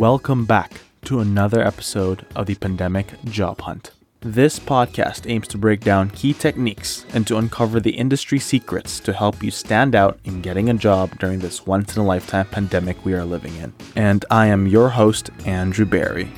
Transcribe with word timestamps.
Welcome 0.00 0.46
back 0.46 0.80
to 1.04 1.20
another 1.20 1.60
episode 1.60 2.24
of 2.34 2.46
the 2.46 2.54
Pandemic 2.54 3.22
Job 3.24 3.60
Hunt. 3.60 3.90
This 4.20 4.58
podcast 4.58 5.30
aims 5.30 5.46
to 5.48 5.58
break 5.58 5.80
down 5.80 6.08
key 6.08 6.32
techniques 6.32 7.04
and 7.12 7.26
to 7.26 7.36
uncover 7.36 7.80
the 7.80 7.90
industry 7.90 8.38
secrets 8.38 8.98
to 9.00 9.12
help 9.12 9.42
you 9.42 9.50
stand 9.50 9.94
out 9.94 10.18
in 10.24 10.40
getting 10.40 10.70
a 10.70 10.74
job 10.74 11.18
during 11.18 11.40
this 11.40 11.66
once 11.66 11.96
in 11.96 12.02
a 12.02 12.06
lifetime 12.06 12.46
pandemic 12.46 13.04
we 13.04 13.12
are 13.12 13.26
living 13.26 13.54
in. 13.56 13.74
And 13.94 14.24
I 14.30 14.46
am 14.46 14.66
your 14.66 14.88
host, 14.88 15.28
Andrew 15.44 15.84
Barry. 15.84 16.32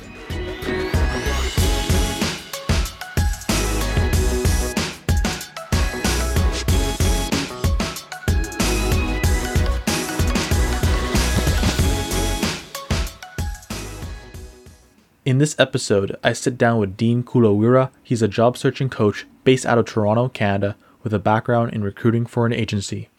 In 15.33 15.39
this 15.39 15.55
episode, 15.57 16.15
I 16.23 16.33
sit 16.33 16.59
down 16.59 16.77
with 16.77 16.95
Dean 16.95 17.23
Kulaweera. 17.23 17.89
He's 18.03 18.21
a 18.21 18.27
job 18.27 18.55
searching 18.55 18.87
coach 18.87 19.25
based 19.43 19.65
out 19.65 19.79
of 19.79 19.85
Toronto, 19.85 20.29
Canada, 20.29 20.75
with 21.01 21.11
a 21.11 21.17
background 21.17 21.73
in 21.73 21.83
recruiting 21.83 22.27
for 22.27 22.45
an 22.45 22.53
agency. 22.53 23.09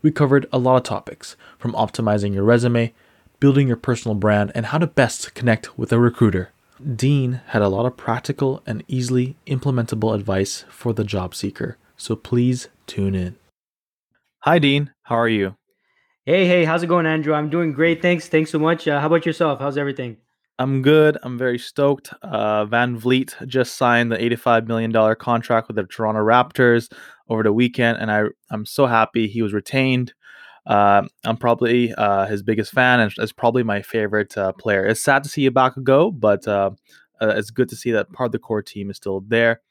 We 0.00 0.12
covered 0.12 0.46
a 0.50 0.56
lot 0.56 0.76
of 0.76 0.82
topics, 0.82 1.36
from 1.58 1.74
optimizing 1.74 2.32
your 2.32 2.44
resume, 2.44 2.94
building 3.38 3.68
your 3.68 3.76
personal 3.76 4.14
brand, 4.14 4.50
and 4.54 4.64
how 4.64 4.78
to 4.78 4.86
best 4.86 5.34
connect 5.34 5.78
with 5.78 5.92
a 5.92 6.00
recruiter. 6.00 6.52
Dean 6.96 7.42
had 7.48 7.60
a 7.60 7.68
lot 7.68 7.84
of 7.84 7.98
practical 7.98 8.62
and 8.64 8.82
easily 8.88 9.36
implementable 9.46 10.14
advice 10.14 10.64
for 10.70 10.94
the 10.94 11.04
job 11.04 11.34
seeker, 11.34 11.76
so 11.98 12.16
please 12.16 12.68
tune 12.86 13.14
in. 13.14 13.36
Hi, 14.44 14.58
Dean. 14.58 14.90
How 15.02 15.16
are 15.16 15.28
you? 15.28 15.56
Hey, 16.24 16.46
hey, 16.46 16.64
how's 16.64 16.82
it 16.82 16.86
going, 16.86 17.04
Andrew? 17.04 17.34
I'm 17.34 17.50
doing 17.50 17.74
great. 17.74 18.00
Thanks. 18.00 18.26
Thanks 18.26 18.50
so 18.50 18.58
much. 18.58 18.88
Uh, 18.88 19.00
how 19.00 19.08
about 19.08 19.26
yourself? 19.26 19.58
How's 19.58 19.76
everything? 19.76 20.16
I'm 20.62 20.80
good. 20.80 21.18
I'm 21.24 21.36
very 21.36 21.58
stoked. 21.58 22.14
Uh, 22.22 22.64
VanVleet 22.66 23.48
just 23.48 23.76
signed 23.76 24.12
the 24.12 24.16
$85 24.16 24.68
million 24.68 25.16
contract 25.16 25.66
with 25.66 25.74
the 25.74 25.82
Toronto 25.82 26.20
Raptors 26.20 26.88
over 27.28 27.42
the 27.42 27.52
weekend, 27.52 27.98
and 27.98 28.12
I, 28.12 28.26
I'm 28.48 28.64
so 28.64 28.86
happy 28.86 29.26
he 29.26 29.42
was 29.42 29.52
retained. 29.52 30.14
Uh, 30.64 31.02
I'm 31.24 31.36
probably 31.36 31.92
uh, 31.94 32.26
his 32.26 32.44
biggest 32.44 32.70
fan, 32.70 33.00
and 33.00 33.12
it's 33.18 33.32
probably 33.32 33.64
my 33.64 33.82
favorite 33.82 34.38
uh, 34.38 34.52
player. 34.52 34.86
It's 34.86 35.02
sad 35.02 35.24
to 35.24 35.28
see 35.28 35.50
Ibaka 35.50 35.82
go, 35.82 36.12
but 36.12 36.46
uh, 36.46 36.70
uh, 37.20 37.34
it's 37.36 37.50
good 37.50 37.68
to 37.70 37.76
see 37.76 37.90
that 37.90 38.12
part 38.12 38.28
of 38.28 38.32
the 38.32 38.38
core 38.38 38.62
team 38.62 38.88
is 38.88 38.96
still 38.96 39.20
there. 39.26 39.62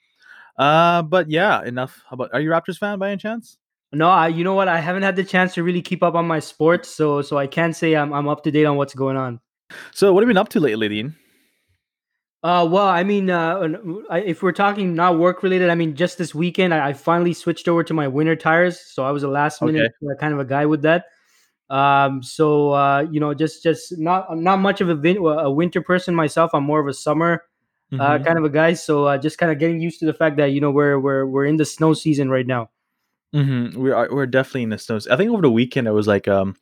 But 0.58 1.30
yeah, 1.30 1.64
enough. 1.64 2.03
About 2.12 2.31
are 2.34 2.42
you 2.42 2.50
Raptors 2.50 2.78
fan 2.78 3.00
by 3.00 3.12
any 3.12 3.17
chance? 3.17 3.58
No, 3.94 4.09
I, 4.09 4.28
you 4.28 4.44
know 4.44 4.56
what? 4.56 4.67
I 4.67 4.81
haven't 4.81 5.03
had 5.03 5.16
the 5.16 5.23
chance 5.23 5.53
to 5.53 5.64
really 5.64 5.81
keep 5.81 6.03
up 6.03 6.16
on 6.16 6.28
my 6.28 6.39
sports, 6.39 6.89
so 6.89 7.22
so 7.22 7.38
I 7.38 7.47
can't 7.47 7.78
say 7.78 7.95
I'm 7.95 8.12
I'm 8.12 8.28
up 8.28 8.44
to 8.44 8.52
date 8.52 8.66
on 8.66 8.75
what's 8.75 8.94
going 8.94 9.16
on. 9.16 9.39
So, 9.94 10.14
what 10.14 10.22
have 10.22 10.27
you 10.27 10.33
been 10.33 10.38
up 10.38 10.50
to 10.50 10.59
lately, 10.59 10.89
Dean? 10.89 11.16
Uh, 12.44 12.67
well, 12.69 12.88
I 12.88 13.03
mean, 13.03 13.30
uh, 13.30 13.67
if 14.11 14.41
we're 14.41 14.52
talking 14.52 14.95
not 14.95 15.19
work 15.19 15.44
related, 15.44 15.69
I 15.69 15.75
mean, 15.75 15.95
just 15.95 16.17
this 16.17 16.33
weekend, 16.33 16.73
I, 16.73 16.89
I, 16.89 16.94
finally 16.94 17.33
switched 17.33 17.67
over 17.67 17.83
to 17.83 17.94
my 17.94 18.08
winter 18.08 18.36
tires. 18.36 18.80
So 18.80 19.05
I 19.05 19.11
was 19.11 19.22
a 19.22 19.28
last 19.28 19.61
minute 19.61 19.91
okay. 20.03 20.19
kind 20.19 20.33
of 20.33 20.39
a 20.39 20.45
guy 20.45 20.66
with 20.66 20.81
that. 20.81 21.05
Um, 21.69 22.23
so 22.23 22.72
uh, 22.72 23.05
you 23.11 23.19
know, 23.19 23.33
just 23.36 23.61
just 23.61 23.97
not 24.00 24.36
not 24.36 24.58
much 24.58 24.81
of 24.81 24.89
a, 24.89 24.95
vin- 24.95 25.17
a 25.17 25.52
winter 25.52 25.81
person 25.81 26.16
myself. 26.16 26.52
I'm 26.53 26.63
more 26.63 26.80
of 26.80 26.88
a 26.88 26.94
summer 26.94 27.44
uh, 27.94 27.95
mm-hmm. 27.95 28.23
kind 28.23 28.38
of 28.38 28.45
a 28.45 28.50
guy. 28.50 28.73
So 28.73 29.06
uh, 29.06 29.17
just 29.17 29.38
kind 29.38 29.52
of 29.52 29.59
getting 29.59 29.81
used 29.81 30.00
to 30.00 30.06
the 30.06 30.13
fact 30.13 30.38
that 30.38 30.47
you 30.47 30.61
know 30.61 30.72
we're 30.72 31.00
we're 31.00 31.25
we're 31.25 31.45
in 31.45 31.58
the 31.58 31.66
snow 31.66 31.94
season 31.94 32.30
right 32.30 32.47
now. 32.47 32.69
Mm-hmm. 33.35 33.80
We 33.80 33.91
are 33.91 34.08
we're 34.11 34.25
definitely 34.25 34.63
in 34.63 34.69
the 34.69 34.78
snow. 34.78 35.00
I 35.09 35.17
think 35.17 35.31
over 35.31 35.41
the 35.41 35.52
weekend 35.52 35.88
it 35.88 35.91
was 35.91 36.08
like 36.08 36.28
um 36.28 36.56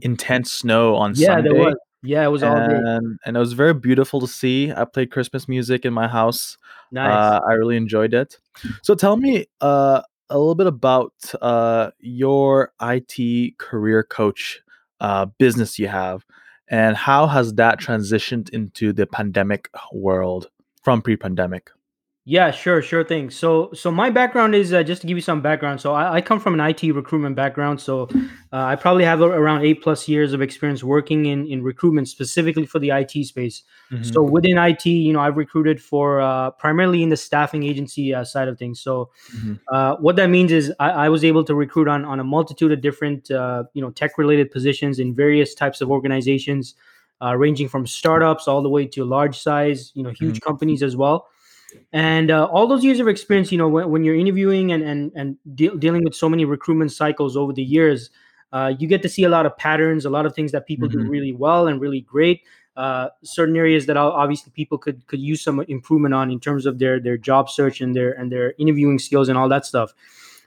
intense 0.00 0.52
snow 0.52 0.96
on 0.96 1.14
yeah, 1.16 1.36
Sunday. 1.36 1.74
Yeah, 2.02 2.24
it 2.24 2.28
was 2.28 2.42
all 2.42 2.56
and, 2.56 3.18
and 3.24 3.36
it 3.36 3.40
was 3.40 3.52
very 3.52 3.74
beautiful 3.74 4.20
to 4.20 4.26
see. 4.26 4.72
I 4.72 4.84
played 4.84 5.12
Christmas 5.12 5.48
music 5.48 5.84
in 5.84 5.92
my 5.92 6.08
house. 6.08 6.58
Nice. 6.90 7.10
Uh, 7.10 7.40
I 7.48 7.52
really 7.52 7.76
enjoyed 7.76 8.12
it. 8.12 8.38
So 8.82 8.94
tell 8.94 9.16
me 9.16 9.46
uh, 9.60 10.02
a 10.28 10.38
little 10.38 10.56
bit 10.56 10.66
about 10.66 11.14
uh, 11.40 11.90
your 12.00 12.72
IT 12.80 13.58
career 13.58 14.02
coach 14.02 14.60
uh, 15.00 15.26
business 15.38 15.78
you 15.78 15.88
have, 15.88 16.24
and 16.68 16.96
how 16.96 17.26
has 17.28 17.54
that 17.54 17.78
transitioned 17.78 18.50
into 18.50 18.92
the 18.92 19.06
pandemic 19.06 19.68
world 19.92 20.50
from 20.82 21.02
pre-pandemic? 21.02 21.70
Yeah, 22.24 22.52
sure, 22.52 22.80
sure 22.82 23.02
thing. 23.02 23.30
So, 23.30 23.72
so 23.72 23.90
my 23.90 24.08
background 24.08 24.54
is 24.54 24.72
uh, 24.72 24.84
just 24.84 25.00
to 25.00 25.08
give 25.08 25.16
you 25.16 25.22
some 25.22 25.42
background. 25.42 25.80
So, 25.80 25.92
I, 25.92 26.14
I 26.14 26.20
come 26.20 26.38
from 26.38 26.54
an 26.54 26.60
IT 26.60 26.94
recruitment 26.94 27.34
background. 27.34 27.80
So, 27.80 28.08
uh, 28.52 28.62
I 28.64 28.76
probably 28.76 29.04
have 29.04 29.20
around 29.20 29.64
eight 29.64 29.82
plus 29.82 30.06
years 30.06 30.32
of 30.32 30.40
experience 30.40 30.84
working 30.84 31.26
in 31.26 31.48
in 31.48 31.64
recruitment 31.64 32.08
specifically 32.08 32.64
for 32.64 32.78
the 32.78 32.90
IT 32.90 33.10
space. 33.26 33.64
Mm-hmm. 33.90 34.04
So, 34.04 34.22
within 34.22 34.56
IT, 34.56 34.86
you 34.86 35.12
know, 35.12 35.18
I've 35.18 35.36
recruited 35.36 35.82
for 35.82 36.20
uh, 36.20 36.52
primarily 36.52 37.02
in 37.02 37.08
the 37.08 37.16
staffing 37.16 37.64
agency 37.64 38.14
uh, 38.14 38.22
side 38.22 38.46
of 38.46 38.56
things. 38.56 38.80
So, 38.80 39.10
mm-hmm. 39.34 39.54
Uh, 39.72 39.96
what 39.96 40.14
that 40.14 40.28
means 40.28 40.52
is 40.52 40.72
I, 40.78 40.90
I, 40.90 41.08
was 41.08 41.24
able 41.24 41.42
to 41.44 41.56
recruit 41.56 41.88
on 41.88 42.04
on 42.04 42.20
a 42.20 42.24
multitude 42.24 42.70
of 42.70 42.80
different, 42.80 43.32
uh, 43.32 43.64
you 43.74 43.82
know, 43.82 43.90
tech 43.90 44.16
related 44.16 44.52
positions 44.52 45.00
in 45.00 45.12
various 45.12 45.54
types 45.54 45.80
of 45.80 45.90
organizations, 45.90 46.76
ranging 47.34 47.68
from 47.68 47.84
startups 47.84 48.46
all 48.46 48.62
the 48.62 48.68
way 48.68 48.86
to 48.86 49.04
large 49.04 49.40
size, 49.40 49.90
you 49.94 50.04
know, 50.04 50.10
huge 50.10 50.36
mm-hmm. 50.36 50.48
companies 50.48 50.84
as 50.84 50.94
well 50.94 51.26
and 51.92 52.30
uh, 52.30 52.44
all 52.46 52.66
those 52.66 52.84
years 52.84 53.00
of 53.00 53.08
experience 53.08 53.52
you 53.52 53.58
know 53.58 53.68
when, 53.68 53.90
when 53.90 54.04
you're 54.04 54.14
interviewing 54.14 54.72
and 54.72 54.82
and, 54.82 55.12
and 55.14 55.36
de- 55.54 55.76
dealing 55.78 56.04
with 56.04 56.14
so 56.14 56.28
many 56.28 56.44
recruitment 56.44 56.92
cycles 56.92 57.36
over 57.36 57.52
the 57.52 57.62
years 57.62 58.10
uh, 58.52 58.72
you 58.78 58.86
get 58.86 59.02
to 59.02 59.08
see 59.08 59.24
a 59.24 59.28
lot 59.28 59.46
of 59.46 59.56
patterns 59.56 60.04
a 60.04 60.10
lot 60.10 60.26
of 60.26 60.34
things 60.34 60.52
that 60.52 60.66
people 60.66 60.88
mm-hmm. 60.88 61.04
do 61.04 61.10
really 61.10 61.32
well 61.32 61.66
and 61.66 61.80
really 61.80 62.02
great. 62.02 62.42
Uh, 62.74 63.08
certain 63.22 63.54
areas 63.54 63.84
that 63.84 63.98
obviously 63.98 64.50
people 64.52 64.78
could 64.78 65.06
could 65.06 65.20
use 65.20 65.42
some 65.42 65.60
improvement 65.68 66.14
on 66.14 66.30
in 66.30 66.40
terms 66.40 66.64
of 66.64 66.78
their 66.78 66.98
their 66.98 67.18
job 67.18 67.50
search 67.50 67.82
and 67.82 67.94
their 67.94 68.12
and 68.12 68.32
their 68.32 68.54
interviewing 68.58 68.98
skills 68.98 69.28
and 69.28 69.36
all 69.36 69.48
that 69.48 69.66
stuff. 69.66 69.92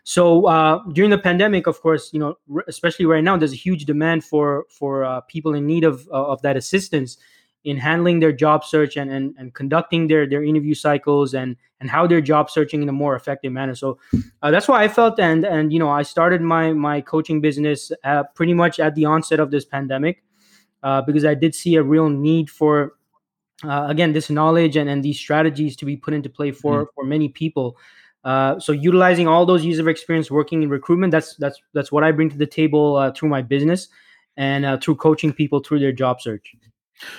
So 0.03 0.47
uh, 0.47 0.83
during 0.93 1.11
the 1.11 1.19
pandemic 1.19 1.67
of 1.67 1.79
course 1.81 2.11
you 2.13 2.19
know 2.19 2.37
especially 2.67 3.05
right 3.05 3.23
now 3.23 3.37
there's 3.37 3.53
a 3.53 3.55
huge 3.67 3.85
demand 3.85 4.23
for 4.23 4.65
for 4.69 5.03
uh, 5.03 5.21
people 5.21 5.53
in 5.53 5.67
need 5.67 5.83
of 5.83 6.07
of 6.09 6.41
that 6.41 6.57
assistance 6.57 7.17
in 7.65 7.77
handling 7.77 8.19
their 8.19 8.31
job 8.31 8.63
search 8.63 8.95
and, 8.95 9.11
and, 9.11 9.33
and 9.39 9.53
conducting 9.55 10.07
their, 10.07 10.29
their 10.29 10.43
interview 10.43 10.75
cycles 10.75 11.33
and, 11.33 11.57
and 11.79 11.89
how 11.89 12.05
they're 12.05 12.21
job 12.21 12.49
searching 12.49 12.83
in 12.83 12.87
a 12.87 12.91
more 12.91 13.15
effective 13.15 13.51
manner. 13.51 13.73
So 13.73 13.97
uh, 14.43 14.51
that's 14.51 14.67
why 14.67 14.83
I 14.83 14.87
felt 14.87 15.19
and 15.19 15.43
and 15.43 15.73
you 15.73 15.79
know 15.79 15.89
I 15.89 16.03
started 16.03 16.41
my 16.41 16.73
my 16.73 17.01
coaching 17.01 17.41
business 17.41 17.91
uh, 18.03 18.23
pretty 18.35 18.53
much 18.53 18.79
at 18.79 18.95
the 18.95 19.05
onset 19.05 19.39
of 19.39 19.51
this 19.51 19.65
pandemic 19.65 20.23
uh, 20.83 21.01
because 21.01 21.25
I 21.25 21.33
did 21.33 21.53
see 21.55 21.75
a 21.75 21.83
real 21.83 22.07
need 22.07 22.49
for 22.49 22.93
uh, 23.63 23.87
again 23.89 24.13
this 24.13 24.29
knowledge 24.29 24.77
and, 24.77 24.89
and 24.89 25.03
these 25.03 25.17
strategies 25.17 25.75
to 25.77 25.85
be 25.85 25.97
put 25.97 26.13
into 26.13 26.29
play 26.29 26.51
for 26.51 26.85
mm. 26.85 26.87
for 26.93 27.03
many 27.03 27.29
people. 27.29 27.77
Uh, 28.23 28.59
so 28.59 28.71
utilizing 28.71 29.27
all 29.27 29.45
those 29.45 29.63
years 29.65 29.77
of 29.79 29.87
experience 29.87 30.31
working 30.31 30.63
in 30.63 30.69
recruitment, 30.69 31.11
that's 31.11 31.35
that's 31.35 31.59
that's 31.73 31.91
what 31.91 32.03
I 32.03 32.11
bring 32.11 32.29
to 32.29 32.37
the 32.37 32.47
table 32.47 32.95
uh, 32.95 33.11
through 33.11 33.29
my 33.29 33.41
business 33.41 33.89
and 34.37 34.81
through 34.83 34.95
coaching 34.95 35.31
people 35.31 35.61
through 35.61 35.79
their 35.79 35.93
job 35.93 36.21
search. 36.21 36.55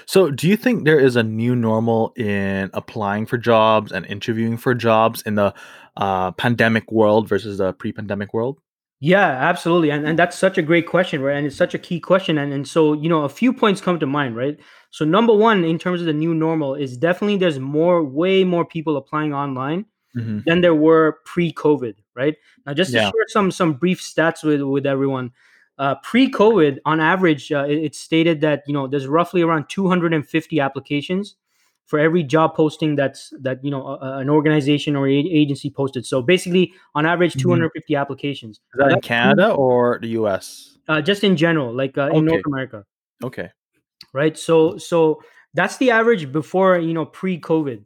So, 0.07 0.31
do 0.31 0.49
you 0.49 0.57
think 0.57 0.85
there 0.85 0.99
is 0.99 1.17
a 1.17 1.23
new 1.23 1.55
normal 1.55 2.13
in 2.17 2.71
applying 2.73 3.27
for 3.27 3.39
jobs 3.39 3.93
and 3.93 4.07
interviewing 4.07 4.57
for 4.57 4.75
jobs 4.75 5.23
in 5.23 5.35
the 5.35 5.55
uh, 5.97 6.33
pandemic 6.33 6.91
world 6.91 7.29
versus 7.29 7.59
the 7.59 7.73
pre-pandemic 7.73 8.33
world? 8.33 8.61
Yeah, 9.01 9.29
absolutely. 9.29 9.91
And 9.91 10.07
and 10.07 10.19
that's 10.19 10.39
such 10.39 10.57
a 10.57 10.63
great 10.63 10.87
question, 10.87 11.21
right? 11.21 11.37
And 11.37 11.47
it's 11.47 11.57
such 11.57 11.75
a 11.75 11.79
key 11.79 12.01
question. 12.01 12.39
And 12.39 12.53
and 12.53 12.67
so, 12.67 12.95
you 12.95 13.09
know, 13.09 13.25
a 13.25 13.29
few 13.29 13.53
points 13.53 13.81
come 13.81 13.99
to 14.01 14.07
mind, 14.07 14.37
right? 14.37 14.59
So 14.91 15.05
number 15.05 15.35
one, 15.35 15.65
in 15.65 15.79
terms 15.79 16.01
of 16.01 16.07
the 16.07 16.15
new 16.15 16.33
normal, 16.33 16.75
is 16.75 16.97
definitely 16.97 17.37
there's 17.37 17.59
more, 17.59 18.03
way 18.03 18.45
more 18.45 18.65
people 18.65 18.97
applying 18.97 19.35
online 19.35 19.85
mm-hmm. 20.17 20.41
than 20.47 20.63
there 20.63 20.75
were 20.75 21.19
pre-COVID, 21.27 21.97
right? 22.15 22.37
Now, 22.65 22.73
just 22.73 22.93
to 22.93 22.97
yeah. 22.97 23.11
share 23.11 23.27
some 23.29 23.51
some 23.51 23.75
brief 23.75 24.01
stats 24.01 24.43
with 24.43 24.63
with 24.63 24.87
everyone. 24.87 25.33
Uh, 25.79 25.95
pre-COVID, 25.97 26.79
on 26.87 27.01
average, 27.01 27.53
uh, 27.53 27.65
it, 27.69 27.79
it's 27.79 27.99
stated 27.99 28.41
that 28.41 28.63
you 28.67 28.73
know 28.73 28.87
there's 28.87 29.07
roughly 29.07 29.43
around 29.43 29.69
250 29.69 30.61
applications 30.61 31.37
for 31.87 31.99
every 31.99 32.23
job 32.23 32.55
posting 32.55 32.97
that's 32.97 33.33
that 33.41 33.65
you 33.65 33.71
know 33.71 33.87
uh, 33.87 34.19
an 34.19 34.29
organization 34.29 34.97
or 34.97 35.07
agency 35.09 35.71
posted. 35.71 36.05
So 36.05 36.21
basically, 36.21 36.73
on 36.95 37.07
average, 37.07 37.33
mm-hmm. 37.33 37.49
250 37.49 37.95
applications. 37.95 38.57
Is 38.57 38.79
that 38.79 38.93
in 38.93 39.01
Canada 39.01 39.53
or 39.53 39.99
the 40.01 40.09
U.S.? 40.09 40.79
Uh, 40.89 41.01
just 41.01 41.25
in 41.25 41.37
general, 41.37 41.73
like 41.73 41.97
uh, 41.97 42.11
in 42.11 42.25
North 42.25 42.43
America. 42.47 42.85
Okay. 43.23 43.51
Right. 44.13 44.37
So 44.37 44.79
so 44.79 45.23
that's 45.55 45.79
the 45.79 45.91
average 45.91 46.33
before 46.33 46.79
you 46.79 46.93
know 46.93 47.07
pre-COVID. 47.07 47.85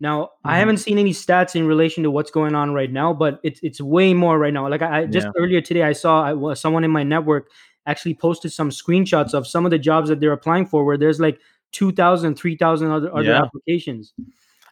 Now, 0.00 0.22
mm-hmm. 0.22 0.48
I 0.48 0.58
haven't 0.58 0.78
seen 0.78 0.98
any 0.98 1.12
stats 1.12 1.56
in 1.56 1.66
relation 1.66 2.02
to 2.04 2.10
what's 2.10 2.30
going 2.30 2.54
on 2.54 2.72
right 2.72 2.90
now, 2.90 3.12
but 3.12 3.40
it's 3.42 3.60
it's 3.62 3.80
way 3.80 4.14
more 4.14 4.38
right 4.38 4.52
now. 4.52 4.68
Like 4.68 4.82
I, 4.82 5.00
I 5.00 5.06
just 5.06 5.26
yeah. 5.26 5.32
earlier 5.42 5.60
today, 5.60 5.82
I 5.82 5.92
saw 5.92 6.48
I, 6.50 6.54
someone 6.54 6.84
in 6.84 6.90
my 6.90 7.02
network 7.02 7.48
actually 7.86 8.14
posted 8.14 8.52
some 8.52 8.70
screenshots 8.70 9.34
of 9.34 9.46
some 9.46 9.64
of 9.64 9.70
the 9.70 9.78
jobs 9.78 10.08
that 10.08 10.20
they're 10.20 10.32
applying 10.32 10.66
for, 10.66 10.84
where 10.84 10.98
there's 10.98 11.18
like 11.18 11.40
2,000, 11.72 12.34
3,000 12.34 12.90
other, 12.90 13.12
other 13.14 13.24
yeah. 13.24 13.42
applications. 13.42 14.12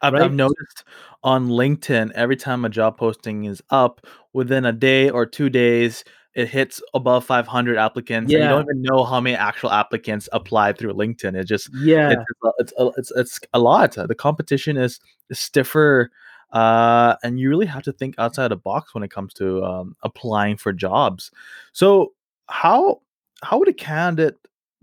I've, 0.02 0.12
right? 0.12 0.22
I've, 0.22 0.34
noticed 0.34 0.84
on 1.22 1.48
LinkedIn 1.48 2.12
every 2.12 2.36
time 2.36 2.64
a 2.64 2.68
job 2.68 2.98
posting 2.98 3.44
is 3.44 3.62
up, 3.70 4.06
within 4.34 4.66
a 4.66 4.72
day 4.72 5.08
or 5.08 5.24
two 5.24 5.48
days, 5.48 6.04
it 6.36 6.48
hits 6.48 6.82
above 6.92 7.24
500 7.24 7.78
applicants 7.78 8.30
and 8.32 8.42
you 8.42 8.48
don't 8.48 8.64
even 8.64 8.82
know 8.82 9.04
how 9.04 9.20
many 9.20 9.34
actual 9.34 9.70
applicants 9.70 10.28
applied 10.32 10.76
through 10.76 10.92
linkedin. 10.92 11.34
It 11.34 11.44
just 11.44 11.70
Yeah. 11.74 12.10
it's 12.10 12.24
it's 12.58 12.72
it's, 12.78 12.98
it's 12.98 13.10
it's 13.12 13.40
a 13.54 13.58
lot. 13.58 13.92
The 13.94 14.14
competition 14.14 14.76
is 14.76 15.00
stiffer 15.32 16.10
uh 16.52 17.16
and 17.24 17.40
you 17.40 17.48
really 17.48 17.66
have 17.66 17.82
to 17.82 17.92
think 17.92 18.14
outside 18.18 18.48
the 18.48 18.56
box 18.56 18.94
when 18.94 19.02
it 19.02 19.10
comes 19.10 19.34
to 19.34 19.64
um, 19.64 19.96
applying 20.02 20.56
for 20.58 20.72
jobs. 20.72 21.32
So 21.72 22.12
how 22.48 23.00
how 23.42 23.58
would 23.58 23.68
a 23.68 23.72
candidate 23.72 24.36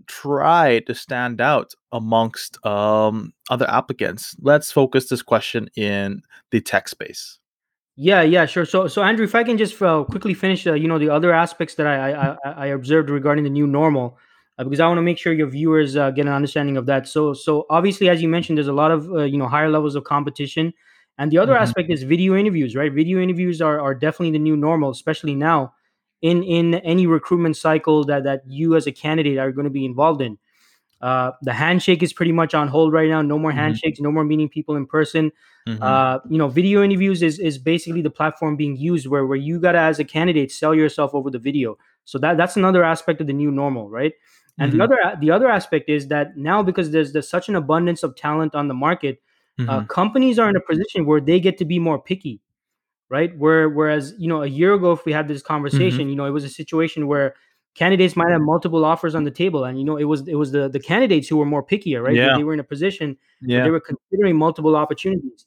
try 0.06 0.80
to 0.80 0.94
stand 0.94 1.40
out 1.40 1.72
amongst 1.92 2.58
um 2.66 3.32
other 3.48 3.70
applicants? 3.70 4.34
Let's 4.40 4.72
focus 4.72 5.08
this 5.08 5.22
question 5.22 5.70
in 5.76 6.22
the 6.50 6.60
tech 6.60 6.88
space 6.88 7.38
Yeah, 7.96 8.22
yeah, 8.22 8.44
sure. 8.46 8.64
So, 8.64 8.88
so 8.88 9.02
Andrew, 9.04 9.24
if 9.24 9.34
I 9.36 9.44
can 9.44 9.56
just 9.56 9.80
uh, 9.80 10.02
quickly 10.04 10.34
finish, 10.34 10.66
uh, 10.66 10.74
you 10.74 10.88
know, 10.88 10.98
the 10.98 11.10
other 11.10 11.32
aspects 11.32 11.76
that 11.76 11.86
I 11.86 12.10
I, 12.34 12.36
I 12.44 12.66
observed 12.68 13.08
regarding 13.08 13.44
the 13.44 13.50
new 13.50 13.68
normal, 13.68 14.18
uh, 14.58 14.64
because 14.64 14.80
I 14.80 14.86
want 14.88 14.98
to 14.98 15.02
make 15.02 15.16
sure 15.16 15.32
your 15.32 15.46
viewers 15.46 15.94
uh, 15.96 16.10
get 16.10 16.26
an 16.26 16.32
understanding 16.32 16.76
of 16.76 16.86
that. 16.86 17.06
So, 17.06 17.34
so 17.34 17.66
obviously, 17.70 18.08
as 18.08 18.20
you 18.20 18.28
mentioned, 18.28 18.58
there's 18.58 18.66
a 18.68 18.72
lot 18.72 18.90
of 18.90 19.08
uh, 19.12 19.22
you 19.22 19.38
know 19.38 19.46
higher 19.46 19.68
levels 19.70 19.94
of 19.94 20.02
competition, 20.04 20.72
and 21.18 21.30
the 21.30 21.38
other 21.38 21.56
Mhm. 21.56 21.56
aspect 21.56 21.88
is 21.92 22.02
video 22.02 22.34
interviews, 22.34 22.74
right? 22.74 22.92
Video 22.92 23.20
interviews 23.20 23.62
are 23.62 23.80
are 23.80 23.94
definitely 23.94 24.32
the 24.32 24.40
new 24.42 24.56
normal, 24.56 24.90
especially 24.90 25.36
now 25.36 25.72
in 26.20 26.42
in 26.42 26.74
any 26.76 27.06
recruitment 27.06 27.56
cycle 27.56 28.02
that 28.06 28.24
that 28.24 28.42
you 28.48 28.74
as 28.74 28.88
a 28.88 28.92
candidate 28.92 29.38
are 29.38 29.52
going 29.52 29.66
to 29.66 29.70
be 29.70 29.84
involved 29.84 30.20
in. 30.20 30.36
Uh, 31.00 31.32
the 31.42 31.52
handshake 31.52 32.02
is 32.02 32.12
pretty 32.12 32.32
much 32.32 32.54
on 32.54 32.68
hold 32.68 32.92
right 32.92 33.08
now. 33.10 33.20
No 33.22 33.38
more 33.38 33.52
Mhm. 33.52 33.52
handshakes. 33.52 34.00
No 34.00 34.10
more 34.12 34.24
meeting 34.24 34.48
people 34.48 34.76
in 34.76 34.86
person 34.86 35.32
Mhm. 35.66 35.80
uh, 35.80 36.18
you 36.30 36.38
know 36.38 36.48
video 36.48 36.82
interviews 36.82 37.22
is 37.22 37.38
is 37.38 37.58
basically 37.58 38.02
the 38.02 38.10
platform 38.10 38.56
being 38.56 38.76
used 38.76 39.06
where 39.06 39.26
where 39.26 39.36
you 39.38 39.58
gotta 39.60 39.78
as 39.78 39.98
a 39.98 40.04
candidate 40.04 40.52
sell 40.52 40.74
yourself 40.74 41.14
over 41.14 41.30
the 41.30 41.38
video 41.38 41.76
so 42.04 42.18
that 42.18 42.36
that's 42.36 42.56
another 42.56 42.84
aspect 42.84 43.20
of 43.20 43.26
the 43.26 43.32
new 43.32 43.50
normal 43.50 43.88
right 43.90 44.12
and 44.58 44.72
Mhm. 44.72 44.76
the 44.78 44.80
other 44.84 44.96
the 45.20 45.30
other 45.30 45.48
aspect 45.48 45.88
is 45.88 46.08
that 46.08 46.36
now 46.36 46.62
because 46.62 46.90
there's 46.90 47.12
there's 47.12 47.28
such 47.28 47.48
an 47.48 47.56
abundance 47.56 48.02
of 48.02 48.14
talent 48.16 48.54
on 48.54 48.68
the 48.68 48.74
market 48.74 49.22
uh, 49.68 49.80
Mhm. 49.80 49.88
companies 49.88 50.38
are 50.38 50.48
in 50.50 50.56
a 50.56 50.60
position 50.60 51.06
where 51.06 51.20
they 51.20 51.40
get 51.40 51.58
to 51.58 51.64
be 51.64 51.78
more 51.78 51.98
picky 51.98 52.40
right 53.10 53.36
where 53.38 53.68
whereas 53.68 54.14
you 54.18 54.28
know 54.28 54.42
a 54.42 54.46
year 54.48 54.74
ago 54.74 54.92
if 54.92 55.04
we 55.06 55.12
had 55.12 55.28
this 55.28 55.42
Mm-hmm. 55.42 55.48
conversation 55.54 56.08
you 56.08 56.16
know 56.16 56.26
it 56.26 56.30
was 56.32 56.44
a 56.44 56.48
situation 56.50 57.06
where 57.08 57.34
candidates 57.74 58.16
might 58.16 58.30
have 58.30 58.40
multiple 58.42 58.84
offers 58.84 59.14
on 59.14 59.24
the 59.24 59.30
table 59.30 59.64
and 59.64 59.78
you 59.78 59.84
know 59.84 59.96
it 59.98 60.04
was 60.04 60.26
it 60.28 60.36
was 60.36 60.52
the 60.52 60.68
the 60.68 60.80
candidates 60.80 61.28
who 61.28 61.36
were 61.38 61.46
more 61.46 61.62
pickier 61.64 62.02
right 62.02 62.16
Yeah. 62.16 62.34
they 62.34 62.44
were 62.44 62.54
in 62.54 62.60
a 62.60 62.64
position 62.64 63.16
where 63.52 63.62
yeah 63.62 63.64
they 63.64 63.70
were 63.70 63.80
considering 63.80 64.36
multiple 64.38 64.76
opportunities. 64.76 65.46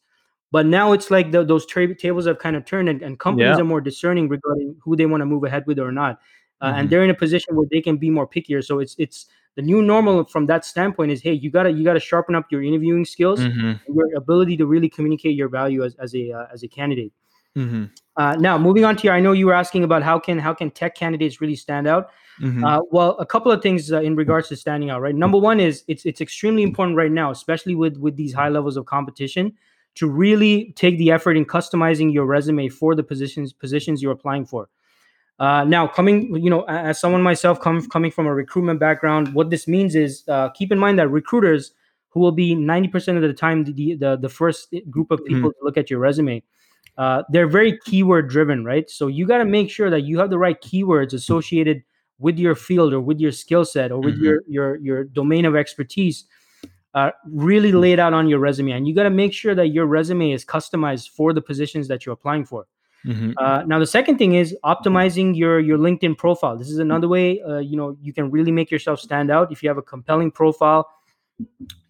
But 0.52 0.66
now 0.66 0.94
it's 0.94 1.12
like 1.12 1.32
the, 1.32 1.44
those 1.44 1.66
tra- 1.66 1.94
tables 1.96 2.26
have 2.26 2.40
kind 2.40 2.56
of 2.56 2.66
turned, 2.66 2.88
and, 2.90 3.02
and 3.02 3.20
companies 3.20 3.56
Yeah. 3.58 3.62
are 3.62 3.66
more 3.66 3.82
discerning 3.82 4.30
regarding 4.30 4.76
who 4.82 4.96
they 4.96 5.06
want 5.06 5.22
to 5.22 5.26
move 5.26 5.44
ahead 5.44 5.66
with 5.68 5.78
or 5.80 5.92
not, 5.92 6.20
uh, 6.62 6.72
Mhm. 6.72 6.80
and 6.80 6.90
they're 6.90 7.04
in 7.04 7.10
a 7.10 7.14
position 7.16 7.56
where 7.56 7.68
they 7.72 7.82
can 7.82 7.98
be 7.98 8.10
more 8.10 8.28
pickier. 8.28 8.64
So 8.64 8.80
it's 8.80 8.96
it's 8.98 9.26
the 9.56 9.62
new 9.62 9.82
normal 9.82 10.24
from 10.24 10.46
that 10.48 10.64
standpoint 10.64 11.12
is 11.12 11.22
hey, 11.22 11.34
you 11.34 11.50
gotta 11.52 11.72
you 11.72 11.84
gotta 11.84 12.00
sharpen 12.00 12.34
up 12.36 12.46
your 12.52 12.64
interviewing 12.64 13.04
skills, 13.06 13.40
Mhm. 13.42 13.80
and 13.86 13.96
your 13.96 14.08
ability 14.16 14.56
to 14.58 14.66
really 14.66 14.88
communicate 14.90 15.36
your 15.36 15.50
value 15.50 15.84
as, 15.84 15.96
as 15.96 16.16
a 16.16 16.32
uh, 16.32 16.46
as 16.54 16.64
a 16.64 16.68
candidate. 16.68 17.12
Mhm. 17.58 17.90
Uh, 18.16 18.36
now 18.40 18.56
moving 18.58 18.86
on 18.86 18.96
to 18.96 19.04
your, 19.06 19.14
I 19.16 19.20
know 19.20 19.32
you 19.34 19.48
were 19.48 19.54
asking 19.54 19.84
about 19.84 20.02
how 20.04 20.18
can 20.20 20.38
how 20.40 20.54
can 20.54 20.70
tech 20.72 20.96
candidates 20.96 21.42
really 21.42 21.56
stand 21.56 21.88
out. 21.88 22.10
Mhm. 22.40 22.64
Uh, 22.64 22.84
well, 22.92 23.18
a 23.20 23.26
couple 23.26 23.52
of 23.52 23.62
things 23.64 23.92
uh, 23.92 24.00
in 24.02 24.16
regards 24.16 24.48
to 24.50 24.56
standing 24.56 24.92
out, 24.92 25.02
right? 25.02 25.16
Number 25.16 25.40
one 25.40 25.60
is 25.60 25.84
it's 25.88 26.06
it's 26.06 26.22
extremely 26.22 26.62
important 26.64 26.96
right 26.96 27.12
now, 27.12 27.32
especially 27.32 27.76
with 27.76 27.98
with 27.98 28.16
these 28.16 28.34
high 28.34 28.50
levels 28.50 28.78
of 28.78 28.86
competition, 28.86 29.54
to 29.98 30.10
really 30.10 30.74
take 30.76 30.98
the 30.98 31.12
effort 31.12 31.38
in 31.38 31.46
customizing 31.46 32.14
your 32.14 32.26
resume 32.26 32.70
for 32.70 32.96
the 32.96 33.04
positions 33.04 33.54
positions 33.54 34.02
you're 34.02 34.12
applying 34.14 34.46
for. 34.46 34.70
Uh, 35.40 35.64
now, 35.66 35.86
coming, 35.88 36.36
you 36.44 36.50
know, 36.50 36.64
as 36.64 37.00
someone 37.00 37.22
myself 37.22 37.60
come, 37.62 37.88
coming 37.90 38.10
from 38.10 38.26
a 38.26 38.34
recruitment 38.34 38.80
background, 38.80 39.34
what 39.36 39.52
this 39.52 39.68
means 39.68 39.94
is 39.96 40.24
uh, 40.28 40.50
keep 40.50 40.72
in 40.72 40.80
mind 40.80 40.98
that 40.98 41.08
recruiters 41.10 41.74
who 42.10 42.20
will 42.20 42.32
be 42.32 42.56
90% 42.56 43.16
of 43.18 43.22
the 43.22 43.34
time 43.34 43.64
the, 43.64 43.94
the, 43.96 44.18
the 44.18 44.30
first 44.30 44.74
group 44.90 45.12
of 45.12 45.24
people 45.26 45.52
to 45.52 45.58
look 45.62 45.78
at 45.78 45.92
your 45.92 46.00
resume, 46.00 46.42
uh, 46.98 47.22
they're 47.30 47.48
very 47.48 47.78
keyword 47.86 48.28
driven, 48.30 48.66
right? 48.66 48.90
So 48.90 49.06
you 49.06 49.28
got 49.28 49.38
to 49.38 49.46
make 49.46 49.70
sure 49.70 49.92
that 49.92 50.02
you 50.02 50.18
have 50.18 50.32
the 50.32 50.40
right 50.40 50.60
keywords 50.60 51.14
associated 51.14 51.84
with 52.18 52.40
your 52.40 52.56
field 52.56 52.92
or 52.94 53.00
with 53.00 53.20
your 53.20 53.32
skill 53.32 53.64
set 53.64 53.92
or 53.92 54.00
with 54.02 54.18
Mhm. 54.18 54.24
your, 54.24 54.42
your, 54.48 54.76
your 54.78 55.04
domain 55.04 55.46
of 55.46 55.56
expertise 55.56 56.26
uh, 56.98 57.12
really 57.48 57.72
laid 57.72 58.00
out 58.00 58.14
on 58.14 58.28
your 58.32 58.40
resume. 58.40 58.72
And 58.72 58.88
you 58.88 58.96
got 58.96 59.04
to 59.04 59.16
make 59.24 59.34
sure 59.34 59.54
that 59.56 59.68
your 59.68 59.86
resume 59.86 60.32
is 60.32 60.44
customized 60.56 61.10
for 61.18 61.34
the 61.34 61.42
positions 61.42 61.88
that 61.90 62.06
you're 62.06 62.18
applying 62.20 62.46
for. 62.46 62.66
Mhm. 63.06 63.34
Uh, 63.38 63.64
now, 63.68 63.80
the 63.80 63.92
second 63.98 64.18
thing 64.18 64.34
is 64.34 64.56
optimizing 64.64 65.38
your 65.38 65.60
your 65.60 65.78
LinkedIn 65.78 66.18
profile. 66.18 66.58
This 66.58 66.70
is 66.70 66.80
another 66.80 67.08
way, 67.08 67.42
uh, 67.42 67.60
you 67.60 67.78
know, 67.78 67.96
you 68.02 68.14
can 68.18 68.32
really 68.32 68.52
make 68.52 68.70
yourself 68.72 69.00
stand 69.00 69.30
out 69.30 69.52
if 69.52 69.62
you 69.62 69.70
have 69.70 69.78
a 69.78 69.88
compelling 69.94 70.32
profile. 70.32 70.84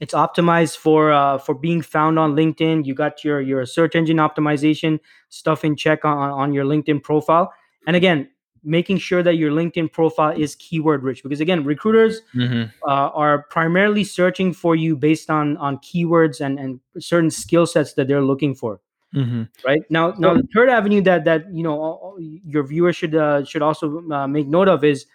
It's 0.01 0.13
optimized 0.13 0.77
for 0.77 1.11
uh, 1.13 1.37
for 1.37 1.55
being 1.55 1.81
found 1.81 2.19
on 2.19 2.35
LinkedIn. 2.35 2.85
You 2.85 2.93
got 2.93 3.23
your 3.23 3.39
your 3.39 3.65
search 3.65 3.95
engine 3.95 4.17
optimization 4.17 4.99
stuff 5.29 5.63
in 5.63 5.75
check 5.75 6.03
on, 6.03 6.17
on 6.41 6.53
your 6.53 6.65
LinkedIn 6.65 7.01
profile. 7.01 7.47
And 7.87 7.95
again, 7.95 8.27
making 8.63 8.97
sure 8.97 9.23
that 9.23 9.35
your 9.35 9.51
LinkedIn 9.51 9.91
profile 9.91 10.33
is 10.37 10.55
keyword 10.55 11.03
rich 11.03 11.23
because 11.23 11.39
again, 11.41 11.63
recruiters 11.63 12.21
Mhm. 12.35 12.71
uh, 12.87 13.09
are 13.13 13.43
primarily 13.49 14.03
searching 14.03 14.53
for 14.53 14.75
you 14.75 14.95
based 14.95 15.29
on 15.29 15.57
on 15.57 15.77
keywords 15.79 16.41
and 16.41 16.59
and 16.59 16.79
certain 16.99 17.29
skill 17.31 17.65
sets 17.65 17.93
that 17.93 18.07
they're 18.07 18.23
looking 18.23 18.55
for 18.55 18.79
Mhm. 19.15 19.47
right 19.65 19.81
now 19.89 20.13
now 20.19 20.33
the 20.33 20.47
third 20.53 20.69
avenue 20.69 21.01
that 21.01 21.23
that 21.25 21.45
you 21.53 21.63
know 21.63 21.79
all- 21.79 22.17
your 22.19 22.63
viewers 22.63 22.95
should 22.95 23.15
uh, 23.15 23.43
should 23.45 23.61
also 23.61 24.01
uh, 24.11 24.27
make 24.27 24.47
note 24.47 24.67
of 24.67 24.83
is 24.83 25.05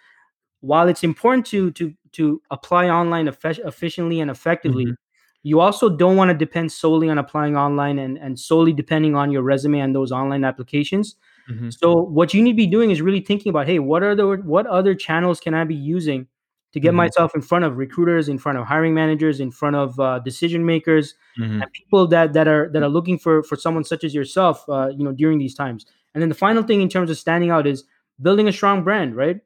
while 0.61 0.87
it's 0.87 1.03
important 1.03 1.45
to 1.47 1.71
to 1.71 1.93
to 2.13 2.41
apply 2.51 2.89
online 2.89 3.27
effe- 3.27 3.59
efficiently 3.67 4.19
and 4.19 4.31
effectively 4.31 4.85
Mhm. 4.85 4.95
you 5.43 5.59
also 5.59 5.89
don't 5.89 6.15
want 6.15 6.29
to 6.31 6.37
depend 6.45 6.71
solely 6.71 7.09
on 7.09 7.17
applying 7.17 7.55
online 7.57 7.99
and 7.99 8.17
and 8.17 8.39
solely 8.39 8.73
depending 8.73 9.15
on 9.15 9.31
your 9.31 9.43
resume 9.43 9.79
and 9.79 9.93
those 9.95 10.11
online 10.11 10.43
applications 10.43 11.15
Mhm. 11.49 11.73
so 11.73 11.93
what 12.01 12.33
you 12.33 12.41
need 12.41 12.53
to 12.53 12.57
be 12.57 12.67
doing 12.67 12.91
is 12.91 13.01
really 13.01 13.19
thinking 13.21 13.49
about 13.49 13.67
hey 13.67 13.79
what 13.79 14.03
are 14.03 14.15
the 14.15 14.25
what 14.45 14.65
other 14.67 14.95
channels 14.95 15.39
can 15.39 15.53
i 15.53 15.63
be 15.63 15.75
using 15.75 16.27
to 16.73 16.79
get 16.79 16.93
Mhm. 16.93 16.95
myself 16.95 17.35
in 17.35 17.41
front 17.41 17.65
of 17.65 17.77
recruiters 17.77 18.29
in 18.29 18.37
front 18.37 18.57
of 18.57 18.65
hiring 18.65 18.93
managers 18.93 19.39
in 19.39 19.51
front 19.51 19.75
of 19.75 19.99
uh, 19.99 20.19
decision 20.19 20.65
makers 20.65 21.15
Mhm. 21.39 21.61
and 21.61 21.71
people 21.73 22.07
that 22.07 22.33
that 22.33 22.47
are 22.47 22.69
that 22.73 22.83
are 22.83 22.89
looking 22.89 23.17
for 23.19 23.43
for 23.43 23.55
someone 23.55 23.83
such 23.83 24.03
as 24.03 24.13
yourself 24.15 24.63
uh, 24.69 24.89
you 24.97 25.03
know 25.03 25.11
during 25.11 25.37
these 25.39 25.55
times 25.55 25.85
and 26.13 26.21
then 26.21 26.29
the 26.29 26.35
final 26.35 26.63
thing 26.63 26.81
in 26.81 26.89
terms 26.89 27.09
of 27.11 27.17
standing 27.17 27.49
out 27.51 27.67
is 27.67 27.83
building 28.21 28.47
a 28.47 28.51
strong 28.53 28.83
brand 28.83 29.15
right 29.15 29.41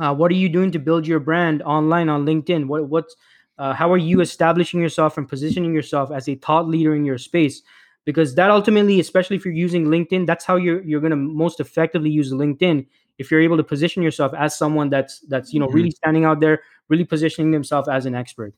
uh, 0.00 0.14
what 0.14 0.30
are 0.30 0.34
you 0.36 0.48
doing 0.48 0.70
to 0.72 0.78
build 0.78 1.06
your 1.06 1.20
brand 1.20 1.62
online 1.62 2.08
on 2.08 2.24
linkedin 2.26 2.66
what 2.66 2.88
what's 2.88 3.14
uh, 3.58 3.72
how 3.74 3.92
are 3.92 3.98
you 3.98 4.20
establishing 4.20 4.80
yourself 4.80 5.18
and 5.18 5.28
positioning 5.28 5.74
yourself 5.74 6.10
as 6.10 6.28
a 6.28 6.34
thought 6.36 6.66
leader 6.68 6.94
in 6.94 7.04
your 7.04 7.18
space 7.18 7.62
because 8.04 8.34
that 8.34 8.50
ultimately 8.50 9.00
especially 9.00 9.36
if 9.36 9.44
you're 9.44 9.54
using 9.54 9.86
linkedin 9.86 10.26
that's 10.26 10.44
how 10.44 10.56
you're 10.56 10.82
you're 10.82 11.00
going 11.00 11.10
to 11.10 11.16
most 11.16 11.60
effectively 11.60 12.10
use 12.10 12.32
linkedin 12.32 12.86
if 13.18 13.30
you're 13.30 13.40
able 13.40 13.56
to 13.56 13.64
position 13.64 14.02
yourself 14.02 14.32
as 14.38 14.56
someone 14.56 14.90
that's 14.90 15.20
that's 15.28 15.52
you 15.52 15.60
know 15.60 15.68
Mhm. 15.68 15.74
really 15.74 15.90
standing 15.90 16.24
out 16.24 16.40
there 16.40 16.62
really 16.88 17.04
positioning 17.04 17.50
themselves 17.52 17.88
as 17.88 18.06
an 18.06 18.14
expert 18.14 18.54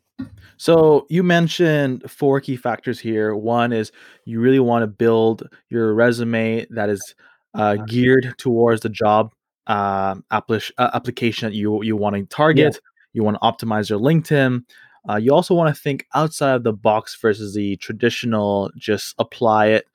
So 0.56 1.06
you 1.10 1.22
mentioned 1.22 2.08
four 2.10 2.40
key 2.40 2.56
factors 2.56 3.00
here. 3.00 3.34
One 3.34 3.72
is 3.72 3.90
you 4.24 4.40
really 4.40 4.60
want 4.60 4.82
to 4.82 4.86
build 4.86 5.48
your 5.68 5.94
resume 5.94 6.66
that 6.70 6.88
is 6.88 7.14
uh, 7.54 7.76
geared 7.86 8.34
towards 8.38 8.82
the 8.82 8.88
job 8.88 9.32
um, 9.66 10.24
uh, 10.30 10.40
application 10.78 11.48
that 11.48 11.56
you 11.56 11.82
you 11.82 11.96
want 11.96 12.16
to 12.16 12.24
target. 12.26 12.78
You 13.12 13.22
want 13.24 13.36
to 13.36 13.40
optimize 13.40 13.88
your 13.90 13.98
LinkedIn. 13.98 14.64
Uh, 15.08 15.16
you 15.16 15.32
also 15.32 15.54
want 15.54 15.75
to 15.75 15.80
think 15.80 16.06
outside 16.14 16.54
of 16.54 16.62
the 16.64 16.73
box 16.73 17.16
versus 17.20 17.54
the 17.54 17.76
traditional 17.76 18.70
just 18.76 19.14
apply 19.18 19.66
it 19.66 19.87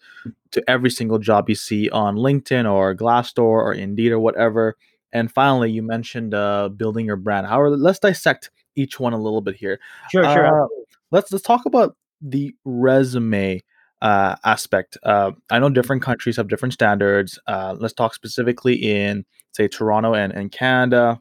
to 0.51 0.67
every 0.69 0.89
single 0.89 1.19
job 1.19 1.49
you 1.49 1.55
see 1.55 1.89
on 1.89 2.15
LinkedIn 2.15 2.71
or 2.71 2.95
Glassdoor 2.95 3.39
or 3.39 3.73
Indeed 3.73 4.11
or 4.11 4.19
whatever. 4.19 4.75
And 5.11 5.31
finally, 5.31 5.71
you 5.71 5.81
mentioned 5.81 6.33
uh, 6.33 6.69
building 6.69 7.05
your 7.05 7.15
brand. 7.15 7.47
However, 7.47 7.71
let's 7.71 7.99
dissect 7.99 8.51
each 8.75 8.99
one 8.99 9.13
a 9.13 9.17
little 9.17 9.41
bit 9.41 9.55
here. 9.55 9.79
sure 10.11 10.23
sure 10.23 10.63
Uh, 10.63 10.67
let's 11.11 11.31
let's 11.31 11.43
talk 11.43 11.65
about 11.65 11.95
the 12.21 12.55
resume 12.63 13.63
uh, 14.01 14.35
aspect. 14.45 14.97
Uh, 15.03 15.31
I 15.49 15.59
know 15.59 15.69
different 15.69 16.01
countries 16.01 16.37
have 16.37 16.47
different 16.47 16.73
standards. 16.73 17.39
Uh, 17.47 17.75
let's 17.79 17.93
talk 17.93 18.13
specifically 18.13 18.75
in 18.75 19.25
say 19.51 19.67
Toronto 19.67 20.13
and, 20.13 20.31
and 20.31 20.51
Canada. 20.51 21.19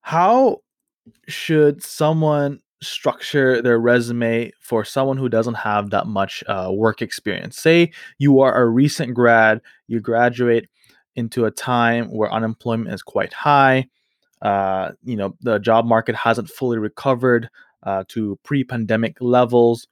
How 0.00 0.60
should 1.28 1.82
someone 1.82 2.60
structure 2.82 3.62
their 3.62 3.78
resume 3.78 4.52
for 4.60 4.84
someone 4.84 5.16
who 5.16 5.28
doesn't 5.28 5.54
have 5.54 5.90
that 5.90 6.06
much 6.06 6.44
uh, 6.46 6.70
work 6.72 7.02
experience? 7.02 7.58
Say 7.58 7.92
you 8.18 8.40
are 8.40 8.54
a 8.60 8.68
recent 8.68 9.14
grad, 9.14 9.60
you 9.88 10.00
graduate 10.00 10.68
into 11.16 11.46
a 11.46 11.50
time 11.50 12.06
where 12.10 12.32
unemployment 12.32 12.92
is 12.94 13.02
quite 13.02 13.32
high. 13.32 13.86
Uh, 14.42 14.92
you 15.04 15.16
know, 15.16 15.34
the 15.40 15.58
job 15.58 15.86
market 15.86 16.14
hasn't 16.14 16.50
fully 16.50 16.78
recovered 16.78 17.48
uh, 17.82 18.04
to 18.08 18.38
pre 18.44 18.64
pandemic 18.64 19.16
levels. 19.20 19.88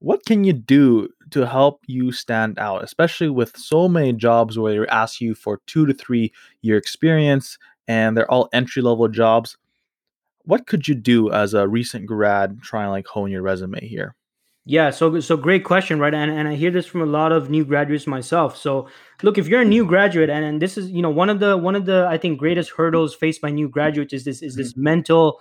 what 0.00 0.24
can 0.26 0.44
you 0.44 0.52
do 0.52 1.08
to 1.30 1.46
help 1.46 1.80
you 1.86 2.12
stand 2.12 2.58
out, 2.58 2.84
especially 2.84 3.30
with 3.30 3.56
so 3.56 3.88
many 3.88 4.12
jobs 4.12 4.58
where 4.58 4.78
they 4.80 4.88
ask 4.88 5.20
you 5.20 5.34
for 5.34 5.60
two 5.66 5.86
to 5.86 5.94
three 5.94 6.32
year 6.62 6.76
experience 6.76 7.58
and 7.88 8.16
they're 8.16 8.30
all 8.30 8.48
entry 8.52 8.82
level 8.82 9.08
jobs? 9.08 9.56
What 10.46 10.66
could 10.66 10.88
you 10.88 10.94
do 10.94 11.30
as 11.30 11.54
a 11.54 11.68
recent 11.68 12.06
grad 12.06 12.62
trying 12.62 12.90
like 12.90 13.06
hone 13.06 13.30
your 13.30 13.42
resume 13.42 13.86
here? 13.86 14.14
Yeah, 14.68 14.90
so 14.90 15.20
so 15.20 15.36
great 15.36 15.64
question, 15.64 16.00
right? 16.00 16.12
And 16.12 16.30
and 16.30 16.48
I 16.48 16.54
hear 16.54 16.72
this 16.72 16.86
from 16.86 17.00
a 17.00 17.06
lot 17.06 17.30
of 17.30 17.50
new 17.50 17.64
graduates 17.64 18.06
myself. 18.06 18.56
So 18.56 18.88
look, 19.22 19.38
if 19.38 19.46
you're 19.46 19.60
a 19.60 19.64
new 19.64 19.86
graduate, 19.86 20.28
and, 20.28 20.44
and 20.44 20.60
this 20.60 20.76
is 20.76 20.90
you 20.90 21.02
know 21.02 21.10
one 21.10 21.30
of 21.30 21.38
the 21.38 21.56
one 21.56 21.76
of 21.76 21.86
the 21.86 22.06
I 22.10 22.18
think 22.18 22.40
greatest 22.40 22.72
hurdles 22.72 23.14
faced 23.14 23.40
by 23.40 23.50
new 23.50 23.68
graduates 23.68 24.12
is 24.12 24.24
this 24.24 24.42
is 24.42 24.56
this 24.56 24.72
mm-hmm. 24.72 24.82
mental 24.82 25.40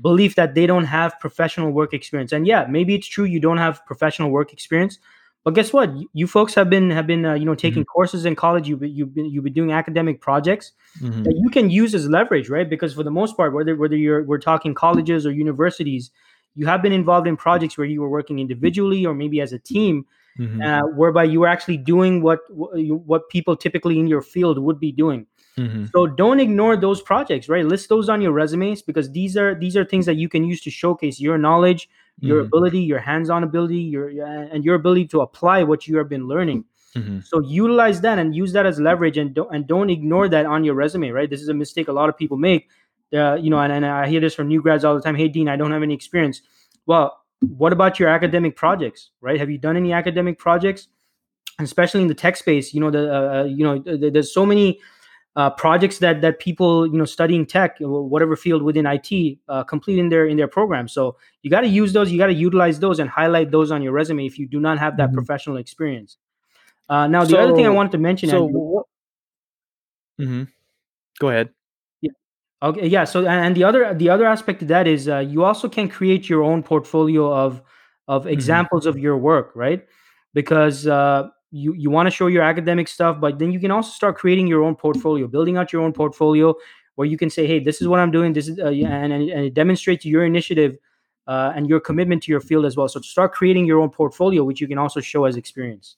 belief 0.00 0.36
that 0.36 0.54
they 0.54 0.66
don't 0.66 0.86
have 0.86 1.18
professional 1.20 1.70
work 1.70 1.92
experience. 1.92 2.32
And 2.32 2.46
yeah, 2.46 2.66
maybe 2.68 2.94
it's 2.94 3.06
true 3.06 3.24
you 3.24 3.40
don't 3.40 3.58
have 3.58 3.84
professional 3.84 4.30
work 4.30 4.52
experience, 4.54 4.98
but 5.44 5.54
guess 5.54 5.72
what? 5.72 5.94
You, 5.96 6.08
you 6.12 6.26
folks 6.26 6.54
have 6.54 6.70
been 6.70 6.90
have 6.90 7.06
been 7.06 7.24
uh, 7.24 7.34
you 7.34 7.44
know 7.44 7.54
taking 7.54 7.82
mm-hmm. 7.82 7.92
courses 7.92 8.24
in 8.24 8.36
college. 8.36 8.68
You've 8.68 8.80
been, 8.80 8.94
you've 8.94 9.14
been 9.14 9.26
you've 9.26 9.44
been 9.44 9.52
doing 9.52 9.72
academic 9.72 10.20
projects 10.20 10.72
mm-hmm. 11.00 11.24
that 11.24 11.34
you 11.36 11.50
can 11.50 11.70
use 11.70 11.94
as 11.94 12.08
leverage, 12.08 12.48
right? 12.48 12.68
Because 12.68 12.94
for 12.94 13.02
the 13.02 13.10
most 13.10 13.36
part, 13.36 13.52
whether 13.52 13.74
whether 13.76 13.96
you're 13.96 14.22
we're 14.24 14.38
talking 14.38 14.74
colleges 14.74 15.26
or 15.26 15.32
universities, 15.32 16.10
you 16.54 16.66
have 16.66 16.82
been 16.82 16.92
involved 16.92 17.26
in 17.26 17.36
projects 17.36 17.76
where 17.76 17.86
you 17.86 18.00
were 18.00 18.10
working 18.10 18.38
individually 18.38 19.04
or 19.04 19.14
maybe 19.14 19.40
as 19.40 19.52
a 19.52 19.58
team. 19.58 20.06
Mm-hmm. 20.38 20.62
Uh, 20.62 20.80
whereby 20.96 21.24
you 21.24 21.40
were 21.40 21.46
actually 21.46 21.76
doing 21.76 22.22
what 22.22 22.40
what 22.48 23.28
people 23.28 23.54
typically 23.54 23.98
in 23.98 24.06
your 24.06 24.22
field 24.22 24.58
would 24.58 24.80
be 24.80 24.90
doing. 24.90 25.26
Mm-hmm. 25.58 25.86
So 25.94 26.06
don't 26.06 26.40
ignore 26.40 26.76
those 26.76 27.02
projects, 27.02 27.48
right? 27.48 27.66
List 27.66 27.90
those 27.90 28.08
on 28.08 28.22
your 28.22 28.32
resumes 28.32 28.80
because 28.80 29.10
these 29.10 29.36
are 29.36 29.54
these 29.54 29.76
are 29.76 29.84
things 29.84 30.06
that 30.06 30.16
you 30.16 30.28
can 30.28 30.44
use 30.44 30.62
to 30.62 30.70
showcase 30.70 31.20
your 31.20 31.36
knowledge, 31.36 31.88
your 32.22 32.38
mm-hmm. 32.38 32.46
ability, 32.46 32.80
your 32.80 32.98
hands-on 32.98 33.42
ability, 33.44 33.78
your 33.78 34.08
and 34.08 34.64
your 34.64 34.76
ability 34.76 35.06
to 35.08 35.20
apply 35.20 35.62
what 35.62 35.86
you 35.86 35.96
have 35.98 36.08
been 36.08 36.26
learning. 36.26 36.64
Mm-hmm. 36.96 37.20
So 37.24 37.40
utilize 37.40 38.00
that 38.02 38.18
and 38.18 38.34
use 38.34 38.52
that 38.52 38.66
as 38.66 38.78
leverage, 38.78 39.18
and 39.18 39.34
don't 39.34 39.54
and 39.54 39.66
don't 39.66 39.90
ignore 39.90 40.28
that 40.28 40.46
on 40.46 40.64
your 40.64 40.74
resume, 40.74 41.10
right? 41.10 41.28
This 41.28 41.42
is 41.42 41.48
a 41.48 41.54
mistake 41.54 41.88
a 41.88 41.92
lot 41.92 42.08
of 42.08 42.16
people 42.16 42.36
make. 42.36 42.68
Uh, 43.12 43.34
you 43.34 43.50
know, 43.50 43.58
and, 43.58 43.72
and 43.72 43.84
I 43.84 44.08
hear 44.08 44.20
this 44.20 44.34
from 44.34 44.48
new 44.48 44.62
grads 44.62 44.84
all 44.84 44.94
the 44.94 45.02
time. 45.02 45.14
Hey, 45.14 45.28
Dean, 45.28 45.48
I 45.48 45.56
don't 45.56 45.70
have 45.70 45.82
any 45.82 45.92
experience. 45.92 46.40
Well, 46.86 47.18
what 47.40 47.72
about 47.72 48.00
your 48.00 48.08
academic 48.08 48.56
projects, 48.56 49.10
right? 49.20 49.38
Have 49.38 49.50
you 49.50 49.58
done 49.58 49.76
any 49.76 49.92
academic 49.92 50.38
projects? 50.38 50.88
especially 51.58 52.02
in 52.02 52.08
the 52.08 52.14
tech 52.14 52.36
space, 52.36 52.72
you 52.72 52.80
know, 52.80 52.90
the 52.90 53.12
uh, 53.12 53.40
uh 53.40 53.44
you 53.44 53.64
know, 53.64 53.78
there's 53.78 54.32
so 54.32 54.46
many 54.46 54.80
uh, 55.34 55.50
projects 55.50 55.98
that 55.98 56.20
that 56.20 56.38
people 56.38 56.86
you 56.86 56.98
know 56.98 57.04
studying 57.04 57.46
tech 57.46 57.76
whatever 57.80 58.36
field 58.36 58.62
within 58.62 58.86
IT 58.86 59.38
uh, 59.48 59.64
complete 59.64 59.98
in 59.98 60.08
their 60.08 60.26
in 60.26 60.36
their 60.36 60.48
program. 60.48 60.88
So 60.88 61.16
you 61.42 61.50
got 61.50 61.62
to 61.62 61.68
use 61.68 61.92
those. 61.92 62.10
You 62.12 62.18
got 62.18 62.26
to 62.26 62.34
utilize 62.34 62.80
those 62.80 62.98
and 62.98 63.08
highlight 63.08 63.50
those 63.50 63.70
on 63.70 63.82
your 63.82 63.92
resume 63.92 64.26
if 64.26 64.38
you 64.38 64.46
do 64.46 64.60
not 64.60 64.78
have 64.78 64.96
that 64.98 65.08
mm-hmm. 65.08 65.16
professional 65.16 65.56
experience. 65.56 66.18
Uh, 66.88 67.06
now 67.06 67.24
the 67.24 67.30
so, 67.30 67.38
other 67.38 67.54
thing 67.54 67.66
I 67.66 67.70
wanted 67.70 67.92
to 67.92 67.98
mention. 67.98 68.28
So, 68.28 68.46
Andrew, 68.46 68.82
mm-hmm. 70.20 70.42
go 71.18 71.28
ahead. 71.28 71.48
Yeah. 72.02 72.10
Okay. 72.62 72.86
Yeah. 72.86 73.04
So 73.04 73.26
and 73.26 73.56
the 73.56 73.64
other 73.64 73.94
the 73.94 74.10
other 74.10 74.26
aspect 74.26 74.60
of 74.60 74.68
that 74.68 74.86
is 74.86 75.08
uh, 75.08 75.20
you 75.20 75.44
also 75.44 75.68
can 75.68 75.88
create 75.88 76.28
your 76.28 76.42
own 76.42 76.62
portfolio 76.62 77.32
of 77.32 77.62
of 78.06 78.22
mm-hmm. 78.22 78.32
examples 78.32 78.82
mm-hmm. 78.82 78.90
of 78.90 78.98
your 78.98 79.16
work, 79.16 79.52
right? 79.54 79.86
Because 80.34 80.86
uh, 80.86 81.28
you 81.52 81.74
you 81.74 81.90
want 81.90 82.06
to 82.06 82.10
show 82.10 82.26
your 82.26 82.42
academic 82.42 82.88
stuff 82.88 83.20
but 83.20 83.38
then 83.38 83.52
you 83.52 83.60
can 83.60 83.70
also 83.70 83.90
start 83.90 84.16
creating 84.16 84.46
your 84.46 84.62
own 84.62 84.74
portfolio 84.74 85.26
building 85.26 85.56
out 85.56 85.72
your 85.72 85.82
own 85.82 85.92
portfolio 85.92 86.54
where 86.94 87.06
you 87.06 87.18
can 87.18 87.30
say 87.30 87.46
hey 87.46 87.60
this 87.60 87.80
is 87.80 87.86
what 87.86 88.00
i'm 88.00 88.10
doing 88.10 88.32
this 88.32 88.48
is 88.48 88.58
uh, 88.58 88.66
and, 88.66 89.12
and, 89.12 89.30
and 89.30 89.44
it 89.44 89.54
demonstrates 89.54 90.04
your 90.04 90.24
initiative 90.24 90.76
uh, 91.28 91.52
and 91.54 91.68
your 91.68 91.78
commitment 91.78 92.22
to 92.22 92.32
your 92.32 92.40
field 92.40 92.64
as 92.64 92.76
well 92.76 92.88
so 92.88 93.00
start 93.00 93.32
creating 93.32 93.66
your 93.66 93.80
own 93.80 93.90
portfolio 93.90 94.42
which 94.42 94.60
you 94.60 94.66
can 94.66 94.78
also 94.78 94.98
show 94.98 95.24
as 95.24 95.36
experience 95.36 95.96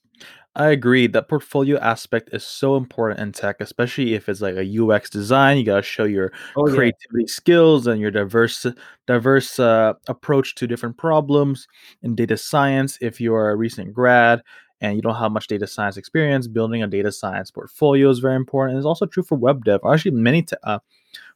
I 0.57 0.69
agree. 0.69 1.09
That 1.09 1.29
portfolio 1.29 1.79
aspect 1.79 2.31
is 2.33 2.47
so 2.47 2.77
important 2.77 3.19
in 3.19 3.33
tech, 3.33 3.57
especially 3.59 4.15
if 4.15 4.29
it's 4.29 4.41
like 4.41 4.55
a 4.55 4.83
UX 4.83 5.11
design. 5.11 5.59
You 5.59 5.65
got 5.65 5.77
to 5.77 5.83
show 5.83 6.05
your 6.05 6.33
oh, 6.57 6.63
creativity 6.65 7.23
yeah. 7.23 7.27
skills 7.27 7.89
and 7.89 8.01
your 8.01 8.13
diverse, 8.13 8.65
diverse 9.09 9.59
uh, 9.59 9.95
approach 10.07 10.55
to 10.57 10.69
different 10.69 10.97
problems. 10.97 11.67
In 12.03 12.15
data 12.15 12.37
science, 12.37 12.99
if 13.01 13.21
you 13.21 13.35
are 13.35 13.51
a 13.51 13.57
recent 13.57 13.93
grad, 13.93 14.43
and 14.81 14.97
you 14.97 15.03
don't 15.03 15.15
have 15.15 15.33
much 15.33 15.47
data 15.47 15.67
science 15.67 15.97
experience, 15.97 16.47
building 16.47 16.83
a 16.83 16.87
data 16.87 17.13
science 17.13 17.51
portfolio 17.51 18.11
is 18.11 18.19
very 18.19 18.37
important. 18.37 18.73
And 18.73 18.79
it's 18.79 18.87
also 18.87 19.07
true 19.07 19.23
for 19.23 19.37
web 19.37 19.65
dev. 19.65 19.81
Actually, 19.87 20.13
many 20.13 20.43
te- 20.43 20.57
uh, 20.63 20.81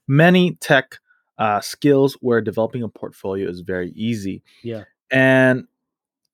many 0.07 0.57
tech 0.57 0.99
uh, 1.39 1.61
skills 1.61 2.17
where 2.21 2.41
developing 2.41 2.83
a 2.83 2.89
portfolio 2.89 3.49
is 3.49 3.61
very 3.61 3.93
easy. 3.93 4.43
Yeah. 4.63 4.85
And 5.11 5.67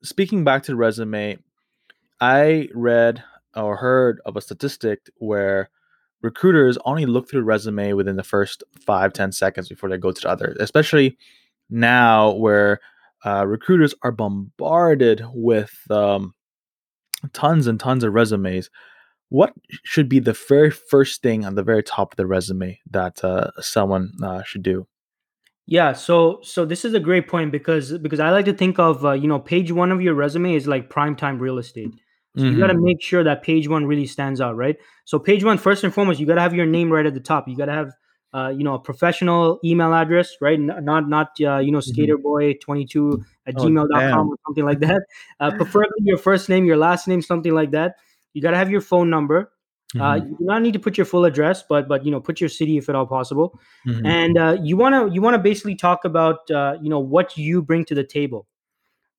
speaking 0.03 0.45
back 0.45 0.63
to 0.65 0.73
the 0.73 0.77
resume, 0.77 1.39
I 2.21 2.69
read 2.75 3.23
or 3.55 3.77
heard 3.77 4.21
of 4.25 4.37
a 4.37 4.41
statistic 4.41 5.11
where 5.19 5.71
recruiters 6.23 6.79
only 6.85 7.07
look 7.07 7.29
through 7.29 7.41
the 7.41 7.45
resume 7.45 7.93
within 7.93 8.17
the 8.17 8.25
first 8.25 8.65
five 8.81 9.13
ten 9.13 9.31
seconds 9.31 9.69
before 9.69 9.91
they 9.91 9.99
go 9.99 10.11
to 10.11 10.21
the 10.21 10.29
other, 10.29 10.57
especially 10.59 11.19
now 11.69 12.33
where 12.33 12.81
uh, 13.25 13.45
recruiters 13.47 13.95
are 14.03 14.13
bombarded 14.13 15.23
with 15.33 15.75
um, 15.91 16.35
tons 17.33 17.67
and 17.67 17.79
tons 17.79 18.05
of 18.05 18.13
resumes, 18.13 18.71
what 19.29 19.53
should 19.83 20.09
be 20.09 20.19
the 20.19 20.33
very 20.33 20.71
first 20.71 21.23
thing 21.23 21.45
on 21.45 21.55
the 21.55 21.63
very 21.63 21.83
top 21.83 22.13
of 22.13 22.17
the 22.17 22.27
resume 22.27 22.81
that 22.91 23.25
uh, 23.25 23.51
someone 23.61 24.13
uh, 24.23 24.43
should 24.43 24.63
do? 24.63 24.87
Yeah, 25.67 25.93
so 25.95 26.41
so 26.43 26.65
this 26.65 26.85
is 26.85 26.93
a 26.93 27.01
great 27.01 27.27
point 27.27 27.51
because 27.51 27.97
because 27.99 28.21
I 28.21 28.31
like 28.31 28.45
to 28.45 28.53
think 28.53 28.79
of 28.79 29.05
uh, 29.05 29.13
you 29.13 29.27
know 29.27 29.39
page 29.39 29.73
one 29.73 29.91
of 29.91 30.03
your 30.03 30.15
resume 30.15 30.55
is 30.55 30.67
like 30.67 30.91
prime 30.91 31.17
time 31.17 31.39
real 31.39 31.59
estate. 31.59 31.91
So 32.37 32.43
mm-hmm. 32.43 32.53
you 32.53 32.59
got 32.59 32.67
to 32.67 32.79
make 32.79 33.01
sure 33.01 33.23
that 33.23 33.43
page 33.43 33.69
one 33.69 33.87
really 33.87 34.07
stands 34.07 34.41
out, 34.41 34.57
right? 34.57 34.77
So 35.05 35.19
page 35.19 35.45
one, 35.45 35.57
first 35.57 35.85
and 35.85 35.95
foremost, 35.95 36.19
you 36.19 36.27
got 36.27 36.35
to 36.35 36.41
have 36.41 36.55
your 36.55 36.67
name 36.67 36.91
right 36.93 37.07
at 37.07 37.15
the 37.15 37.21
top. 37.21 37.49
You 37.49 37.57
got 37.57 37.67
to 37.67 37.73
have 37.73 37.93
uh, 38.35 38.49
you 38.49 38.65
know, 38.65 38.75
a 38.75 38.79
professional 38.81 39.61
email 39.65 39.95
address, 39.95 40.37
right? 40.41 40.59
Not 40.59 41.09
not 41.09 41.29
uh, 41.41 41.59
you 41.59 41.71
know, 41.71 41.79
mm-hmm. 41.79 42.01
skaterboy22 42.01 43.25
at 43.47 43.55
oh, 43.57 43.63
gmail.com 43.63 43.89
damn. 43.91 44.29
or 44.29 44.37
something 44.45 44.65
like 44.65 44.81
that. 44.81 45.03
Uh, 45.39 45.51
preferably 45.57 46.01
your 46.01 46.19
first 46.19 46.49
name, 46.49 46.65
your 46.65 46.77
last 46.77 47.07
name, 47.07 47.23
something 47.23 47.55
like 47.55 47.71
that. 47.71 47.95
You 48.33 48.43
got 48.43 48.51
to 48.51 48.57
have 48.57 48.71
your 48.71 48.81
phone 48.81 49.09
number. 49.09 49.53
Uh, 49.95 50.15
mm-hmm. 50.15 50.27
you 50.27 50.37
do 50.39 50.45
not 50.45 50.63
need 50.63 50.73
to 50.73 50.81
put 50.81 50.99
your 50.99 51.05
full 51.05 51.25
address, 51.25 51.63
but 51.63 51.87
but 51.87 52.05
you 52.05 52.11
know, 52.11 52.21
put 52.21 52.41
your 52.41 52.51
city 52.51 52.77
if 52.77 52.89
at 52.89 52.97
all 52.97 53.07
possible. 53.07 53.61
Mm-hmm. 53.87 54.05
And 54.05 54.37
uh, 54.37 54.57
you 54.61 54.77
wanna 54.77 55.09
you 55.13 55.23
wanna 55.23 55.39
basically 55.39 55.77
talk 55.77 56.05
about 56.05 56.51
uh, 56.51 56.77
you 56.83 56.91
know 56.91 56.99
what 56.99 57.37
you 57.39 57.63
bring 57.63 57.85
to 57.85 57.95
the 57.95 58.03
table, 58.03 58.49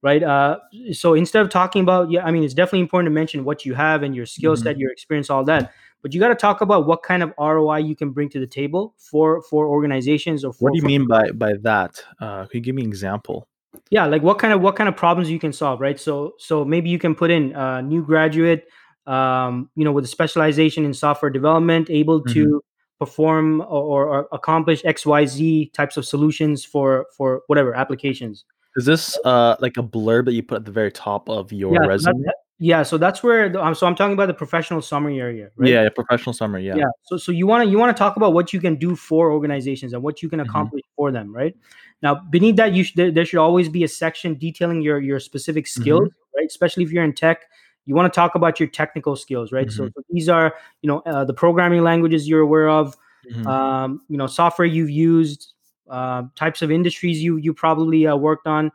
right? 0.02 0.22
Uh, 0.22 0.60
so 0.92 1.14
instead 1.14 1.42
of 1.42 1.50
talking 1.50 1.82
about 1.82 2.12
yeah, 2.12 2.26
I 2.26 2.32
mean, 2.32 2.44
it's 2.44 2.54
definitely 2.54 2.82
important 2.82 3.08
to 3.08 3.16
mention 3.16 3.46
what 3.46 3.66
you 3.66 3.76
have 3.76 4.04
and 4.04 4.14
your 4.14 4.26
skill 4.26 4.58
set, 4.58 4.74
mm-hmm. 4.74 4.82
your 4.82 4.92
experience, 4.92 5.30
all 5.30 5.46
that 5.46 5.72
but 6.06 6.14
you 6.14 6.20
got 6.20 6.28
to 6.28 6.36
talk 6.36 6.62
about 6.62 6.86
what 6.86 7.02
kind 7.02 7.24
of 7.24 7.34
ROI 7.40 7.78
you 7.78 7.96
can 7.96 8.12
bring 8.12 8.30
to 8.30 8.40
the 8.40 8.46
table 8.46 8.94
for 9.00 9.42
for 9.42 9.66
organizations 9.66 10.46
or 10.46 10.54
for, 10.54 10.66
what 10.66 10.74
do 10.74 10.78
you 10.78 10.86
mean 10.86 11.08
by 11.08 11.32
by 11.32 11.54
that? 11.64 12.00
Uh, 12.20 12.46
can 12.46 12.60
you 12.60 12.62
give 12.62 12.76
me 12.76 12.84
an 12.84 12.88
example? 12.88 13.48
Yeah, 13.90 14.06
like 14.06 14.22
what 14.22 14.38
kind 14.38 14.54
of 14.54 14.62
what 14.62 14.76
kind 14.76 14.88
of 14.88 14.96
problems 14.96 15.32
you 15.32 15.40
can 15.40 15.52
solve, 15.52 15.82
right? 15.82 16.00
So 16.00 16.36
so 16.38 16.64
maybe 16.64 16.92
you 16.92 17.00
can 17.00 17.16
put 17.16 17.32
in 17.32 17.54
a 17.56 17.82
new 17.82 18.04
graduate, 18.04 18.68
um, 19.08 19.72
you 19.76 19.84
know, 19.84 19.92
with 19.92 20.06
a 20.06 20.08
specialization 20.08 20.86
in 20.86 20.94
software 20.94 21.32
development, 21.32 21.90
able 21.90 22.22
mm-hmm. 22.22 22.34
to 22.34 22.64
perform 23.00 23.62
or, 23.62 24.06
or 24.06 24.28
accomplish 24.32 24.86
X 24.86 25.08
Y 25.08 25.26
Z 25.26 25.72
types 25.74 25.98
of 25.98 26.06
solutions 26.06 26.64
for 26.64 27.08
for 27.18 27.42
whatever 27.48 27.74
applications. 27.74 28.46
Is 28.76 28.86
this 28.86 29.18
uh 29.26 29.56
like 29.60 29.76
a 29.78 29.82
blurb 29.82 30.26
that 30.26 30.34
you 30.34 30.44
put 30.44 30.58
at 30.58 30.66
the 30.66 30.72
very 30.72 30.92
top 30.92 31.28
of 31.32 31.52
your 31.52 31.74
yeah, 31.74 31.88
resume? 31.88 32.22
That, 32.26 32.36
yeah, 32.58 32.84
so 32.84 32.98
that's 32.98 33.22
where 33.22 33.50
the, 33.50 33.62
um, 33.62 33.76
so 33.76 33.86
I'm 33.86 33.96
talking 33.96 34.14
about 34.14 34.28
the 34.28 34.34
professional 34.34 34.82
summary 34.82 35.20
area, 35.20 35.50
right? 35.58 35.70
Yeah, 35.70 35.90
professional 35.90 36.32
summary. 36.32 36.66
Yeah. 36.66 36.76
Yeah. 36.78 36.86
So 37.04 37.18
so 37.18 37.34
you 37.34 37.46
want 37.46 37.66
to 37.66 37.70
you 37.70 37.78
want 37.78 37.96
to 37.96 38.00
talk 38.00 38.16
about 38.16 38.34
what 38.34 38.54
you 38.54 38.62
can 38.62 38.78
do 38.78 38.96
for 38.96 39.32
organizations 39.32 39.92
and 39.92 40.02
what 40.02 40.24
you 40.24 40.30
can 40.30 40.40
mm-hmm. 40.40 40.50
accomplish 40.50 40.82
mm-hmm. 40.82 40.96
for 40.96 41.12
them, 41.12 41.36
right? 41.36 41.56
Now, 42.02 42.16
beneath 42.16 42.56
that, 42.56 42.72
you 42.74 42.86
should 42.86 42.96
there, 42.96 43.12
there, 43.12 43.26
should 43.26 43.40
always 43.40 43.68
be 43.68 43.84
a 43.84 43.90
section 43.90 44.36
detailing 44.36 44.82
your 44.82 45.02
your 45.02 45.20
specific 45.20 45.68
skills, 45.68 46.08
mm-hmm. 46.08 46.38
right? 46.38 46.48
Especially 46.48 46.84
if 46.84 46.92
you're 46.92 47.04
in 47.04 47.14
tech, 47.14 47.42
you 47.86 47.94
want 47.94 48.12
to 48.12 48.16
talk 48.16 48.36
about 48.36 48.58
your 48.58 48.70
technical 48.70 49.18
skills, 49.18 49.52
right? 49.52 49.68
Mm-hmm. 49.68 49.88
So, 49.88 49.90
so, 49.94 50.02
these 50.10 50.30
are 50.30 50.56
you 50.82 50.88
know 50.88 51.00
uh, 51.00 51.26
the 51.26 51.34
programming 51.34 51.84
languages 51.84 52.26
you're 52.26 52.42
aware 52.42 52.70
of, 52.70 52.96
mm-hmm. 53.30 53.46
um, 53.48 54.02
you 54.08 54.18
know 54.18 54.28
software 54.28 54.66
you've 54.66 54.90
used, 54.90 55.54
uh, 55.90 56.24
types 56.36 56.62
of 56.62 56.72
industries 56.72 57.22
you 57.22 57.36
you 57.36 57.54
probably 57.54 58.08
uh, 58.08 58.16
worked 58.16 58.48
on 58.48 58.72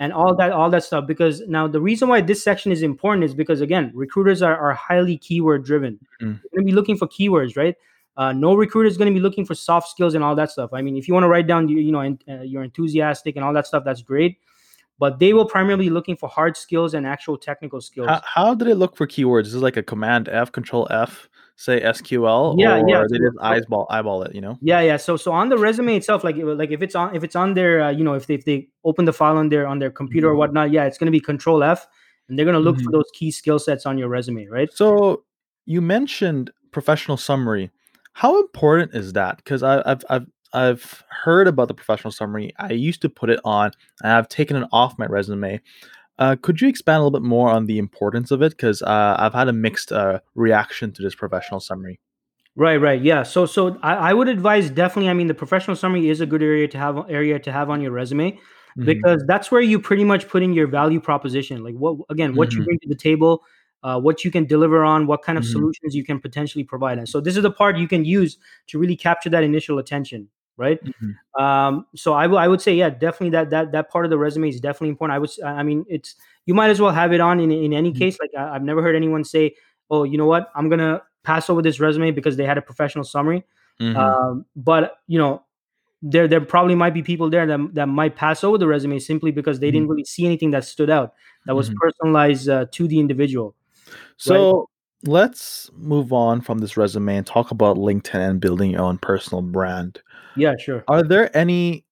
and 0.00 0.12
all 0.12 0.34
that 0.34 0.52
all 0.52 0.70
that 0.70 0.82
stuff 0.82 1.06
because 1.06 1.40
now 1.42 1.68
the 1.68 1.80
reason 1.80 2.08
why 2.08 2.20
this 2.20 2.42
section 2.42 2.72
is 2.72 2.82
important 2.82 3.24
is 3.24 3.34
because 3.34 3.60
again 3.60 3.92
recruiters 3.94 4.42
are, 4.42 4.56
are 4.56 4.72
highly 4.72 5.16
keyword 5.16 5.64
driven. 5.64 5.98
Mm. 6.20 6.40
you're 6.42 6.50
going 6.52 6.62
to 6.62 6.64
be 6.64 6.72
looking 6.72 6.96
for 6.96 7.06
keywords 7.08 7.56
right? 7.56 7.76
Uh, 8.16 8.32
no 8.32 8.54
recruiter 8.54 8.88
is 8.88 8.96
going 8.96 9.12
to 9.12 9.14
be 9.14 9.20
looking 9.20 9.44
for 9.44 9.54
soft 9.54 9.88
skills 9.88 10.14
and 10.14 10.22
all 10.22 10.34
that 10.34 10.50
stuff. 10.50 10.70
I 10.72 10.82
mean 10.82 10.96
if 10.96 11.06
you 11.06 11.14
want 11.14 11.24
to 11.24 11.28
write 11.28 11.46
down 11.46 11.68
you 11.68 11.92
know 11.92 12.00
uh, 12.00 12.42
you're 12.42 12.64
enthusiastic 12.64 13.36
and 13.36 13.44
all 13.44 13.52
that 13.52 13.66
stuff 13.66 13.84
that's 13.84 14.02
great. 14.02 14.38
But 15.00 15.18
they 15.18 15.32
will 15.32 15.46
primarily 15.46 15.86
be 15.86 15.90
looking 15.90 16.16
for 16.16 16.28
hard 16.28 16.56
skills 16.56 16.94
and 16.94 17.04
actual 17.04 17.36
technical 17.36 17.80
skills. 17.80 18.08
How, 18.08 18.22
how 18.24 18.54
do 18.54 18.64
they 18.64 18.74
look 18.74 18.96
for 18.96 19.08
keywords? 19.08 19.46
Is 19.46 19.52
this 19.54 19.62
like 19.62 19.76
a 19.76 19.82
command 19.82 20.28
f 20.28 20.52
control 20.52 20.86
f 20.88 21.28
say 21.56 21.80
SQL, 21.80 22.58
Yeah, 22.58 22.76
or 22.86 22.86
yeah, 22.86 23.04
they 23.10 23.18
just 23.18 23.36
eyeball 23.40 23.86
eyeball 23.90 24.22
it? 24.22 24.34
You 24.34 24.40
know. 24.40 24.58
Yeah, 24.60 24.80
yeah. 24.80 24.96
So 24.96 25.16
so 25.16 25.32
on 25.32 25.48
the 25.48 25.58
resume 25.58 25.96
itself, 25.96 26.24
like 26.24 26.36
like 26.38 26.70
if 26.70 26.82
it's 26.82 26.94
on 26.94 27.14
if 27.14 27.24
it's 27.24 27.36
on 27.36 27.54
their 27.54 27.82
uh, 27.82 27.90
you 27.90 28.04
know 28.04 28.14
if 28.14 28.26
they 28.26 28.34
if 28.34 28.44
they 28.44 28.68
open 28.84 29.04
the 29.04 29.12
file 29.12 29.36
on 29.36 29.48
their 29.48 29.66
on 29.66 29.78
their 29.78 29.90
computer 29.90 30.28
or 30.28 30.34
hmm 30.34 30.36
whatnot, 30.36 30.70
yeah, 30.70 30.84
it's 30.84 30.98
gonna 30.98 31.10
be 31.10 31.20
Control 31.20 31.62
F, 31.62 31.86
and 32.28 32.38
they're 32.38 32.46
gonna 32.46 32.60
look 32.60 32.80
for 32.80 32.90
hmm 32.90 32.92
those 32.92 33.10
key 33.14 33.30
skill 33.30 33.58
sets 33.58 33.86
on 33.86 33.98
your 33.98 34.08
resume, 34.08 34.46
right? 34.46 34.70
So 34.72 35.24
you 35.66 35.80
mentioned 35.80 36.50
professional 36.70 37.16
summary. 37.16 37.70
How 38.12 38.40
important 38.40 38.94
is 38.94 39.12
that? 39.14 39.36
Because 39.38 39.62
I've 39.62 40.04
I've 40.08 40.26
I've 40.52 41.02
heard 41.10 41.48
about 41.48 41.68
the 41.68 41.74
professional 41.74 42.12
summary. 42.12 42.52
I 42.58 42.72
used 42.72 43.02
to 43.02 43.08
put 43.08 43.30
it 43.30 43.40
on, 43.44 43.72
and 44.02 44.12
I've 44.12 44.28
taken 44.28 44.56
it 44.56 44.68
off 44.72 44.98
my 44.98 45.06
resume. 45.06 45.60
Uh, 46.18 46.36
could 46.40 46.60
you 46.60 46.68
expand 46.68 46.96
a 47.00 47.04
little 47.04 47.18
bit 47.18 47.26
more 47.26 47.50
on 47.50 47.66
the 47.66 47.78
importance 47.78 48.30
of 48.30 48.42
it? 48.42 48.50
Because 48.50 48.82
uh, 48.82 49.16
I've 49.18 49.34
had 49.34 49.48
a 49.48 49.52
mixed 49.52 49.92
uh, 49.92 50.20
reaction 50.34 50.92
to 50.92 51.02
this 51.02 51.14
professional 51.14 51.60
summary. 51.60 52.00
Right, 52.56 52.76
right. 52.76 53.02
Yeah. 53.02 53.24
So 53.24 53.46
so 53.46 53.78
I, 53.82 53.94
I 54.10 54.12
would 54.14 54.28
advise 54.28 54.70
definitely, 54.70 55.10
I 55.10 55.14
mean, 55.14 55.26
the 55.26 55.34
professional 55.34 55.76
summary 55.76 56.08
is 56.08 56.20
a 56.20 56.26
good 56.26 56.42
area 56.42 56.68
to 56.68 56.78
have 56.78 57.10
area 57.10 57.38
to 57.40 57.50
have 57.52 57.68
on 57.68 57.80
your 57.80 57.90
resume 57.90 58.38
hmm 58.76 59.04
because 59.04 59.24
that's 59.26 59.50
where 59.50 59.60
you 59.60 59.80
pretty 59.80 60.04
much 60.04 60.28
put 60.28 60.42
in 60.42 60.52
your 60.52 60.68
value 60.68 61.00
proposition. 61.00 61.64
Like 61.64 61.74
what 61.74 61.98
again, 62.10 62.36
what 62.36 62.56
you 62.56 62.62
hmm 62.62 62.64
bring 62.64 62.78
to 62.80 62.88
the 62.88 62.94
table, 62.94 63.42
uh, 63.82 64.00
what 64.00 64.24
you 64.24 64.30
can 64.30 64.44
deliver 64.46 64.84
on, 64.84 65.08
what 65.08 65.22
kind 65.22 65.36
of 65.36 65.44
hmm 65.44 65.44
solutions 65.44 65.96
you 65.96 66.04
can 66.04 66.20
potentially 66.20 66.62
provide. 66.62 66.98
And 66.98 67.08
so 67.08 67.20
this 67.20 67.36
is 67.36 67.42
the 67.42 67.50
part 67.50 67.76
you 67.76 67.88
can 67.88 68.04
use 68.04 68.38
to 68.68 68.78
really 68.78 68.96
capture 68.96 69.30
that 69.30 69.42
initial 69.42 69.78
attention, 69.80 70.28
right? 70.56 70.78
hmm 70.82 71.12
Um, 71.38 71.86
so 71.96 72.12
I 72.12 72.46
would 72.46 72.60
say, 72.60 72.74
yeah, 72.74 72.90
definitely 72.90 73.30
that 73.30 73.50
that 73.50 73.72
that 73.72 73.90
part 73.90 74.04
of 74.04 74.10
the 74.10 74.18
resume 74.18 74.48
is 74.48 74.60
definitely 74.60 74.90
important. 74.90 75.16
I 75.16 75.18
was 75.18 75.40
I 75.44 75.62
mean, 75.64 75.84
it's 75.88 76.14
you 76.46 76.54
might 76.54 76.70
as 76.70 76.80
well 76.80 76.92
have 76.92 77.12
it 77.12 77.20
on 77.20 77.40
in 77.40 77.50
in 77.50 77.72
any 77.72 77.92
case. 77.92 78.18
Like 78.20 78.30
I, 78.38 78.54
I've 78.54 78.62
never 78.62 78.82
heard 78.82 78.94
anyone 78.96 79.24
say, 79.24 79.54
"Oh, 79.90 80.04
you 80.04 80.16
know 80.18 80.26
what? 80.26 80.50
I'm 80.54 80.68
gonna 80.68 81.02
pass 81.24 81.50
over 81.50 81.62
this 81.62 81.80
resume 81.80 82.12
because 82.12 82.36
they 82.36 82.46
had 82.46 82.58
a 82.58 82.62
professional 82.62 83.04
summary." 83.04 83.44
hmm 83.80 83.96
Um, 83.96 84.46
but 84.56 84.98
you 85.08 85.18
know, 85.18 85.42
there 86.02 86.28
there 86.28 86.40
probably 86.40 86.74
might 86.76 86.94
be 86.94 87.02
people 87.02 87.30
there 87.30 87.46
that 87.46 87.74
that 87.74 87.86
might 87.88 88.16
pass 88.16 88.44
over 88.44 88.58
the 88.58 88.66
resume 88.68 88.98
simply 89.00 89.32
because 89.32 89.60
they 89.60 89.70
hmm 89.70 89.72
didn't 89.72 89.88
really 89.88 90.04
see 90.04 90.26
anything 90.26 90.50
that 90.52 90.64
stood 90.64 90.90
out 90.90 91.14
that 91.46 91.54
was 91.56 91.68
hmm 91.68 91.74
personalized 91.80 92.48
uh, 92.48 92.66
to 92.72 92.88
the 92.88 93.00
individual, 93.00 93.54
right? 94.24 94.50
So 94.50 94.70
let's 95.04 95.70
move 95.74 96.12
on 96.12 96.40
from 96.40 96.58
this 96.58 96.76
resume 96.76 97.16
and 97.16 97.26
talk 97.26 97.50
about 97.50 97.76
LinkedIn 97.76 98.30
and 98.30 98.40
building 98.40 98.70
your 98.72 98.82
own 98.82 98.98
personal 98.98 99.42
brand. 99.42 100.00
Yeah, 100.36 100.54
sure. 100.58 100.84
Are 100.88 101.02
there 101.02 101.34
any 101.36 101.84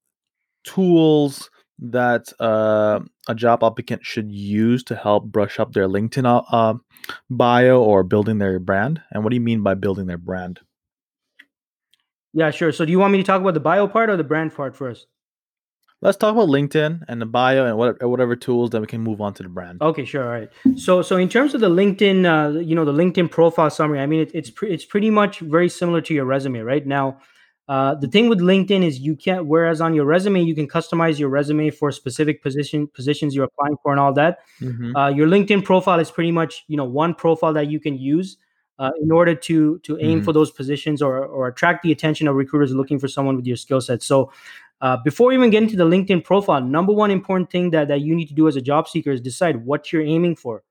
tools 0.64 1.50
that 1.78 2.32
uh, 2.38 3.00
a 3.28 3.34
job 3.34 3.64
applicant 3.64 4.04
should 4.04 4.30
use 4.30 4.84
to 4.84 4.96
help 4.96 5.24
brush 5.24 5.58
up 5.58 5.72
their 5.72 5.88
LinkedIn 5.88 6.24
uh, 6.24 6.42
uh, 6.50 6.74
bio 7.30 7.82
or 7.82 8.02
building 8.02 8.38
their 8.38 8.58
brand? 8.58 9.00
And 9.10 9.24
what 9.24 9.30
do 9.30 9.36
you 9.36 9.40
mean 9.40 9.62
by 9.62 9.74
building 9.74 10.06
their 10.06 10.18
brand? 10.18 10.60
Yeah, 12.32 12.50
sure. 12.50 12.72
So 12.72 12.84
do 12.84 12.92
you 12.92 12.98
want 12.98 13.12
me 13.12 13.18
to 13.18 13.24
talk 13.24 13.40
about 13.40 13.54
the 13.54 13.60
bio 13.60 13.86
part 13.88 14.08
or 14.08 14.16
the 14.16 14.24
brand 14.24 14.54
part 14.54 14.76
first? 14.76 15.06
Let's 16.00 16.16
talk 16.16 16.34
about 16.34 16.48
LinkedIn 16.48 17.02
and 17.06 17.22
the 17.22 17.26
bio 17.26 17.64
and 17.64 17.78
whatever, 17.78 18.08
whatever 18.08 18.34
tools, 18.34 18.70
then 18.70 18.80
we 18.80 18.88
can 18.88 19.00
move 19.00 19.20
on 19.20 19.34
to 19.34 19.42
the 19.44 19.48
brand. 19.48 19.80
Okay, 19.80 20.04
sure. 20.04 20.24
All 20.24 20.30
right. 20.30 20.50
So, 20.76 21.00
so 21.00 21.16
in 21.16 21.28
terms 21.28 21.54
of 21.54 21.60
the 21.60 21.70
LinkedIn, 21.70 22.24
uh, 22.24 22.58
you 22.58 22.74
know, 22.74 22.84
the 22.84 22.92
LinkedIn 22.92 23.30
profile 23.30 23.70
summary, 23.70 24.00
I 24.00 24.06
mean, 24.06 24.20
it, 24.20 24.32
it's 24.34 24.50
pre- 24.50 24.72
it's 24.72 24.84
pretty 24.84 25.10
much 25.10 25.38
very 25.38 25.68
similar 25.68 26.00
to 26.00 26.12
your 26.12 26.24
resume, 26.24 26.58
right? 26.60 26.84
Now, 26.84 27.18
uh, 27.68 27.94
the 27.94 28.08
thing 28.08 28.28
with 28.28 28.40
LinkedIn 28.40 28.84
is 28.84 28.98
you 28.98 29.14
can't. 29.16 29.46
Whereas 29.46 29.80
on 29.80 29.94
your 29.94 30.04
resume, 30.04 30.42
you 30.42 30.54
can 30.54 30.66
customize 30.66 31.18
your 31.18 31.28
resume 31.28 31.70
for 31.70 31.92
specific 31.92 32.42
position 32.42 32.88
positions 32.88 33.34
you're 33.34 33.44
applying 33.44 33.76
for 33.82 33.92
and 33.92 34.00
all 34.00 34.12
that. 34.14 34.40
Mm-hmm. 34.60 34.96
Uh, 34.96 35.08
your 35.10 35.28
LinkedIn 35.28 35.64
profile 35.64 36.00
is 36.00 36.10
pretty 36.10 36.32
much 36.32 36.64
you 36.68 36.76
know 36.76 36.84
one 36.84 37.14
profile 37.14 37.52
that 37.52 37.68
you 37.68 37.78
can 37.78 37.96
use 37.96 38.36
uh, 38.78 38.90
in 39.00 39.12
order 39.12 39.34
to 39.34 39.78
to 39.80 39.98
aim 40.00 40.18
Mm-hmm. 40.18 40.24
for 40.24 40.32
those 40.32 40.50
positions 40.50 41.00
or 41.00 41.24
or 41.24 41.46
attract 41.48 41.82
the 41.82 41.92
attention 41.92 42.28
of 42.28 42.34
recruiters 42.34 42.72
looking 42.72 42.98
for 42.98 43.08
someone 43.08 43.36
with 43.36 43.46
your 43.46 43.56
skill 43.56 43.80
set. 43.80 44.02
So. 44.02 44.32
Uh, 44.80 44.96
before 45.04 45.32
even 45.32 45.48
get 45.48 45.62
into 45.62 45.76
the 45.76 45.84
LinkedIn 45.84 46.24
profile, 46.24 46.60
number 46.60 46.92
one 46.92 47.12
important 47.12 47.48
thing 47.52 47.70
that, 47.70 47.86
that 47.86 48.00
you 48.00 48.16
need 48.16 48.26
to 48.26 48.34
do 48.34 48.48
as 48.48 48.56
a 48.56 48.60
job 48.60 48.88
seeker 48.88 49.12
is 49.12 49.20
decide 49.20 49.64
what 49.64 49.92
you're 49.92 50.02
aiming 50.02 50.34
for 50.34 50.64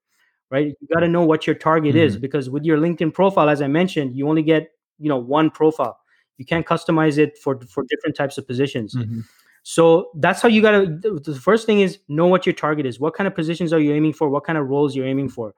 right? 0.49 0.75
You 0.81 0.87
got 0.93 0.99
to 0.99 1.07
know 1.07 1.23
what 1.23 1.47
your 1.47 1.55
target 1.55 1.95
is 1.95 2.15
Mm-hmm. 2.15 2.21
because 2.21 2.49
with 2.49 2.65
your 2.65 2.77
LinkedIn 2.77 3.13
profile, 3.13 3.49
as 3.49 3.61
I 3.61 3.67
mentioned, 3.67 4.13
you 4.13 4.27
only 4.27 4.43
get 4.43 4.71
you 4.99 5.07
know 5.07 5.17
one 5.17 5.49
profile. 5.49 5.97
You 6.37 6.45
can't 6.45 6.65
customize 6.65 7.17
it 7.17 7.37
for 7.37 7.59
for 7.61 7.83
different 7.89 8.15
types 8.15 8.37
of 8.37 8.47
positions. 8.47 8.95
Mm-hmm. 8.95 9.21
So 9.63 10.09
that's 10.15 10.41
how 10.41 10.49
you 10.49 10.61
got 10.61 10.71
to. 10.71 11.19
The 11.23 11.35
first 11.35 11.65
thing 11.65 11.81
is 11.81 11.99
know 12.07 12.27
what 12.27 12.45
your 12.45 12.53
target 12.53 12.85
is. 12.85 12.99
What 12.99 13.13
kind 13.13 13.27
of 13.27 13.35
positions 13.35 13.73
are 13.73 13.79
you 13.79 13.93
aiming 13.93 14.13
for? 14.13 14.29
What 14.29 14.43
kind 14.43 14.57
of 14.57 14.67
roles 14.67 14.95
you're 14.95 15.05
aiming 15.05 15.29
for? 15.29 15.53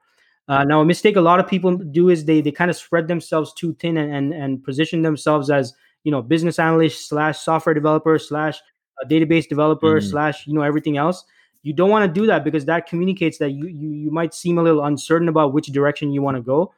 Uh, 0.46 0.62
now, 0.62 0.82
a 0.82 0.84
mistake 0.84 1.16
a 1.16 1.22
lot 1.22 1.40
of 1.40 1.46
people 1.46 1.76
do 1.76 2.10
is 2.10 2.26
they 2.26 2.42
they 2.42 2.52
kind 2.52 2.70
of 2.70 2.76
spread 2.76 3.08
themselves 3.08 3.52
too 3.54 3.74
thin 3.80 3.96
and 3.96 4.12
and, 4.14 4.34
and 4.34 4.62
position 4.62 5.00
themselves 5.00 5.50
as 5.50 5.72
you 6.04 6.10
know 6.12 6.20
business 6.20 6.58
analyst 6.58 7.08
slash 7.08 7.38
software 7.38 7.74
developer 7.74 8.18
slash 8.18 8.60
uh, 9.02 9.08
database 9.08 9.48
developer 9.48 9.98
Mm-hmm. 9.98 10.10
slash 10.10 10.46
you 10.46 10.52
know 10.52 10.60
everything 10.62 10.98
else 10.98 11.24
you 11.62 11.72
don't 11.72 11.88
want 11.88 12.04
to 12.04 12.20
do 12.20 12.26
that 12.26 12.44
because 12.44 12.66
that 12.66 12.86
communicates 12.86 13.38
that 13.38 13.50
you 13.50 13.66
you, 13.68 13.88
you 13.90 14.10
might 14.10 14.34
seem 14.34 14.58
a 14.58 14.62
little 14.62 14.84
uncertain 14.84 15.28
about 15.28 15.54
which 15.54 15.68
direction 15.68 16.12
you 16.12 16.20
want 16.20 16.36
to 16.36 16.42
go 16.42 16.72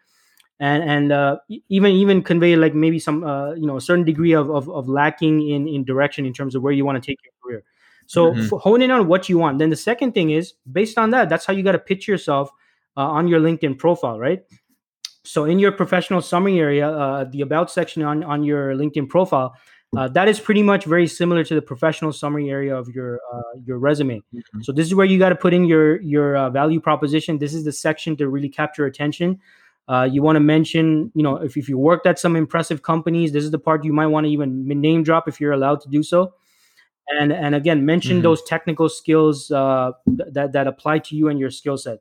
and 0.60 0.82
and 0.82 1.12
uh, 1.12 1.36
even 1.68 1.92
even 1.92 2.22
convey 2.22 2.56
like 2.56 2.74
maybe 2.74 2.98
some 2.98 3.24
uh, 3.24 3.52
you 3.54 3.66
know 3.66 3.76
a 3.76 3.80
certain 3.80 4.04
degree 4.04 4.32
of, 4.32 4.50
of 4.50 4.68
of 4.70 4.88
lacking 4.88 5.48
in 5.48 5.68
in 5.68 5.84
direction 5.84 6.24
in 6.24 6.32
terms 6.32 6.54
of 6.54 6.62
where 6.62 6.72
you 6.72 6.84
want 6.84 7.02
to 7.02 7.06
take 7.06 7.18
your 7.24 7.32
career. 7.42 7.64
So 8.06 8.32
Mm-hmm. 8.32 8.56
hone 8.56 8.82
in 8.82 8.90
on 8.90 9.08
what 9.08 9.28
you 9.28 9.36
want. 9.38 9.58
Then 9.58 9.70
the 9.70 9.76
second 9.76 10.12
thing 10.12 10.30
is 10.30 10.54
based 10.70 10.96
on 10.96 11.10
that 11.10 11.28
that's 11.28 11.44
how 11.44 11.52
you 11.52 11.62
got 11.62 11.72
to 11.72 11.78
pitch 11.78 12.08
yourself 12.08 12.50
uh, 12.96 13.00
on 13.00 13.28
your 13.28 13.40
linkedin 13.40 13.78
profile 13.78 14.18
right? 14.18 14.42
So 15.24 15.44
in 15.44 15.58
your 15.58 15.72
professional 15.72 16.22
summary 16.22 16.58
area 16.58 16.88
uh, 16.88 17.24
the 17.24 17.42
about 17.42 17.70
section 17.70 18.02
on 18.02 18.24
on 18.24 18.42
your 18.42 18.74
linkedin 18.74 19.08
profile 19.08 19.54
uh, 19.96 20.08
that 20.08 20.28
is 20.28 20.40
pretty 20.40 20.62
much 20.62 20.84
very 20.84 21.06
similar 21.06 21.44
to 21.44 21.54
the 21.54 21.62
professional 21.62 22.12
summary 22.12 22.50
area 22.50 22.76
of 22.76 22.88
your 22.88 23.20
uh, 23.32 23.42
your 23.64 23.78
resume. 23.78 24.22
Mm-hmm. 24.34 24.62
so 24.62 24.72
this 24.72 24.86
is 24.86 24.94
where 24.94 25.06
you 25.06 25.18
got 25.18 25.30
to 25.30 25.36
put 25.36 25.52
in 25.52 25.64
your 25.64 26.00
your 26.00 26.36
uh, 26.36 26.50
value 26.50 26.80
proposition. 26.80 27.38
This 27.38 27.54
is 27.54 27.64
the 27.64 27.72
section 27.72 28.16
to 28.16 28.28
really 28.28 28.48
capture 28.48 28.86
attention 28.86 29.40
uh, 29.88 30.08
you 30.10 30.22
want 30.22 30.36
to 30.36 30.40
mention 30.40 31.10
you 31.14 31.22
know 31.22 31.36
if, 31.36 31.56
if 31.56 31.68
you 31.68 31.78
worked 31.78 32.06
at 32.06 32.18
some 32.18 32.36
impressive 32.36 32.82
companies 32.82 33.32
this 33.32 33.44
is 33.44 33.50
the 33.50 33.58
part 33.58 33.84
you 33.84 33.92
might 33.92 34.06
want 34.08 34.26
to 34.26 34.30
even 34.30 34.66
name 34.66 35.02
drop 35.02 35.28
if 35.28 35.40
you're 35.40 35.52
allowed 35.52 35.80
to 35.80 35.88
do 35.88 36.02
so 36.02 36.34
and 37.08 37.32
and 37.32 37.54
again 37.54 37.84
mention 37.86 38.18
Mhm. 38.18 38.22
those 38.22 38.42
technical 38.44 38.88
skills 38.88 39.50
uh, 39.50 39.92
that 40.06 40.52
that 40.52 40.66
apply 40.66 40.98
to 40.98 41.16
you 41.16 41.28
and 41.28 41.38
your 41.38 41.50
skill 41.50 41.76
set 41.76 42.00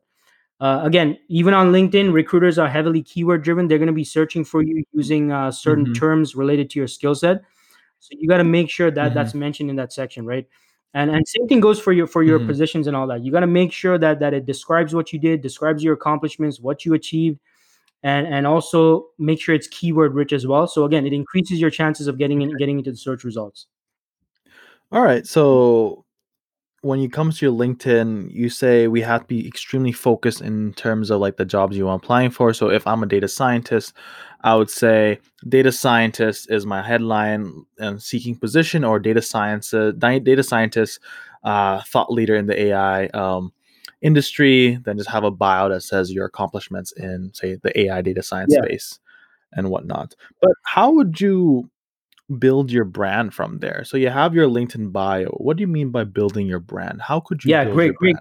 uh, 0.62 0.82
again, 0.84 1.18
even 1.28 1.54
on 1.54 1.72
LinkedIn, 1.74 2.14
recruiters 2.14 2.58
are 2.58 2.70
heavily 2.70 3.02
keyword 3.04 3.44
driven. 3.44 3.68
They're 3.68 3.78
going 3.78 3.88
to 3.88 3.94
be 3.94 4.06
searching 4.06 4.46
for 4.46 4.62
you 4.64 4.84
using 4.94 5.32
uh, 5.32 5.52
certain 5.52 5.88
Mhm. 5.88 5.94
terms 5.94 6.36
related 6.36 6.70
to 6.72 6.80
your 6.80 6.88
skill 6.88 7.16
set. 7.16 7.44
So 8.00 8.10
you 8.20 8.28
got 8.30 8.38
to 8.38 8.44
make 8.46 8.70
sure 8.70 8.92
that 8.92 9.14
Mhm. 9.14 9.16
that's 9.16 9.34
mentioned 9.36 9.70
in 9.70 9.76
that 9.78 9.94
section, 9.94 10.26
right? 10.26 10.48
And 10.94 11.12
and 11.12 11.28
same 11.28 11.48
thing 11.48 11.60
goes 11.62 11.80
for 11.80 11.94
your 11.94 12.08
for 12.08 12.24
your 12.24 12.40
Mhm. 12.40 12.48
positions 12.48 12.88
and 12.88 12.96
all 12.96 13.08
that. 13.08 13.24
You 13.24 13.32
got 13.32 13.42
to 13.42 13.48
make 13.48 13.74
sure 13.74 13.98
that 13.98 14.20
that 14.22 14.34
it 14.34 14.46
describes 14.46 14.96
what 14.96 15.14
you 15.14 15.20
did, 15.20 15.42
describes 15.42 15.84
your 15.84 15.94
accomplishments, 15.96 16.60
what 16.62 16.86
you 16.86 16.94
achieved, 16.94 17.40
and 18.06 18.28
and 18.28 18.46
also 18.46 19.08
make 19.18 19.42
sure 19.42 19.56
it's 19.56 19.68
keyword 19.68 20.14
rich 20.14 20.32
as 20.32 20.46
well. 20.46 20.68
So 20.68 20.86
again, 20.86 21.08
it 21.08 21.12
increases 21.12 21.60
your 21.60 21.72
chances 21.72 22.08
of 22.08 22.20
getting 22.20 22.44
in, 22.44 22.56
getting 22.58 22.78
into 22.78 22.92
the 22.92 22.98
search 22.98 23.24
results. 23.24 23.66
All 24.92 25.02
right. 25.02 25.26
So 25.26 26.06
when 26.82 27.00
it 27.00 27.12
comes 27.12 27.40
to 27.40 27.48
your 27.48 27.56
LinkedIn, 27.56 28.32
you 28.32 28.48
say 28.48 28.88
we 28.88 29.02
have 29.02 29.22
to 29.22 29.28
be 29.28 29.48
extremely 29.48 29.92
focused 29.92 30.42
in 30.42 30.74
terms 30.76 31.10
of 31.10 31.20
like 31.20 31.38
the 31.38 31.46
jobs 31.46 31.76
you 31.76 31.90
are 31.90 31.96
applying 31.96 32.30
for. 32.30 32.54
So 32.54 32.70
if 32.70 32.86
I'm 32.86 33.02
a 33.02 33.08
data 33.08 33.28
scientist, 33.28 33.94
I 34.42 34.54
would 34.54 34.70
say 34.70 35.20
data 35.50 35.72
scientist 35.72 36.52
is 36.52 36.64
my 36.64 36.84
headline 36.84 37.66
and 37.80 38.00
seeking 38.00 38.36
position, 38.36 38.84
or 38.84 39.00
data 39.00 39.24
science, 39.24 39.74
uh, 39.74 39.94
data 39.94 40.44
scientist, 40.44 41.00
uh, 41.44 41.82
thought 41.88 42.12
leader 42.12 42.36
in 42.36 42.46
the 42.46 42.66
AI 42.66 43.08
um, 43.08 43.52
industry. 44.02 44.80
Then 44.84 44.98
just 44.98 45.10
have 45.10 45.24
a 45.24 45.32
bio 45.32 45.70
that 45.70 45.82
says 45.82 46.12
your 46.12 46.26
accomplishments 46.26 46.92
in 46.94 47.32
say 47.34 47.56
the 47.62 47.78
AI 47.80 48.02
data 48.02 48.22
science 48.24 48.54
Yeah. 48.54 48.64
space 48.64 49.00
and 49.54 49.70
whatnot. 49.70 50.16
But 50.42 50.52
how 50.64 50.92
would 50.92 51.20
you 51.20 51.70
build 52.40 52.72
your 52.72 52.86
brand 52.86 53.34
from 53.34 53.60
there? 53.60 53.84
So 53.86 53.98
you 53.98 54.10
have 54.10 54.34
your 54.34 54.48
LinkedIn 54.48 54.92
bio. 54.92 55.30
What 55.38 55.58
do 55.58 55.62
you 55.62 55.68
mean 55.68 55.90
by 55.92 56.04
building 56.04 56.48
your 56.48 56.60
brand? 56.60 57.02
How 57.02 57.20
could 57.20 57.44
you 57.44 57.52
Yeah, 57.52 57.66
great, 57.66 57.96
great. 57.96 58.16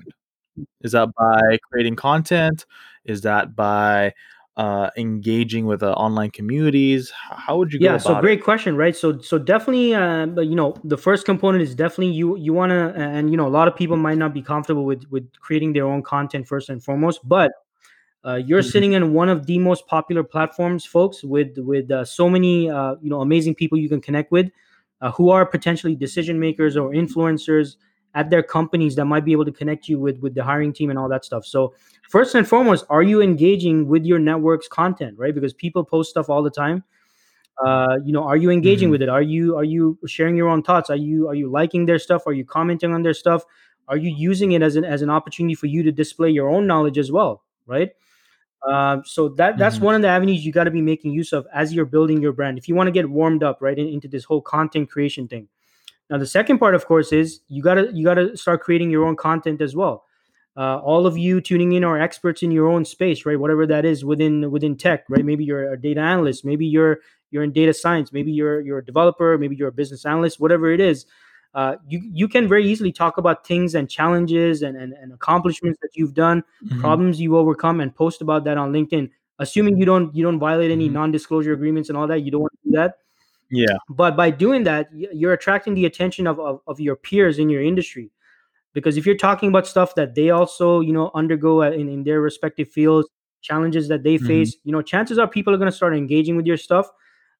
Is 0.82 0.92
that 0.92 1.08
by 1.16 1.58
creating 1.70 1.96
content? 1.96 2.66
Is 3.04 3.22
that 3.22 3.56
by 3.56 4.14
uh, 4.56 4.90
engaging 4.96 5.66
with 5.66 5.82
uh, 5.82 5.92
online 5.92 6.30
communities? 6.30 7.12
How 7.30 7.58
would 7.58 7.72
you 7.72 7.80
go 7.80 7.94
Yeah, 7.94 7.98
so 7.98 8.14
about 8.14 8.24
it? 8.26 8.30
great 8.30 8.44
question, 8.44 8.76
right? 8.76 8.94
So 8.94 9.18
so 9.18 9.36
definitely, 9.36 9.94
uh, 9.94 10.26
but 10.26 10.46
you 10.46 10.54
know, 10.54 10.76
the 10.84 10.96
first 10.96 11.24
component 11.26 11.60
is 11.62 11.74
definitely 11.74 12.12
you 12.14 12.36
you 12.36 12.52
want 12.52 12.70
to, 12.70 12.94
and 12.96 13.30
you 13.30 13.36
know, 13.36 13.48
a 13.48 13.50
lot 13.50 13.66
of 13.66 13.74
people 13.74 13.96
might 13.96 14.16
not 14.16 14.32
be 14.32 14.42
comfortable 14.42 14.84
with 14.84 15.04
with 15.10 15.28
creating 15.40 15.72
their 15.72 15.84
own 15.86 16.00
content 16.02 16.46
first 16.46 16.68
and 16.68 16.82
foremost, 16.84 17.26
but 17.28 17.50
uh, 18.24 18.36
you're 18.36 18.62
Mhm, 18.62 18.62
sitting 18.62 18.92
in 18.94 19.12
one 19.14 19.28
of 19.28 19.46
the 19.46 19.58
most 19.58 19.86
popular 19.88 20.24
platforms, 20.24 20.86
folks, 20.86 21.24
with 21.24 21.58
with 21.58 21.90
uh, 21.90 22.04
so 22.04 22.30
many 22.30 22.70
uh, 22.70 22.96
you 23.02 23.10
know 23.10 23.20
amazing 23.22 23.54
people 23.54 23.78
you 23.78 23.88
can 23.88 24.00
connect 24.00 24.32
with, 24.32 24.50
uh, 25.00 25.10
who 25.12 25.30
are 25.30 25.46
potentially 25.46 25.96
decision 25.96 26.40
makers 26.40 26.76
or 26.76 26.90
influencers, 26.92 27.76
at 28.14 28.30
their 28.30 28.42
companies 28.42 28.94
that 28.96 29.04
might 29.06 29.24
be 29.24 29.32
able 29.32 29.44
to 29.44 29.52
connect 29.52 29.88
you 29.88 29.98
with 29.98 30.18
with 30.20 30.34
the 30.34 30.44
hiring 30.44 30.72
team 30.72 30.90
and 30.90 30.98
all 30.98 31.08
that 31.08 31.24
stuff. 31.24 31.44
So 31.46 31.74
first 32.08 32.34
and 32.34 32.46
foremost, 32.46 32.84
are 32.90 33.02
you 33.02 33.20
engaging 33.22 33.88
with 33.88 34.04
your 34.04 34.18
network's 34.18 34.68
content, 34.68 35.18
right? 35.18 35.34
Because 35.34 35.52
people 35.52 35.84
post 35.84 36.10
stuff 36.10 36.28
all 36.30 36.42
the 36.42 36.50
time. 36.50 36.84
Uh, 37.64 37.96
you 38.04 38.12
know, 38.12 38.24
are 38.24 38.36
you 38.36 38.50
engaging 38.50 38.88
Mhm. 38.88 38.92
with 38.92 39.02
it? 39.02 39.08
Are 39.08 39.22
you 39.22 39.56
are 39.56 39.64
you 39.64 39.98
sharing 40.06 40.36
your 40.36 40.48
own 40.48 40.62
thoughts? 40.62 40.90
Are 40.90 40.96
you 40.96 41.28
are 41.28 41.34
you 41.36 41.48
liking 41.48 41.86
their 41.86 41.98
stuff? 42.00 42.26
Are 42.26 42.32
you 42.32 42.44
commenting 42.44 42.92
on 42.92 43.02
their 43.02 43.14
stuff? 43.14 43.44
Are 43.88 43.96
you 43.96 44.10
using 44.10 44.52
it 44.52 44.62
as 44.62 44.76
an 44.76 44.84
as 44.84 45.02
an 45.02 45.10
opportunity 45.10 45.54
for 45.54 45.66
you 45.66 45.82
to 45.84 45.92
display 45.92 46.30
your 46.30 46.48
own 46.48 46.66
knowledge 46.66 46.98
as 46.98 47.12
well, 47.12 47.42
right? 47.66 47.90
Um, 48.68 49.02
so 49.04 49.28
that 49.30 49.58
that's 49.58 49.78
Mhm. 49.78 49.82
one 49.82 49.94
of 49.94 50.02
the 50.02 50.08
avenues 50.08 50.44
you 50.46 50.52
got 50.52 50.64
to 50.64 50.70
be 50.70 50.82
making 50.82 51.12
use 51.12 51.32
of 51.32 51.46
as 51.52 51.74
you're 51.74 51.84
building 51.86 52.22
your 52.22 52.32
brand. 52.32 52.58
If 52.58 52.68
you 52.68 52.74
want 52.74 52.88
to 52.88 52.92
get 52.92 53.08
warmed 53.10 53.42
up 53.42 53.58
right 53.60 53.78
in- 53.78 53.88
into 53.88 54.08
this 54.08 54.24
whole 54.24 54.40
content 54.40 54.90
creation 54.90 55.28
thing. 55.28 55.48
Now 56.14 56.18
the 56.20 56.26
second 56.26 56.58
part, 56.58 56.76
of 56.76 56.86
course, 56.86 57.12
is 57.12 57.40
you 57.48 57.60
gotta 57.60 57.90
you 57.92 58.04
gotta 58.04 58.36
start 58.36 58.60
creating 58.60 58.88
your 58.88 59.04
own 59.04 59.16
content 59.16 59.60
as 59.60 59.74
well. 59.74 60.04
Uh, 60.56 60.78
all 60.78 61.08
of 61.08 61.18
you 61.18 61.40
tuning 61.40 61.72
in 61.72 61.82
are 61.82 62.00
experts 62.00 62.40
in 62.44 62.52
your 62.52 62.68
own 62.68 62.84
space, 62.84 63.26
right? 63.26 63.36
Whatever 63.40 63.66
that 63.66 63.84
is 63.84 64.04
within 64.04 64.48
within 64.52 64.76
tech, 64.76 65.06
right? 65.08 65.24
Maybe 65.24 65.44
you're 65.44 65.72
a 65.72 65.76
data 65.76 66.00
analyst, 66.00 66.44
maybe 66.44 66.66
you're 66.66 67.00
you're 67.32 67.42
in 67.42 67.50
data 67.50 67.74
science, 67.74 68.12
maybe 68.12 68.30
you're 68.30 68.60
you're 68.60 68.78
a 68.78 68.84
developer, 68.84 69.36
maybe 69.36 69.56
you're 69.56 69.70
a 69.70 69.72
business 69.72 70.06
analyst, 70.06 70.38
whatever 70.38 70.70
it 70.70 70.78
is. 70.78 71.04
Uh, 71.52 71.74
you 71.88 72.00
you 72.12 72.28
can 72.28 72.46
very 72.46 72.64
easily 72.64 72.92
talk 72.92 73.18
about 73.18 73.44
things 73.44 73.74
and 73.74 73.90
challenges 73.90 74.62
and, 74.62 74.76
and, 74.76 74.92
and 74.92 75.12
accomplishments 75.12 75.80
that 75.82 75.90
you've 75.96 76.14
done 76.14 76.44
Mhm. 76.62 76.78
problems 76.78 77.20
you've 77.20 77.34
overcome 77.34 77.80
and 77.80 77.92
post 77.94 78.22
about 78.22 78.44
that 78.44 78.56
on 78.58 78.72
linkedin 78.72 79.10
assuming 79.40 79.76
you 79.78 79.84
don't 79.84 80.14
you 80.16 80.22
don't 80.22 80.38
violate 80.40 80.70
any 80.72 80.88
Mhm. 80.88 80.92
non-disclosure 80.92 81.52
agreements 81.52 81.88
and 81.88 81.98
all 81.98 82.06
that 82.08 82.22
you 82.22 82.30
don't 82.32 82.40
want 82.42 82.52
to 82.62 82.70
do 82.70 82.76
that 82.76 82.98
Yeah. 83.50 83.76
but 83.90 84.16
by 84.16 84.30
doing 84.30 84.64
that 84.64 84.88
you're 84.92 85.32
attracting 85.32 85.74
the 85.74 85.84
attention 85.86 86.26
of, 86.26 86.40
of, 86.40 86.60
of 86.66 86.80
your 86.80 86.96
peers 86.96 87.38
in 87.38 87.48
your 87.50 87.62
industry. 87.62 88.10
Because 88.72 88.96
if 88.96 89.06
you're 89.06 89.16
talking 89.16 89.48
about 89.50 89.66
stuff 89.66 89.94
that 89.96 90.14
they 90.14 90.30
also 90.30 90.80
you 90.80 90.92
know 90.92 91.10
undergo 91.14 91.62
in, 91.62 91.88
in 91.88 92.04
their 92.04 92.20
respective 92.20 92.68
fields 92.70 93.08
challenges 93.42 93.88
that 93.88 94.02
they 94.02 94.16
Mhm. 94.18 94.26
face 94.26 94.56
you 94.64 94.72
know 94.72 94.82
chances 94.82 95.18
are 95.18 95.28
people 95.28 95.52
are 95.54 95.58
going 95.58 95.70
to 95.70 95.76
start 95.76 95.94
engaging 95.94 96.36
with 96.36 96.46
your 96.46 96.56
stuff. 96.56 96.88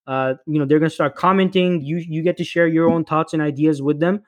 Uh, 0.07 0.35
you 0.47 0.59
know 0.59 0.67
they're 0.67 0.79
going 0.79 0.91
to 0.91 0.95
start 0.95 1.17
commenting. 1.17 1.81
You 1.83 1.97
you 1.99 2.23
get 2.23 2.37
to 2.39 2.45
share 2.45 2.67
your 2.69 2.89
own 2.91 3.05
thoughts 3.05 3.33
and 3.33 3.43
ideas 3.43 3.81
with 3.83 4.01
them. 4.01 4.23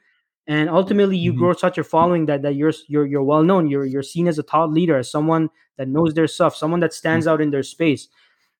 And 0.48 0.70
ultimately 0.70 1.18
you 1.18 1.32
Mhm. 1.32 1.38
grow 1.38 1.52
such 1.52 1.76
a 1.78 1.84
following 1.84 2.26
that 2.26 2.42
that 2.42 2.54
you're 2.54 2.72
you're 2.88 3.06
you're 3.06 3.22
well 3.22 3.42
known. 3.42 3.68
You're 3.68 3.84
you're 3.84 4.02
seen 4.02 4.26
as 4.28 4.38
a 4.38 4.42
thought 4.42 4.70
leader 4.72 4.96
as 4.96 5.10
someone 5.10 5.50
that 5.76 5.88
knows 5.88 6.14
their 6.14 6.26
stuff 6.28 6.56
someone 6.56 6.80
that 6.80 6.94
stands 6.94 7.26
out 7.26 7.40
in 7.42 7.50
their 7.50 7.62
space 7.62 8.08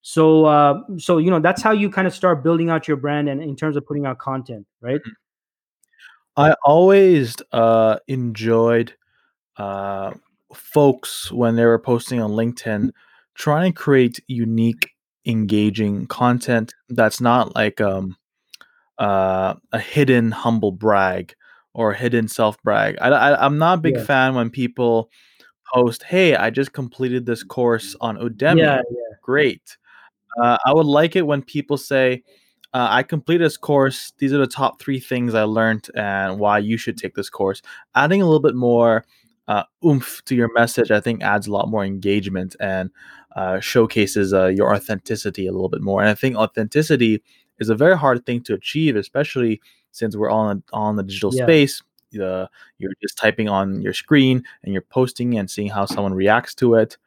so 0.06 0.44
uh 0.44 0.80
so 0.98 1.18
you 1.18 1.32
know 1.32 1.40
that's 1.40 1.60
how 1.62 1.72
you 1.72 1.90
kind 1.90 2.06
of 2.06 2.14
start 2.14 2.44
building 2.44 2.70
out 2.70 2.86
your 2.86 2.96
brand 2.96 3.28
and 3.28 3.42
in 3.42 3.56
terms 3.56 3.76
of 3.76 3.84
putting 3.84 4.06
out 4.06 4.18
content 4.18 4.64
right 4.80 5.00
I 6.36 6.54
always 6.64 7.34
uh, 7.52 7.96
enjoyed 8.08 8.94
uh, 9.56 10.12
folks 10.54 11.32
when 11.32 11.56
they 11.56 11.64
were 11.64 11.78
posting 11.78 12.20
on 12.20 12.32
LinkedIn 12.32 12.90
trying 13.34 13.72
to 13.72 13.76
create 13.78 14.20
unique, 14.28 14.90
engaging 15.24 16.06
content 16.06 16.74
that's 16.90 17.20
not 17.20 17.56
like 17.56 17.80
um, 17.80 18.16
uh, 18.98 19.54
a 19.72 19.78
hidden 19.80 20.30
humble 20.30 20.72
brag 20.72 21.34
or 21.74 21.92
a 21.92 21.96
hidden 21.96 22.28
self 22.28 22.62
brag. 22.62 22.96
I, 23.00 23.08
I, 23.08 23.44
I'm 23.44 23.58
not 23.58 23.78
a 23.78 23.80
big 23.80 23.96
Yeah. 23.96 24.04
fan 24.04 24.34
when 24.34 24.50
people 24.50 25.10
post, 25.74 26.02
"Hey, 26.04 26.36
I 26.36 26.50
just 26.50 26.72
completed 26.74 27.24
this 27.26 27.42
course 27.42 27.96
on 28.00 28.18
Udemy. 28.18 28.58
yeah 28.58 28.82
Great." 29.22 29.78
Uh, 30.40 30.58
I 30.64 30.72
would 30.74 30.86
like 30.86 31.16
it 31.16 31.26
when 31.26 31.42
people 31.42 31.76
say, 31.76 32.22
uh, 32.74 32.88
I 32.90 33.02
completed 33.02 33.44
this 33.44 33.56
course. 33.56 34.12
These 34.18 34.32
are 34.32 34.38
the 34.38 34.46
top 34.46 34.80
three 34.80 35.00
things 35.00 35.34
I 35.34 35.44
learned 35.44 35.88
and 35.94 36.38
why 36.38 36.58
you 36.58 36.76
should 36.76 36.98
take 36.98 37.14
this 37.14 37.30
course. 37.30 37.62
Adding 37.94 38.20
a 38.20 38.24
little 38.26 38.40
bit 38.40 38.54
more 38.54 39.04
uh, 39.48 39.62
oomph 39.84 40.22
to 40.26 40.34
your 40.34 40.52
message, 40.52 40.90
I 40.90 41.00
think, 41.00 41.22
adds 41.22 41.46
a 41.46 41.52
lot 41.52 41.68
more 41.68 41.84
engagement 41.84 42.56
and 42.60 42.90
uh, 43.34 43.60
showcases 43.60 44.34
uh, 44.34 44.46
your 44.46 44.74
authenticity 44.74 45.46
a 45.46 45.52
little 45.52 45.68
bit 45.68 45.80
more. 45.82 46.00
And 46.00 46.10
I 46.10 46.14
think 46.14 46.36
authenticity 46.36 47.22
is 47.58 47.68
a 47.70 47.74
very 47.74 47.96
hard 47.96 48.26
thing 48.26 48.42
to 48.42 48.54
achieve, 48.54 48.96
especially 48.96 49.60
since 49.92 50.16
we're 50.16 50.28
all 50.30 50.46
on, 50.72 50.90
in 50.90 50.96
the 50.96 51.02
digital 51.02 51.32
Yeah. 51.34 51.44
space. 51.44 51.82
You're 52.10 52.48
just 53.02 53.16
typing 53.18 53.48
on 53.48 53.80
your 53.82 53.92
screen 53.92 54.42
and 54.62 54.72
you're 54.72 54.82
posting 54.82 55.38
and 55.38 55.50
seeing 55.50 55.68
how 55.68 55.86
someone 55.86 56.14
reacts 56.14 56.54
to 56.56 56.74
it. 56.74 56.98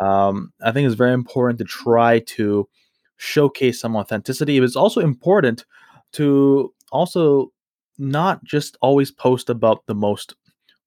Um, 0.00 0.52
I 0.62 0.72
think 0.72 0.86
it's 0.86 0.94
very 0.94 1.12
important 1.12 1.58
to 1.58 1.64
try 1.64 2.20
to 2.20 2.68
showcase 3.16 3.80
some 3.80 3.96
authenticity. 3.96 4.58
But 4.58 4.64
it's 4.64 4.76
also 4.76 5.00
important 5.00 5.64
to 6.12 6.72
also 6.90 7.52
not 7.98 8.42
just 8.44 8.76
always 8.80 9.10
post 9.10 9.50
about 9.50 9.86
the 9.86 9.94
most 9.94 10.34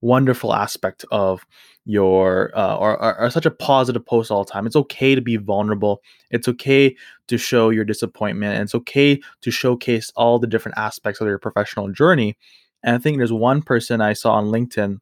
wonderful 0.02 0.54
aspect 0.54 1.06
of 1.12 1.46
your 1.86 2.52
uh, 2.56 2.76
or, 2.76 3.02
or, 3.02 3.20
or 3.20 3.30
such 3.30 3.46
a 3.46 3.52
positive 3.52 4.06
post 4.06 4.32
all 4.32 4.44
the 4.44 4.52
time. 4.52 4.66
It's 4.66 4.76
okay 4.76 5.14
to 5.16 5.22
be 5.22 5.38
vulnerable. 5.38 6.02
It's 6.30 6.48
okay 6.48 6.96
to 7.28 7.38
show 7.38 7.70
your 7.70 7.86
disappointment. 7.86 8.56
And 8.56 8.64
it's 8.64 8.76
okay 8.76 9.20
to 9.42 9.52
showcase 9.52 10.12
all 10.16 10.40
the 10.40 10.48
different 10.48 10.78
aspects 10.78 11.22
of 11.22 11.28
your 11.28 11.40
professional 11.40 11.92
journey. 11.92 12.38
And 12.84 12.96
I 12.96 13.00
think 13.00 13.18
there's 13.18 13.34
one 13.34 13.62
person 13.62 14.02
I 14.02 14.14
saw 14.14 14.34
on 14.34 14.46
LinkedIn, 14.46 15.00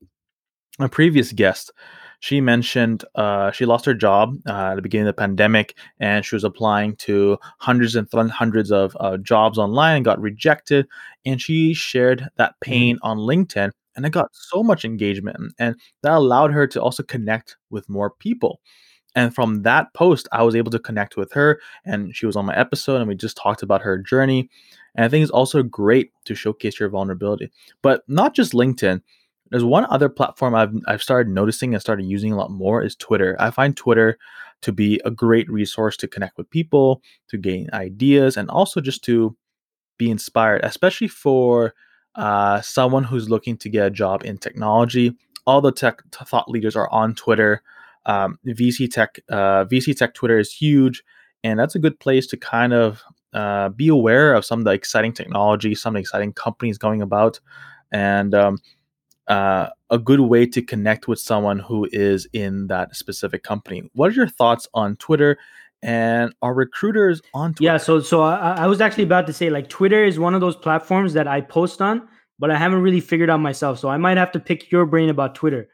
a 0.80 0.90
previous 0.90 1.32
guest. 1.32 1.72
She 2.22 2.42
mentioned 2.42 3.06
uh, 3.16 3.52
she 3.52 3.66
lost 3.66 3.86
her 3.86 3.94
job 3.94 4.36
uh, 4.48 4.72
at 4.72 4.76
the 4.76 4.82
beginning 4.82 5.08
of 5.08 5.16
the 5.16 5.22
pandemic, 5.22 5.78
and 6.00 6.26
she 6.26 6.36
was 6.36 6.44
applying 6.44 6.96
to 6.98 7.38
hundreds 7.60 7.96
and 7.96 8.10
th- 8.12 8.30
hundreds 8.30 8.72
of 8.72 8.96
uh, 9.00 9.18
jobs 9.18 9.58
online 9.58 9.98
and 9.98 10.06
got 10.06 10.20
rejected. 10.20 10.88
And 11.26 11.42
she 11.42 11.74
shared 11.74 12.28
that 12.36 12.56
pain 12.62 13.00
on 13.04 13.18
LinkedIn, 13.20 13.72
and 13.96 14.06
it 14.06 14.10
got 14.12 14.30
so 14.34 14.64
much 14.64 14.84
engagement, 14.84 15.38
and 15.60 15.76
that 16.04 16.14
allowed 16.14 16.52
her 16.52 16.68
to 16.68 16.82
also 16.82 17.04
connect 17.04 17.56
with 17.70 17.88
more 17.88 18.10
people. 18.10 18.60
And 19.16 19.34
from 19.34 19.64
that 19.64 19.94
post, 19.94 20.28
I 20.32 20.44
was 20.44 20.56
able 20.56 20.72
to 20.72 20.80
connect 20.80 21.18
with 21.18 21.32
her, 21.34 21.60
and 21.86 22.16
she 22.16 22.26
was 22.26 22.36
on 22.36 22.46
my 22.46 22.56
episode, 22.56 22.98
and 22.98 23.08
we 23.08 23.16
just 23.16 23.38
talked 23.38 23.64
about 23.64 23.82
her 23.82 23.98
journey. 23.98 24.50
And 24.96 25.06
I 25.06 25.10
think 25.10 25.24
it's 25.24 25.32
also 25.32 25.64
great 25.64 26.12
to 26.26 26.36
showcase 26.36 26.80
your 26.80 26.90
vulnerability, 26.90 27.52
but 27.82 28.04
not 28.08 28.36
just 28.36 28.54
LinkedIn. 28.54 29.02
There's 29.52 29.64
one 29.64 29.86
other 29.90 30.10
platform 30.10 30.56
I've 30.56 30.74
I've 30.88 31.02
started 31.02 31.32
noticing 31.32 31.74
and 31.74 31.82
started 31.82 32.06
using 32.06 32.32
a 32.32 32.38
lot 32.38 32.52
more 32.52 32.84
is 32.84 32.96
Twitter. 32.96 33.36
I 33.40 33.52
find 33.52 33.76
Twitter 33.76 34.18
to 34.62 34.72
be 34.72 35.00
a 35.06 35.12
great 35.12 35.50
resource 35.50 35.96
to 35.98 36.08
connect 36.08 36.38
with 36.38 36.50
people, 36.50 37.02
to 37.30 37.38
gain 37.38 37.70
ideas, 37.74 38.38
and 38.38 38.50
also 38.50 38.82
just 38.82 39.04
to 39.06 39.36
be 39.98 40.10
inspired, 40.12 40.62
especially 40.64 41.08
for 41.08 41.74
uh, 42.16 42.62
someone 42.62 43.04
who's 43.04 43.30
looking 43.30 43.58
to 43.58 43.70
get 43.70 43.88
a 43.88 43.92
job 43.92 44.24
in 44.24 44.38
technology. 44.38 45.16
All 45.46 45.62
the 45.62 45.72
tech 45.72 46.02
t- 46.12 46.26
thought 46.26 46.50
leaders 46.50 46.76
are 46.76 46.92
on 46.92 47.16
Twitter. 47.16 47.62
Um, 48.06 48.40
VC 48.46 48.92
Tech, 48.92 49.20
uh, 49.30 49.66
VC 49.66 49.96
Tech 49.96 50.14
Twitter 50.14 50.40
is 50.40 50.52
huge, 50.52 51.04
and 51.44 51.60
that's 51.60 51.76
a 51.76 51.80
good 51.80 52.00
place 52.00 52.28
to 52.28 52.38
kind 52.38 52.74
of 52.74 53.04
uh, 53.34 53.70
be 53.70 53.88
aware 53.88 54.34
of 54.34 54.46
some 54.46 54.60
of 54.60 54.66
the 54.66 54.72
exciting 54.72 55.14
technology, 55.14 55.76
some 55.76 55.92
of 55.92 55.96
the 55.96 56.02
exciting 56.02 56.34
companies 56.34 56.78
going 56.78 57.02
about, 57.02 57.40
and 57.92 58.34
um, 58.34 58.58
uh, 59.30 59.70
a 59.90 59.98
good 60.00 60.20
way 60.20 60.46
to 60.48 60.62
connect 60.62 61.08
with 61.08 61.20
someone 61.20 61.60
who 61.60 61.88
is 61.92 62.28
in 62.34 62.68
that 62.68 62.96
specific 62.96 63.44
company. 63.44 63.90
What 63.94 64.10
are 64.12 64.16
your 64.16 64.28
thoughts 64.28 64.68
on 64.74 64.96
Twitter? 64.98 65.38
And 65.82 66.34
are 66.42 66.54
recruiters 66.54 67.22
on 67.34 67.54
Twitter? 67.54 67.64
yeah 67.72 67.78
so 67.78 68.02
so 68.02 68.22
I, 68.22 68.64
I 68.64 68.68
was 68.68 68.82
actually 68.82 69.06
about 69.06 69.26
to 69.28 69.34
say 69.34 69.50
like 69.50 69.70
twitter 69.70 70.04
is 70.04 70.20
one 70.20 70.36
of 70.36 70.42
those 70.42 70.58
platforms 70.58 71.14
that 71.14 71.26
i 71.26 71.40
post 71.40 71.82
on 71.82 72.06
but 72.38 72.52
i 72.52 72.58
haven't 72.58 72.82
really 72.82 73.00
figured 73.00 73.30
out 73.30 73.40
myself 73.40 73.80
so 73.80 73.88
i 73.88 73.96
might 73.96 74.18
have 74.18 74.30
to 74.34 74.42
pick 74.42 74.70
your 74.74 74.86
brain 74.86 75.08
about 75.08 75.36
twitter 75.36 75.70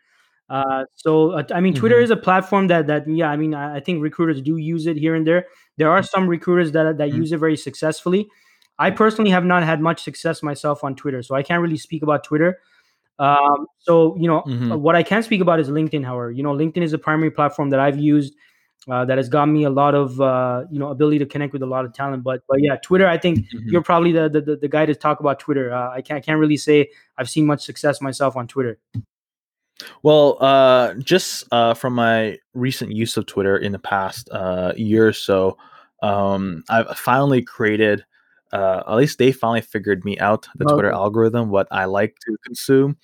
uh, 0.52 0.84
so 0.94 1.32
uh, 1.32 1.44
i 1.56 1.60
mean 1.60 1.74
twitter 1.74 1.96
Mhm. 1.96 2.04
is 2.04 2.12
a 2.12 2.18
platform 2.18 2.68
that 2.68 2.86
that 2.86 3.10
yeah 3.10 3.32
i 3.32 3.36
mean 3.36 3.56
I, 3.56 3.78
I 3.78 3.80
think 3.80 4.04
recruiters 4.04 4.44
do 4.44 4.58
use 4.58 4.86
it 4.86 4.96
here 4.96 5.16
and 5.16 5.26
there 5.26 5.48
there 5.78 5.90
are 5.90 6.04
some 6.04 6.28
recruiters 6.28 6.72
that 6.74 7.00
that 7.00 7.10
Mhm. 7.10 7.18
use 7.18 7.32
it 7.32 7.40
very 7.40 7.58
successfully 7.58 8.28
i 8.78 8.92
personally 8.92 9.32
have 9.32 9.44
not 9.44 9.64
had 9.64 9.82
much 9.82 10.04
success 10.04 10.44
myself 10.44 10.84
on 10.84 10.96
twitter 10.96 11.24
so 11.24 11.34
i 11.34 11.42
can't 11.42 11.64
really 11.64 11.78
speak 11.78 12.04
about 12.04 12.24
twitter 12.24 12.60
um, 13.20 13.66
so 13.80 14.16
you 14.18 14.28
know 14.28 14.42
Mhm. 14.48 14.80
what 14.80 14.96
i 14.96 15.04
can 15.04 15.24
speak 15.24 15.42
about 15.42 15.60
is 15.60 15.70
linkedin 15.70 16.04
however 16.04 16.32
you 16.32 16.44
know 16.44 16.54
linkedin 16.54 16.84
is 16.84 16.94
a 16.94 16.98
primary 16.98 17.32
platform 17.32 17.70
that 17.70 17.80
i've 17.80 17.98
used 17.98 18.36
uh, 18.88 19.04
that 19.06 19.18
has 19.18 19.30
got 19.30 19.48
me 19.48 19.64
a 19.64 19.70
lot 19.70 19.96
of 19.96 20.22
uh, 20.22 20.64
you 20.70 20.78
know 20.78 20.90
ability 20.90 21.18
to 21.18 21.26
connect 21.26 21.54
with 21.54 21.64
a 21.64 21.66
lot 21.66 21.86
of 21.86 21.94
talent. 21.94 22.24
But 22.24 22.44
but 22.48 22.62
yeah, 22.62 22.76
Twitter. 22.84 23.08
I 23.08 23.18
think 23.18 23.40
Mhm. 23.40 23.72
you're 23.72 23.82
probably 23.82 24.12
the, 24.12 24.30
the 24.30 24.42
the- 24.42 24.56
the 24.58 24.68
guy 24.68 24.86
to 24.86 24.94
talk 24.94 25.20
about 25.22 25.40
Twitter. 25.40 25.74
Uh, 25.74 25.90
I 25.90 26.02
can't 26.04 26.24
can't 26.24 26.40
really 26.40 26.58
say 26.58 26.90
I've 27.18 27.28
seen 27.28 27.48
much 27.48 27.64
success 27.66 28.00
myself 28.00 28.36
on 28.36 28.48
Twitter. 28.48 28.78
Well, 30.04 30.38
uh, 30.40 30.94
just 30.96 31.46
uh, 31.52 31.74
from 31.74 31.96
my 31.96 32.38
recent 32.54 32.92
use 32.92 33.18
of 33.18 33.26
Twitter 33.26 33.58
in 33.58 33.72
the 33.72 33.80
past 33.80 34.30
uh, 34.32 34.74
year 34.78 35.08
or 35.08 35.14
so, 35.14 35.58
um, 36.04 36.64
I've 36.70 36.98
finally 36.98 37.42
created, 37.42 38.06
uh, 38.56 38.84
at 38.88 38.96
least 38.96 39.18
they 39.18 39.34
finally 39.34 39.62
figured 39.62 40.06
me 40.06 40.18
out 40.20 40.48
the 40.56 40.64
Twitter 40.64 40.92
algorithm, 40.92 41.50
what 41.50 41.68
I 41.72 41.86
like 41.86 42.16
to 42.26 42.38
consume. 42.46 42.98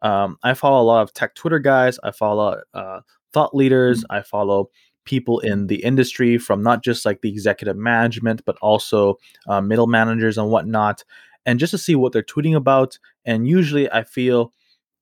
Um, 0.00 0.38
I 0.42 0.54
follow 0.54 0.82
a 0.82 0.86
lot 0.86 1.02
of 1.02 1.12
tech 1.12 1.34
Twitter 1.34 1.58
guys. 1.58 1.98
I 2.02 2.10
follow 2.10 2.62
uh, 2.72 3.00
thought 3.34 3.54
leaders. 3.54 4.02
I 4.08 4.22
follow 4.22 4.70
people 5.04 5.40
in 5.40 5.66
the 5.66 5.84
industry 5.84 6.38
from 6.38 6.62
not 6.62 6.82
just 6.82 7.04
like 7.04 7.20
the 7.20 7.28
executive 7.28 7.76
management, 7.76 8.42
but 8.46 8.56
also 8.62 9.18
uh, 9.46 9.60
middle 9.60 9.86
managers 9.86 10.38
and 10.38 10.48
whatnot, 10.48 11.04
and 11.44 11.58
just 11.58 11.72
to 11.72 11.78
see 11.78 11.94
what 11.94 12.12
they're 12.12 12.22
tweeting 12.22 12.56
about. 12.56 12.98
And 13.26 13.46
usually, 13.46 13.90
I 13.92 14.04
feel 14.04 14.54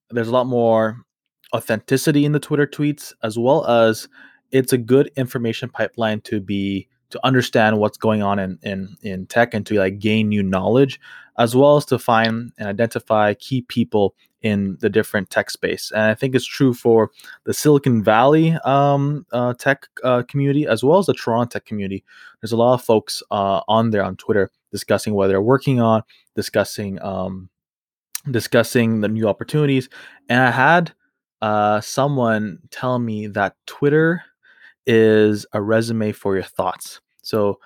there's 0.09 0.27
a 0.27 0.33
lot 0.33 0.47
more 0.47 0.97
authenticity 1.55 2.25
in 2.25 2.33
the 2.33 2.41
Twitter 2.41 2.67
tweets, 2.67 3.13
as 3.23 3.39
well 3.39 3.65
as 3.65 4.09
it's 4.51 4.73
a 4.73 4.77
good 4.77 5.09
information 5.15 5.69
pipeline 5.69 6.19
to 6.21 6.41
be 6.41 6.89
to 7.13 7.19
understand 7.23 7.77
what's 7.77 7.97
going 7.97 8.21
on 8.21 8.39
in 8.39 8.59
in 8.63 8.95
in 9.01 9.25
tech 9.27 9.53
and 9.53 9.65
to 9.67 9.75
like 9.75 9.99
gain 9.99 10.29
new 10.29 10.43
knowledge, 10.43 10.99
as 11.37 11.55
well 11.55 11.77
as 11.77 11.85
to 11.85 11.99
find 11.99 12.51
and 12.57 12.67
identify 12.67 13.33
key 13.35 13.61
people 13.61 14.15
in 14.41 14.77
the 14.81 14.89
different 14.89 15.29
tech 15.29 15.49
space. 15.49 15.91
And 15.91 16.01
I 16.01 16.15
think 16.15 16.35
it's 16.35 16.45
true 16.45 16.73
for 16.73 17.11
the 17.45 17.53
Silicon 17.53 18.03
Valley 18.03 18.57
um, 18.65 19.25
uh, 19.31 19.53
tech 19.53 19.87
uh, 20.03 20.23
community 20.23 20.67
as 20.67 20.83
well 20.83 20.99
as 20.99 21.05
the 21.05 21.13
Toronto 21.13 21.53
tech 21.53 21.65
community. 21.65 22.03
There's 22.41 22.51
a 22.51 22.57
lot 22.57 22.73
of 22.73 22.83
folks 22.83 23.23
uh, 23.31 23.61
on 23.67 23.91
there 23.91 24.03
on 24.03 24.17
Twitter 24.17 24.51
discussing 24.71 25.13
what 25.13 25.27
they're 25.27 25.41
working 25.41 25.79
on, 25.79 26.01
discussing 26.35 27.01
um, 27.01 27.49
discussing 28.31 29.01
the 29.01 29.07
new 29.07 29.27
opportunities. 29.27 29.87
And 30.29 30.41
I 30.41 30.51
had 30.51 30.93
uh, 31.41 31.79
someone 31.81 32.59
tell 32.71 32.97
me 32.97 33.27
that 33.27 33.55
Twitter 33.67 34.23
is 34.85 35.45
a 35.53 35.61
resume 35.61 36.11
for 36.11 36.35
your 36.35 36.43
thoughts. 36.43 36.99
So 37.23 37.59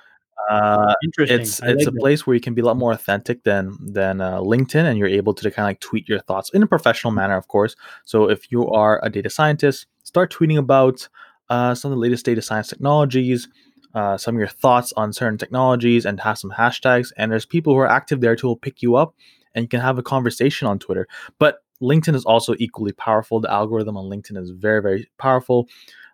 uh, 0.50 0.94
it's 1.18 1.62
I 1.62 1.72
it's 1.72 1.80
like 1.80 1.88
a 1.88 1.92
that. 1.92 2.00
place 2.00 2.26
where 2.26 2.34
you 2.36 2.40
can 2.40 2.54
be 2.54 2.62
a 2.62 2.66
lot 2.66 2.78
more 2.78 2.94
authentic 2.94 3.44
than 3.44 3.76
than 3.82 4.22
uh, 4.22 4.40
LinkedIn, 4.40 4.86
and 4.86 4.98
you're 4.98 5.08
able 5.08 5.34
to 5.34 5.52
kind 5.52 5.66
of 5.66 5.70
like 5.70 5.80
tweet 5.80 6.08
your 6.08 6.20
thoughts 6.20 6.50
in 6.52 6.64
a 6.64 6.68
professional 6.68 7.12
manner, 7.12 7.36
of 7.36 7.48
course. 7.48 7.76
So 8.06 8.30
if 8.30 8.52
you 8.52 8.70
are 8.70 9.02
a 9.04 9.10
data 9.10 9.30
scientist, 9.30 9.88
start 10.04 10.32
tweeting 10.32 10.58
about 10.58 11.10
uh, 11.50 11.76
some 11.76 11.92
of 11.92 11.98
the 11.98 12.02
latest 12.02 12.26
data 12.26 12.42
science 12.42 12.68
technologies, 12.70 13.50
uh, 13.94 14.18
some 14.18 14.36
of 14.36 14.40
your 14.40 14.48
thoughts 14.48 14.94
on 14.96 15.12
certain 15.12 15.38
technologies, 15.38 16.06
and 16.06 16.20
have 16.22 16.38
some 16.38 16.52
hashtags. 16.52 17.12
And 17.18 17.32
there's 17.32 17.46
people 17.46 17.74
who 17.74 17.80
are 17.80 17.90
active 17.90 18.22
there 18.22 18.36
to 18.36 18.48
will 18.48 18.58
pick 18.58 18.82
you 18.82 18.96
up, 18.96 19.16
and 19.54 19.64
you 19.64 19.70
can 19.70 19.82
have 19.82 19.98
a 19.98 20.04
conversation 20.04 20.68
on 20.68 20.80
Twitter. 20.80 21.08
But 21.40 21.64
LinkedIn 21.82 22.16
is 22.16 22.26
also 22.26 22.56
equally 22.58 22.94
powerful. 22.94 23.40
The 23.40 23.52
algorithm 23.52 23.98
on 23.98 24.06
LinkedIn 24.06 24.38
is 24.38 24.52
very 24.52 24.82
very 24.82 25.10
powerful. 25.18 25.68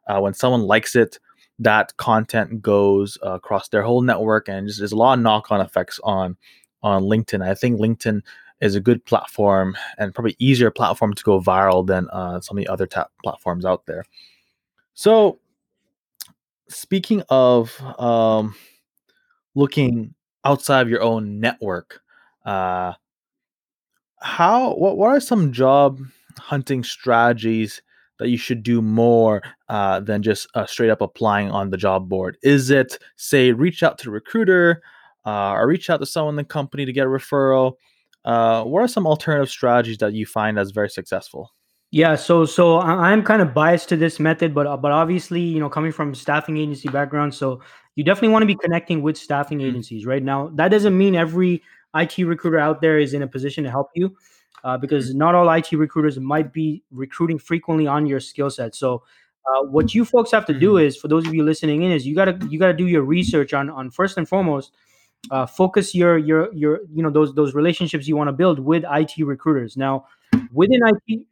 Uh, 0.07 0.19
when 0.19 0.33
someone 0.33 0.61
likes 0.61 0.95
it, 0.95 1.19
that 1.59 1.95
content 1.97 2.61
goes 2.61 3.17
uh, 3.25 3.33
across 3.33 3.69
their 3.69 3.83
whole 3.83 4.01
network, 4.01 4.47
and 4.49 4.67
just, 4.67 4.79
there's 4.79 4.91
a 4.91 4.97
lot 4.97 5.17
of 5.17 5.23
knock-on 5.23 5.61
effects 5.61 5.99
on 6.03 6.37
on 6.81 7.03
LinkedIn. 7.03 7.47
I 7.47 7.55
think 7.55 7.79
LinkedIn 7.79 8.21
is 8.59 8.75
a 8.75 8.81
good 8.81 9.03
platform 9.05 9.75
and 9.97 10.13
probably 10.13 10.35
easier 10.39 10.71
platform 10.71 11.13
to 11.13 11.23
go 11.23 11.39
viral 11.39 11.85
than 11.85 12.09
uh, 12.11 12.39
some 12.39 12.57
of 12.57 12.63
the 12.63 12.71
other 12.71 12.87
ta- 12.87 13.09
platforms 13.23 13.65
out 13.65 13.85
there. 13.85 14.05
So, 14.93 15.39
speaking 16.69 17.23
of 17.29 17.79
um, 17.99 18.55
looking 19.55 20.13
outside 20.45 20.81
of 20.81 20.89
your 20.89 21.01
own 21.01 21.39
network, 21.39 22.01
uh, 22.45 22.93
how 24.21 24.73
what 24.75 24.97
what 24.97 25.09
are 25.09 25.19
some 25.19 25.51
job 25.51 25.99
hunting 26.37 26.83
strategies 26.83 27.81
that 28.23 28.29
you 28.29 28.37
should 28.37 28.63
do 28.63 28.81
more 28.81 29.41
uh, 29.69 29.99
than 29.99 30.23
just 30.23 30.47
uh, 30.55 30.65
straight 30.65 30.89
up 30.89 31.01
applying 31.01 31.51
on 31.51 31.69
the 31.69 31.77
job 31.77 32.09
board? 32.09 32.37
Is 32.41 32.69
it 32.69 32.97
say 33.17 33.51
reach 33.51 33.83
out 33.83 33.97
to 33.99 34.05
the 34.05 34.11
recruiter 34.11 34.81
uh, 35.25 35.51
or 35.51 35.67
reach 35.67 35.89
out 35.89 35.97
to 35.99 36.05
someone 36.05 36.33
in 36.33 36.37
the 36.37 36.43
company 36.45 36.85
to 36.85 36.93
get 36.93 37.05
a 37.05 37.09
referral? 37.09 37.73
Uh, 38.25 38.63
what 38.63 38.81
are 38.81 38.87
some 38.87 39.05
alternative 39.05 39.49
strategies 39.49 39.97
that 39.99 40.13
you 40.13 40.25
find 40.25 40.57
as 40.57 40.71
very 40.71 40.89
successful? 40.89 41.51
Yeah, 41.91 42.15
so 42.15 42.45
so 42.45 42.77
I- 42.77 43.11
I'm 43.11 43.23
kind 43.23 43.41
of 43.41 43.53
biased 43.53 43.87
to 43.89 43.95
this 43.97 44.19
method, 44.19 44.53
but 44.55 44.65
uh, 44.65 44.77
but 44.77 44.91
obviously, 44.91 45.41
you 45.41 45.59
know, 45.59 45.69
coming 45.69 45.91
from 45.91 46.15
staffing 46.15 46.57
agency 46.57 46.89
background, 46.89 47.35
so 47.35 47.61
you 47.95 48.03
definitely 48.03 48.29
want 48.29 48.41
to 48.41 48.47
be 48.47 48.55
connecting 48.55 49.03
with 49.03 49.15
staffing 49.17 49.59
Mm, 49.61 49.69
agencies, 49.69 50.05
right? 50.05 50.23
Now, 50.23 50.49
that 50.55 50.69
doesn't 50.69 50.97
mean 50.97 51.15
every 51.15 51.61
IT 51.93 52.23
recruiter 52.23 52.57
out 52.57 52.81
there 52.81 52.97
is 52.97 53.13
in 53.13 53.21
a 53.21 53.27
position 53.27 53.63
to 53.65 53.69
help 53.69 53.89
you, 53.93 54.15
uh, 54.63 54.77
because 54.77 55.13
not 55.13 55.35
all 55.35 55.49
IT 55.49 55.75
recruiters 55.77 56.19
might 56.19 56.53
be 56.53 56.83
recruiting 56.91 57.37
frequently 57.39 57.87
on 57.87 58.05
your 58.05 58.19
skill 58.19 58.49
set. 58.49 58.75
So, 58.75 59.03
uh, 59.49 59.63
what 59.65 59.93
you 59.93 60.05
folks 60.05 60.31
have 60.31 60.45
to 60.47 60.53
do 60.53 60.77
mhm, 60.77 60.79
is, 60.79 60.95
for 60.97 61.07
those 61.09 61.27
of 61.27 61.33
you 61.33 61.43
listening 61.43 61.83
in, 61.83 61.91
is 61.91 62.07
you 62.07 62.15
gotta 62.15 62.39
you 62.49 62.59
gotta 62.59 62.73
do 62.73 62.87
your 62.87 63.03
research 63.03 63.53
on 63.53 63.69
on 63.69 63.91
first 63.91 64.17
and 64.17 64.27
foremost, 64.27 64.71
uh, 65.31 65.45
focus 65.45 65.95
your 65.95 66.17
your 66.17 66.53
your 66.53 66.81
you 66.93 67.03
know 67.03 67.09
those 67.09 67.33
those 67.35 67.53
relationships 67.53 68.07
you 68.07 68.15
want 68.15 68.27
to 68.27 68.33
build 68.33 68.59
with 68.59 68.83
IT 68.89 69.23
recruiters. 69.23 69.77
Now, 69.77 70.05
within 70.51 70.79
IT, 70.85 71.25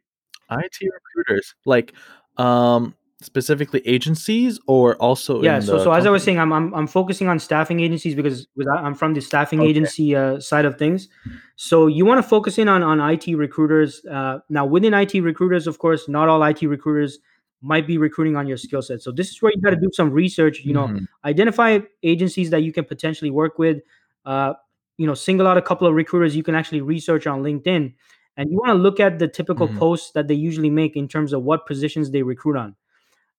IT 0.50 0.90
recruiters, 0.92 1.54
like 1.66 1.92
um, 2.38 2.94
specifically 3.22 3.80
agencies 3.86 4.58
or 4.66 4.96
also 4.96 5.42
Yeah, 5.42 5.60
so 5.60 5.78
so 5.78 5.92
as 5.92 6.06
I 6.06 6.10
was 6.10 6.22
saying, 6.22 6.38
I'm 6.38 6.52
I'm 6.52 6.74
I'm 6.74 6.86
focusing 6.86 7.26
on 7.28 7.38
staffing 7.38 7.80
agencies 7.80 8.14
because 8.14 8.46
I'm 8.78 8.94
from 8.94 9.14
the 9.14 9.20
staffing 9.20 9.60
Okay. 9.60 9.70
agency 9.70 10.14
uh, 10.14 10.38
side 10.40 10.64
of 10.66 10.78
things. 10.78 11.08
So 11.56 11.86
you 11.86 12.04
want 12.04 12.18
to 12.22 12.28
focus 12.28 12.58
in 12.58 12.68
on 12.68 12.82
on 12.82 13.00
IT 13.00 13.26
recruiters. 13.34 14.04
Uh, 14.04 14.38
now 14.50 14.66
within 14.66 14.92
IT 14.94 15.14
recruiters, 15.14 15.66
of 15.66 15.78
course, 15.78 16.08
not 16.08 16.28
all 16.28 16.42
IT 16.44 16.62
recruiters 16.62 17.18
might 17.62 17.86
be 17.86 17.96
recruiting 17.96 18.36
on 18.36 18.46
your 18.46 18.56
skill 18.58 18.82
set. 18.82 19.00
So 19.00 19.10
this 19.10 19.30
is 19.30 19.40
where 19.40 19.52
you 19.54 19.60
got 19.62 19.70
to 19.70 19.76
do 19.76 19.90
some 19.94 20.10
research. 20.10 20.60
You 20.64 20.74
know, 20.74 20.92
hmm 20.92 21.04
identify 21.24 21.78
agencies 22.02 22.50
that 22.50 22.62
you 22.62 22.72
can 22.72 22.84
potentially 22.84 23.30
work 23.30 23.58
with. 23.58 23.78
Uh, 24.26 24.52
you 24.98 25.06
know, 25.06 25.14
single 25.14 25.46
out 25.48 25.56
a 25.56 25.62
couple 25.62 25.86
of 25.88 25.94
recruiters 25.94 26.36
you 26.36 26.42
can 26.42 26.54
actually 26.54 26.82
research 26.82 27.26
on 27.26 27.42
LinkedIn, 27.42 27.94
and 28.36 28.50
you 28.50 28.56
want 28.58 28.68
to 28.68 28.74
look 28.74 29.00
at 29.00 29.18
the 29.18 29.26
typical 29.28 29.66
hmm 29.66 29.78
posts 29.78 30.12
that 30.12 30.28
they 30.28 30.34
usually 30.34 30.70
make 30.70 30.94
in 30.94 31.08
terms 31.08 31.32
of 31.32 31.42
what 31.42 31.66
positions 31.66 32.10
they 32.10 32.22
recruit 32.22 32.56
on 32.56 32.76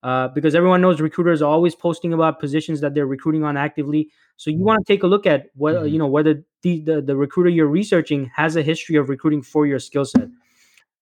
uh, 0.04 0.28
because 0.30 0.56
everyone 0.56 0.82
knows 0.82 1.02
recruiters 1.02 1.42
are 1.42 1.50
always 1.52 1.76
posting 1.76 2.14
about 2.14 2.40
positions 2.40 2.82
that 2.82 2.94
they're 2.94 3.08
recruiting 3.08 3.44
on 3.44 3.58
actively. 3.58 4.12
So 4.38 4.52
you 4.52 4.64
want 4.64 4.86
to 4.86 4.94
take 4.94 5.04
a 5.04 5.08
look 5.08 5.26
at 5.26 5.48
what 5.56 5.76
uh, 5.78 5.84
hmm 5.84 5.86
you 5.86 6.00
know 6.00 6.08
whether 6.08 6.44
the, 6.62 6.82
the 6.82 7.02
the 7.02 7.16
recruiter 7.16 7.50
you're 7.50 7.68
researching 7.68 8.32
has 8.36 8.56
a 8.56 8.62
history 8.64 8.98
of 8.98 9.10
recruiting 9.10 9.42
for 9.42 9.66
your 9.66 9.80
skill 9.80 10.06
set, 10.06 10.30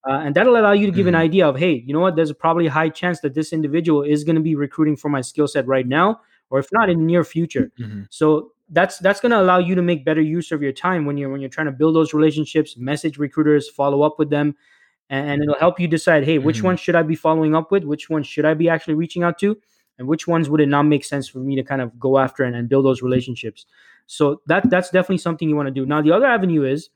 uh, 0.09 0.13
and 0.13 0.35
that'll 0.35 0.57
allow 0.57 0.71
you 0.71 0.87
to 0.87 0.91
give 0.91 1.07
an 1.07 1.15
hmm 1.15 1.15
idea 1.15 1.47
of 1.47 1.57
hey, 1.57 1.83
you 1.85 1.93
know 1.93 1.99
what? 1.99 2.15
There's 2.15 2.33
probably 2.33 2.67
a 2.67 2.71
high 2.71 2.89
chance 2.89 3.19
that 3.21 3.33
this 3.33 3.53
individual 3.53 4.03
is 4.03 4.23
going 4.23 4.35
to 4.35 4.41
be 4.41 4.55
recruiting 4.55 4.95
for 4.97 5.09
my 5.09 5.21
skill 5.21 5.47
set 5.47 5.67
right 5.67 5.87
now, 5.87 6.21
or 6.49 6.59
if 6.59 6.67
not 6.71 6.89
in 6.89 6.99
the 6.99 7.05
near 7.05 7.23
future. 7.23 7.71
hmm 7.77 8.03
So 8.09 8.51
that's 8.69 8.97
that's 8.99 9.19
going 9.19 9.31
to 9.31 9.41
allow 9.41 9.59
you 9.59 9.75
to 9.75 9.81
make 9.81 10.05
better 10.05 10.21
use 10.21 10.51
of 10.51 10.61
your 10.61 10.71
time 10.71 11.05
when 11.05 11.17
you're 11.17 11.29
when 11.29 11.41
you're 11.41 11.49
trying 11.49 11.67
to 11.67 11.71
build 11.71 11.95
those 11.95 12.13
relationships, 12.13 12.77
message 12.77 13.17
recruiters, 13.17 13.69
follow 13.69 14.01
up 14.01 14.17
with 14.17 14.29
them, 14.29 14.55
and, 15.11 15.43
it'll 15.43 15.55
help 15.59 15.79
you 15.79 15.87
decide 15.87 16.23
hey 16.23 16.37
which 16.39 16.61
hmm 16.61 16.67
ones 16.67 16.79
should 16.79 16.95
i 16.95 17.03
be 17.03 17.15
following 17.15 17.55
up 17.55 17.71
with? 17.71 17.83
Which 17.83 18.09
ones 18.09 18.27
should 18.27 18.45
i 18.45 18.53
be 18.53 18.69
actually 18.69 18.95
reaching 18.95 19.23
out 19.23 19.37
to? 19.39 19.57
And 19.99 20.07
which 20.07 20.27
ones 20.27 20.49
would 20.49 20.61
it 20.61 20.69
not 20.69 20.83
make 20.83 21.03
sense 21.05 21.27
for 21.27 21.39
me 21.39 21.55
to 21.55 21.63
kind 21.63 21.81
of 21.81 21.99
go 21.99 22.17
after 22.17 22.43
and, 22.43 22.55
and 22.55 22.67
build 22.69 22.85
those 22.85 23.01
relationships? 23.01 23.65
So 24.07 24.41
that 24.47 24.69
that's 24.69 24.89
definitely 24.89 25.19
something 25.19 25.47
you 25.49 25.55
want 25.55 25.67
to 25.67 25.71
do. 25.71 25.85
Now 25.85 26.01
the 26.01 26.11
other 26.11 26.25
avenue 26.25 26.63
is 26.63 26.89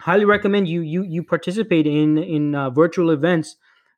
highly 0.00 0.24
recommend 0.24 0.68
you 0.68 0.80
you 0.82 1.02
you 1.02 1.22
participate 1.22 1.86
in 1.86 2.18
in 2.18 2.54
uh, 2.54 2.70
virtual 2.70 3.10
events 3.10 3.56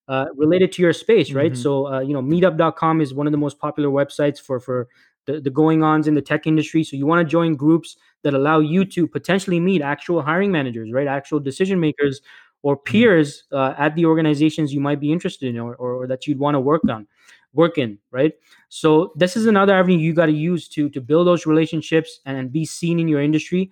uh, 0.09 0.26
related 0.37 0.72
to 0.72 0.83
your 0.83 0.92
space 0.92 1.33
right? 1.33 1.52
Hmm 1.52 1.62
so 1.62 1.87
uh, 1.88 2.00
you 2.00 2.12
know 2.12 2.22
meetup.com 2.22 3.00
is 3.00 3.14
one 3.14 3.26
of 3.26 3.33
the 3.33 3.38
most 3.38 3.59
popular 3.59 3.88
websites 3.90 4.40
for 4.40 4.61
for 4.61 4.88
the, 5.26 5.40
the 5.40 5.50
going 5.50 5.85
ons 5.85 6.09
in 6.09 6.14
the 6.14 6.22
tech 6.22 6.46
industry. 6.46 6.83
So 6.83 6.96
you 6.96 7.07
want 7.07 7.20
to 7.20 7.31
join 7.31 7.55
groups 7.55 7.96
that 8.22 8.35
allow 8.35 8.59
you 8.59 8.85
to 8.87 9.07
potentially 9.07 9.61
meet 9.61 9.81
actual 9.83 10.22
hiring 10.22 10.50
managers 10.50 10.92
right? 10.92 11.07
Actual 11.07 11.38
decision 11.40 11.78
makers 11.78 12.20
or 12.62 12.77
hmm 12.90 13.05
peers 13.05 13.44
uh, 13.53 13.75
at 13.79 13.94
the 13.96 14.05
organizations 14.07 14.72
you 14.72 14.81
might 14.81 15.01
be 15.01 15.12
interested 15.12 15.48
in 15.55 15.59
or, 15.61 15.75
or, 15.77 15.94
or 15.94 16.07
that 16.07 16.27
you'd 16.27 16.38
want 16.38 16.55
to 16.55 16.61
work 16.61 16.83
on 16.88 17.07
work 17.55 17.77
in 17.79 17.98
right 18.11 18.33
so 18.68 19.12
this 19.16 19.37
is 19.37 19.46
another 19.46 19.75
avenue 19.75 19.98
you 19.98 20.14
got 20.14 20.27
to 20.27 20.33
use 20.33 20.68
to 20.68 20.88
to 20.88 21.01
build 21.01 21.27
those 21.27 21.46
relationships 21.46 22.20
and, 22.25 22.37
and 22.37 22.53
be 22.53 22.64
seen 22.64 22.98
in 22.98 23.09
your 23.09 23.20
industry 23.22 23.70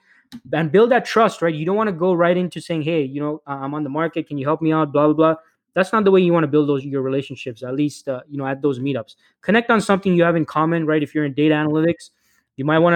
and 0.52 0.70
build 0.70 0.90
that 0.90 1.04
trust, 1.04 1.42
right? 1.42 1.54
You 1.54 1.66
don't 1.66 1.76
want 1.76 1.88
to 1.88 1.92
go 1.92 2.12
right 2.12 2.36
into 2.36 2.60
saying, 2.60 2.82
"Hey, 2.82 3.02
you 3.02 3.20
know, 3.20 3.42
I- 3.46 3.54
I'm 3.64 3.74
on 3.74 3.82
the 3.82 3.90
market. 3.90 4.28
Can 4.28 4.38
you 4.38 4.46
help 4.46 4.62
me 4.62 4.72
out?" 4.72 4.92
Blah 4.92 5.06
blah 5.06 5.14
blah. 5.14 5.34
That's 5.74 5.92
not 5.92 6.04
the 6.04 6.10
way 6.10 6.20
you 6.20 6.32
want 6.32 6.44
to 6.44 6.48
build 6.48 6.68
those 6.68 6.84
your 6.84 7.02
relationships. 7.02 7.62
At 7.62 7.74
least, 7.74 8.08
uh, 8.08 8.20
you 8.28 8.38
know, 8.38 8.46
at 8.46 8.62
those 8.62 8.78
meetups, 8.80 9.16
connect 9.42 9.70
on 9.70 9.80
something 9.80 10.14
you 10.14 10.22
have 10.22 10.36
in 10.36 10.44
common, 10.44 10.86
right? 10.86 11.02
If 11.02 11.14
you're 11.14 11.24
in 11.24 11.34
data 11.34 11.54
analytics, 11.54 12.10
you 12.56 12.64
might 12.64 12.78
want 12.78 12.94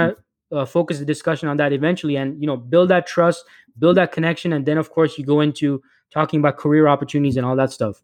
to 0.51 0.57
uh, 0.57 0.65
focus 0.65 0.99
the 0.99 1.05
discussion 1.05 1.49
on 1.49 1.57
that 1.57 1.73
eventually, 1.73 2.17
and 2.17 2.41
you 2.41 2.47
know, 2.47 2.57
build 2.57 2.89
that 2.91 3.07
trust, 3.07 3.45
build 3.79 3.97
that 3.97 4.13
connection, 4.13 4.53
and 4.53 4.67
then 4.67 4.79
of 4.79 4.91
course 4.91 5.19
you 5.19 5.25
go 5.25 5.41
into 5.41 5.83
talking 6.13 6.41
about 6.41 6.57
career 6.57 6.89
opportunities 6.89 7.37
and 7.37 7.45
all 7.45 7.57
that 7.57 7.73
stuff. 7.73 8.03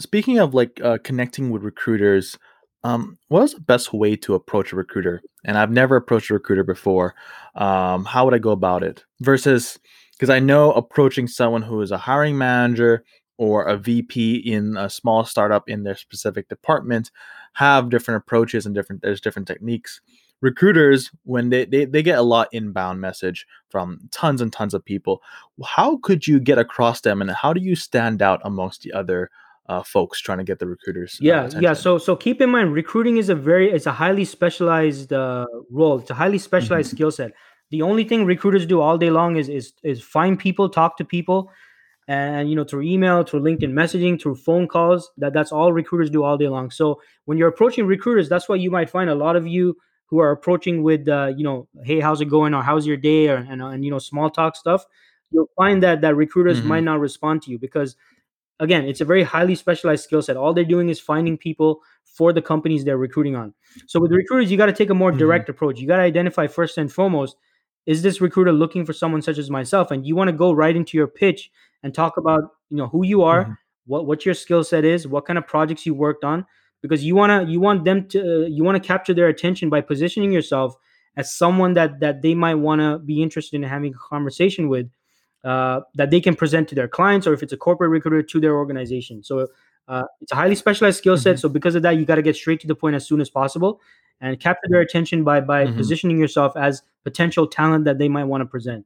Speaking 0.00 0.38
of 0.38 0.54
like 0.54 0.80
uh, 0.82 0.98
connecting 1.02 1.50
with 1.50 1.62
recruiters, 1.62 2.38
um, 2.84 3.18
what 3.28 3.42
is 3.42 3.54
the 3.54 3.60
best 3.60 3.92
way 3.92 4.14
to 4.16 4.34
approach 4.34 4.72
a 4.72 4.76
recruiter? 4.76 5.20
And 5.44 5.58
I've 5.58 5.72
never 5.72 5.96
approached 5.96 6.30
a 6.30 6.34
recruiter 6.34 6.62
before. 6.62 7.14
Um, 7.56 8.04
how 8.04 8.24
would 8.24 8.34
I 8.34 8.38
go 8.38 8.50
about 8.50 8.84
it? 8.84 9.04
Versus, 9.20 9.78
because 10.12 10.30
I 10.30 10.38
know 10.38 10.72
approaching 10.72 11.26
someone 11.26 11.62
who 11.62 11.80
is 11.80 11.90
a 11.90 11.98
hiring 11.98 12.38
manager 12.38 13.04
or 13.36 13.64
a 13.64 13.76
VP 13.76 14.36
in 14.36 14.76
a 14.76 14.90
small 14.90 15.24
startup 15.24 15.68
in 15.68 15.82
their 15.84 15.96
specific 15.96 16.48
department 16.48 17.10
have 17.54 17.88
different 17.88 18.22
approaches 18.22 18.66
and 18.66 18.74
different 18.74 19.02
there's 19.02 19.20
different 19.20 19.48
techniques. 19.48 20.00
Recruiters, 20.40 21.10
when 21.24 21.48
they, 21.50 21.64
they 21.64 21.84
they 21.84 22.02
get 22.02 22.18
a 22.18 22.22
lot 22.22 22.48
inbound 22.52 23.00
message 23.00 23.46
from 23.70 24.00
tons 24.10 24.40
and 24.40 24.52
tons 24.52 24.74
of 24.74 24.84
people, 24.84 25.22
how 25.64 25.98
could 25.98 26.26
you 26.26 26.38
get 26.40 26.58
across 26.58 27.00
them 27.00 27.20
and 27.20 27.30
how 27.30 27.52
do 27.52 27.60
you 27.60 27.74
stand 27.74 28.22
out 28.22 28.40
amongst 28.44 28.82
the 28.82 28.92
other 28.92 29.30
uh, 29.68 29.82
folks 29.82 30.20
trying 30.20 30.38
to 30.38 30.44
get 30.44 30.58
the 30.58 30.66
recruiters' 30.66 31.20
uh, 31.26 31.32
Yeah, 31.32 31.50
yeah. 31.56 31.72
So 31.72 31.98
so 31.98 32.14
keep 32.14 32.40
in 32.40 32.50
mind, 32.50 32.72
recruiting 32.72 33.16
is 33.16 33.28
a 33.28 33.34
very 33.34 33.70
it's 33.70 33.86
a 33.86 33.92
highly 33.92 34.24
specialized 34.24 35.12
uh, 35.12 35.46
role. 35.70 35.98
It's 35.98 36.10
a 36.10 36.14
highly 36.14 36.38
hmm 36.38 36.38
specialized 36.38 36.90
skill 36.90 37.10
set. 37.10 37.32
The 37.70 37.82
only 37.82 38.04
thing 38.04 38.24
recruiters 38.24 38.66
do 38.66 38.80
all 38.80 38.96
day 38.98 39.10
long 39.10 39.36
is 39.36 39.48
is 39.48 39.72
is 39.82 40.00
find 40.02 40.38
people, 40.38 40.68
talk 40.68 40.96
to 40.98 41.04
people, 41.04 41.50
and 42.08 42.48
you 42.48 42.56
know 42.56 42.64
through 42.64 42.82
email 42.82 43.22
through 43.22 43.40
linkedin 43.40 43.72
messaging 43.72 44.20
through 44.20 44.34
phone 44.34 44.66
calls 44.66 45.10
that 45.18 45.32
that's 45.32 45.52
all 45.52 45.72
recruiters 45.72 46.10
do 46.10 46.24
all 46.24 46.38
day 46.38 46.48
long 46.48 46.70
so 46.70 47.00
when 47.26 47.36
you're 47.38 47.48
approaching 47.48 47.86
recruiters 47.86 48.28
that's 48.28 48.48
why 48.48 48.56
you 48.56 48.70
might 48.70 48.88
find 48.90 49.10
a 49.10 49.14
lot 49.14 49.36
of 49.36 49.46
you 49.46 49.76
who 50.08 50.18
are 50.18 50.30
approaching 50.30 50.82
with 50.82 51.08
uh, 51.08 51.32
you 51.36 51.44
know 51.44 51.68
hey 51.84 52.00
how's 52.00 52.20
it 52.20 52.26
going? 52.26 52.54
Or 52.54 52.62
how's 52.62 52.86
your 52.86 52.96
day? 52.96 53.28
or 53.28 53.36
and, 53.36 53.62
and 53.62 53.84
you 53.84 53.90
know 53.90 53.98
small 54.00 54.30
talk 54.30 54.56
stuff 54.56 54.84
you'll 55.30 55.50
find 55.56 55.82
that 55.82 56.00
that 56.00 56.16
recruiters 56.16 56.60
Mhm. 56.62 56.64
might 56.64 56.84
not 56.84 57.00
respond 57.00 57.42
to 57.42 57.50
you 57.50 57.58
because 57.58 57.96
again 58.60 58.84
it's 58.84 59.00
a 59.00 59.04
very 59.04 59.22
highly 59.22 59.54
specialized 59.54 60.04
skill 60.04 60.22
set. 60.22 60.36
All 60.36 60.52
they're 60.54 60.64
doing 60.76 60.88
is 60.88 61.00
finding 61.00 61.36
people 61.38 61.82
for 62.04 62.32
the 62.32 62.42
companies 62.42 62.84
they're 62.84 62.96
recruiting 62.98 63.36
on. 63.36 63.54
So 63.86 64.00
with 64.00 64.12
recruiters 64.12 64.50
you 64.50 64.56
got 64.56 64.66
to 64.66 64.72
take 64.72 64.90
a 64.90 64.94
more 64.94 65.12
Mhm. 65.12 65.18
direct 65.18 65.48
approach. 65.48 65.78
You 65.80 65.86
got 65.86 65.96
to 65.98 66.02
identify 66.02 66.46
first 66.46 66.78
and 66.78 66.90
foremost 66.92 67.36
is 67.86 68.02
this 68.02 68.20
recruiter 68.20 68.52
looking 68.52 68.84
for 68.84 68.92
someone 68.92 69.22
such 69.22 69.38
as 69.38 69.50
myself? 69.50 69.90
And 69.90 70.06
you 70.06 70.14
want 70.16 70.28
to 70.28 70.36
go 70.36 70.52
right 70.52 70.76
into 70.76 70.96
your 70.98 71.06
pitch 71.06 71.50
and 71.82 71.94
talk 71.94 72.16
about 72.18 72.42
you 72.70 72.76
know 72.76 72.88
who 72.88 73.04
you 73.04 73.22
are 73.22 73.44
Mhm. 73.44 73.56
what 73.86 74.06
what 74.06 74.24
your 74.26 74.34
skill 74.34 74.64
set 74.64 74.84
is 74.84 75.06
what 75.06 75.24
kind 75.26 75.38
of 75.38 75.46
projects 75.46 75.86
you 75.86 75.94
worked 75.94 76.24
on 76.24 76.44
because 76.82 77.04
you 77.04 77.14
want 77.14 77.30
to 77.30 77.50
you 77.52 77.60
want 77.60 77.84
them 77.84 78.06
to 78.08 78.44
uh, 78.44 78.46
you 78.46 78.64
want 78.64 78.80
to 78.82 78.86
capture 78.86 79.14
their 79.14 79.28
attention 79.28 79.68
by 79.70 79.80
positioning 79.80 80.32
yourself 80.32 80.74
as 81.16 81.32
someone 81.32 81.74
that 81.74 82.00
that 82.00 82.22
they 82.22 82.34
might 82.34 82.54
want 82.56 82.80
to 82.80 82.98
be 82.98 83.22
interested 83.22 83.56
in 83.56 83.62
having 83.62 83.94
a 83.94 83.98
conversation 83.98 84.68
with 84.68 84.88
uh, 85.44 85.80
that 85.94 86.10
they 86.10 86.20
can 86.20 86.34
present 86.34 86.68
to 86.68 86.74
their 86.74 86.88
clients 86.88 87.26
or 87.26 87.32
if 87.32 87.42
it's 87.42 87.52
a 87.52 87.56
corporate 87.56 87.90
recruiter 87.90 88.22
to 88.22 88.40
their 88.40 88.56
organization 88.56 89.22
so 89.22 89.46
uh, 89.88 90.02
it's 90.20 90.32
a 90.32 90.34
highly 90.34 90.54
specialized 90.54 90.98
skill 90.98 91.16
set 91.16 91.36
Mhm. 91.36 91.40
so 91.40 91.48
because 91.48 91.74
of 91.74 91.82
that 91.82 91.92
you 91.96 92.04
got 92.04 92.16
to 92.16 92.22
get 92.22 92.36
straight 92.36 92.60
to 92.60 92.66
the 92.66 92.74
point 92.74 92.94
as 92.96 93.06
soon 93.06 93.20
as 93.20 93.30
possible 93.30 93.80
and 94.20 94.38
capture 94.40 94.68
their 94.68 94.80
attention 94.80 95.24
by 95.24 95.40
by 95.40 95.66
Mhm. 95.66 95.76
positioning 95.76 96.18
yourself 96.18 96.56
as 96.56 96.82
potential 97.04 97.46
talent 97.46 97.84
that 97.84 97.98
they 97.98 98.08
might 98.08 98.24
want 98.24 98.40
to 98.42 98.46
present 98.46 98.84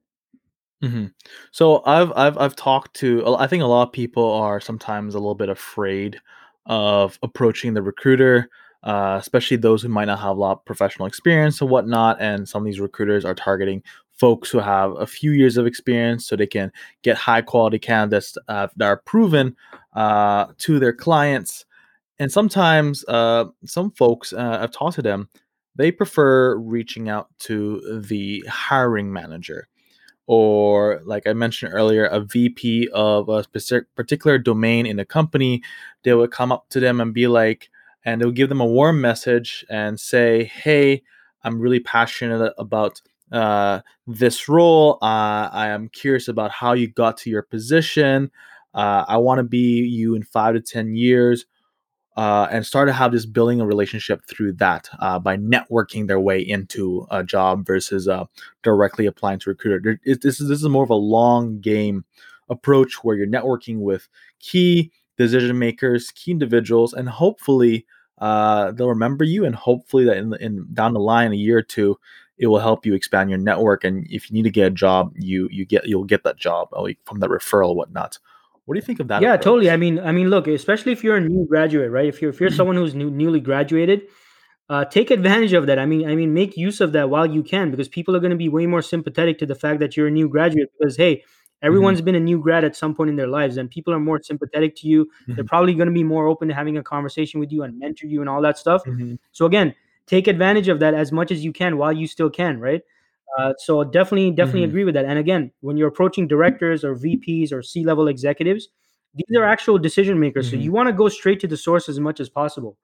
hmm 0.80 1.06
So 1.52 1.82
I've 1.86 2.12
I've 2.16 2.36
I've 2.38 2.56
talked 2.56 2.94
to 2.96 3.36
I 3.36 3.46
think 3.46 3.62
a 3.62 3.66
lot 3.66 3.86
of 3.88 3.92
people 3.92 4.32
are 4.32 4.60
sometimes 4.60 5.14
a 5.14 5.18
little 5.18 5.34
bit 5.36 5.48
afraid 5.48 6.20
of 6.66 7.18
approaching 7.22 7.74
the 7.74 7.82
recruiter, 7.82 8.48
uh, 8.82 9.16
especially 9.20 9.56
those 9.56 9.82
who 9.82 9.88
might 9.88 10.06
not 10.06 10.18
have 10.18 10.36
a 10.36 10.40
lot 10.40 10.58
of 10.58 10.64
professional 10.64 11.06
experience 11.06 11.60
and 11.60 11.70
whatnot. 11.70 12.20
And 12.20 12.48
some 12.48 12.62
of 12.62 12.66
these 12.66 12.80
recruiters 12.80 13.24
are 13.24 13.34
targeting 13.34 13.82
folks 14.12 14.50
who 14.50 14.58
have 14.58 14.92
a 14.92 15.06
few 15.06 15.32
years 15.32 15.56
of 15.56 15.66
experience, 15.66 16.26
so 16.26 16.36
they 16.36 16.46
can 16.46 16.70
get 17.02 17.16
high 17.16 17.42
quality 17.42 17.78
candidates 17.78 18.36
uh, 18.48 18.68
that 18.76 18.86
are 18.86 18.98
proven 18.98 19.56
uh, 19.94 20.46
to 20.58 20.78
their 20.78 20.92
clients. 20.92 21.64
And 22.18 22.30
sometimes 22.30 23.04
uh, 23.08 23.46
some 23.64 23.90
folks, 23.90 24.32
uh, 24.32 24.58
I've 24.60 24.70
talked 24.70 24.94
to 24.96 25.02
them, 25.02 25.28
they 25.74 25.90
prefer 25.90 26.56
reaching 26.56 27.08
out 27.08 27.28
to 27.40 28.02
the 28.06 28.44
hiring 28.48 29.12
manager 29.12 29.68
or 30.26 31.00
like 31.04 31.26
I 31.26 31.32
mentioned 31.32 31.74
earlier, 31.74 32.04
a 32.06 32.20
VP 32.20 32.88
of 32.92 33.28
a 33.28 33.42
specific 33.42 33.94
particular 33.94 34.38
domain 34.38 34.86
in 34.86 34.98
a 34.98 35.04
company, 35.04 35.62
they 36.04 36.14
would 36.14 36.30
come 36.30 36.52
up 36.52 36.68
to 36.70 36.80
them 36.80 37.00
and 37.00 37.12
be 37.12 37.26
like, 37.26 37.70
and 38.04 38.20
they'll 38.20 38.30
give 38.30 38.48
them 38.48 38.60
a 38.60 38.66
warm 38.66 39.00
message 39.00 39.64
and 39.68 39.98
say, 39.98 40.44
"Hey, 40.44 41.02
I'm 41.44 41.60
really 41.60 41.80
passionate 41.80 42.52
about 42.58 43.00
uh, 43.30 43.80
this 44.06 44.48
role. 44.48 44.98
Uh, 45.02 45.48
I 45.52 45.68
am 45.68 45.88
curious 45.88 46.28
about 46.28 46.50
how 46.50 46.74
you 46.74 46.88
got 46.88 47.16
to 47.18 47.30
your 47.30 47.42
position. 47.42 48.30
Uh, 48.74 49.04
I 49.08 49.16
want 49.18 49.38
to 49.38 49.44
be 49.44 49.80
you 49.84 50.14
in 50.14 50.22
five 50.22 50.54
to 50.54 50.60
ten 50.60 50.94
years 50.94 51.46
uh, 52.16 52.46
and 52.50 52.66
start 52.66 52.88
to 52.88 52.92
have 52.92 53.12
this 53.12 53.24
building 53.26 53.60
a 53.60 53.66
relationship 53.66 54.22
through 54.26 54.52
that 54.54 54.88
uh, 54.98 55.18
by 55.18 55.36
networking 55.36 56.06
their 56.08 56.20
way 56.20 56.40
into 56.40 57.06
a 57.10 57.24
job 57.24 57.66
versus 57.66 58.06
uh, 58.08 58.24
directly 58.62 59.06
applying 59.06 59.38
to 59.40 59.50
recruiter. 59.50 59.80
There- 60.04 60.16
This 60.16 60.40
is 60.40 60.48
this 60.48 60.60
is 60.62 60.68
more 60.68 60.84
of 60.84 60.90
a 60.90 60.94
long 60.94 61.60
game 61.60 62.04
approach 62.48 63.02
where 63.02 63.16
you're 63.16 63.26
networking 63.26 63.78
with 63.80 64.08
key 64.40 64.92
decision 65.16 65.58
makers, 65.58 66.10
key 66.10 66.30
individuals, 66.32 66.92
and 66.92 67.08
hopefully 67.08 67.86
uh, 68.18 68.72
they'll 68.72 68.88
remember 68.88 69.24
you. 69.24 69.44
And 69.44 69.54
hopefully 69.54 70.04
that 70.04 70.16
in, 70.16 70.34
in 70.40 70.66
down 70.74 70.92
the 70.94 71.00
line, 71.00 71.32
a 71.32 71.36
year 71.36 71.58
or 71.58 71.62
two, 71.62 71.98
it 72.38 72.46
will 72.46 72.58
help 72.58 72.84
you 72.86 72.94
expand 72.94 73.30
your 73.30 73.38
network. 73.38 73.84
And 73.84 74.06
if 74.10 74.30
you 74.30 74.34
need 74.34 74.42
to 74.44 74.50
get 74.50 74.66
a 74.66 74.70
job, 74.70 75.12
you 75.18 75.48
you 75.50 75.64
get 75.64 75.86
you'll 75.86 76.04
get 76.04 76.24
that 76.24 76.36
job 76.36 76.68
from 77.04 77.20
that 77.20 77.30
referral, 77.30 77.74
whatnot. 77.74 78.18
What 78.64 78.74
do 78.74 78.78
you 78.78 78.82
think 78.86 79.00
of 79.00 79.08
that? 79.08 79.22
yeah 79.22 79.36
totally. 79.36 79.70
I 79.70 79.76
mean 79.76 79.98
i 80.00 80.12
mean 80.12 80.30
look 80.30 80.46
especially 80.46 80.92
if 80.92 81.04
you're 81.04 81.16
a 81.16 81.20
new 81.20 81.46
graduate 81.46 81.90
right? 81.90 82.06
If 82.06 82.22
you're 82.22 82.30
if 82.30 82.40
you're 82.40 82.50
someone 82.50 82.76
who's 82.76 82.94
new, 82.94 83.10
newly 83.10 83.40
graduated 83.40 84.02
uh, 84.70 84.84
take 84.86 85.10
advantage 85.10 85.52
of 85.52 85.66
that. 85.66 85.78
I 85.78 85.86
mean 85.86 86.08
i 86.08 86.14
mean 86.14 86.32
make 86.34 86.56
use 86.56 86.80
of 86.80 86.92
that 86.92 87.10
while 87.10 87.26
you 87.26 87.42
can 87.42 87.70
because 87.70 87.88
people 87.88 88.16
are 88.16 88.20
going 88.20 88.30
to 88.30 88.36
be 88.36 88.48
way 88.48 88.66
more 88.66 88.82
sympathetic 88.82 89.38
to 89.40 89.46
the 89.46 89.54
fact 89.54 89.80
that 89.80 89.96
you're 89.96 90.06
a 90.08 90.10
new 90.10 90.28
graduate 90.28 90.70
because 90.78 90.96
hey 90.96 91.22
Mhm, 91.68 91.68
everyone's 91.68 92.00
been 92.00 92.14
a 92.14 92.20
new 92.20 92.40
grad 92.40 92.64
at 92.64 92.76
some 92.76 92.94
point 92.94 93.10
in 93.10 93.16
their 93.16 93.26
lives 93.28 93.56
and 93.56 93.70
people 93.70 93.92
are 93.94 94.00
more 94.00 94.20
sympathetic 94.22 94.74
to 94.76 94.88
you. 94.88 95.08
They're 95.34 95.44
mhm, 95.44 95.46
probably 95.46 95.74
going 95.74 95.88
to 95.88 95.92
be 95.94 96.04
more 96.04 96.26
open 96.26 96.48
to 96.48 96.54
having 96.54 96.76
a 96.78 96.82
conversation 96.82 97.40
with 97.40 97.52
you 97.52 97.62
and 97.64 97.78
mentor 97.78 98.06
you 98.06 98.20
and 98.20 98.28
all 98.30 98.42
that 98.42 98.58
stuff. 98.58 98.82
Mhm, 98.84 99.18
so 99.32 99.46
again 99.46 99.74
take 100.06 100.26
advantage 100.26 100.68
of 100.68 100.80
that 100.80 100.94
as 100.94 101.12
much 101.12 101.30
as 101.30 101.44
you 101.44 101.52
can 101.52 101.76
while 101.78 101.92
you 101.92 102.06
still 102.06 102.30
can 102.30 102.58
right 102.60 102.82
uh, 103.38 103.52
so 103.58 103.84
definitely 103.84 104.30
definitely 104.30 104.64
mhm, 104.64 104.64
agree 104.64 104.84
with 104.84 104.94
that. 104.94 105.04
And 105.04 105.18
again 105.18 105.52
when 105.60 105.76
you're 105.76 105.88
approaching 105.88 106.28
directors 106.28 106.84
or 106.84 106.94
vps 106.96 107.52
or 107.52 107.62
c 107.62 107.84
level 107.84 108.08
executives 108.08 108.68
these 109.14 109.36
are 109.38 109.44
actual 109.44 109.78
decision 109.78 110.18
makers. 110.18 110.48
So 110.50 110.56
mhm, 110.56 110.56
you 110.56 110.72
want 110.72 110.88
to 110.88 110.92
go 110.92 111.08
straight 111.08 111.40
to 111.40 111.46
the 111.46 111.56
source 111.56 111.88
as 111.88 112.00
much 112.00 112.20
as 112.20 112.28
possible 112.30 112.78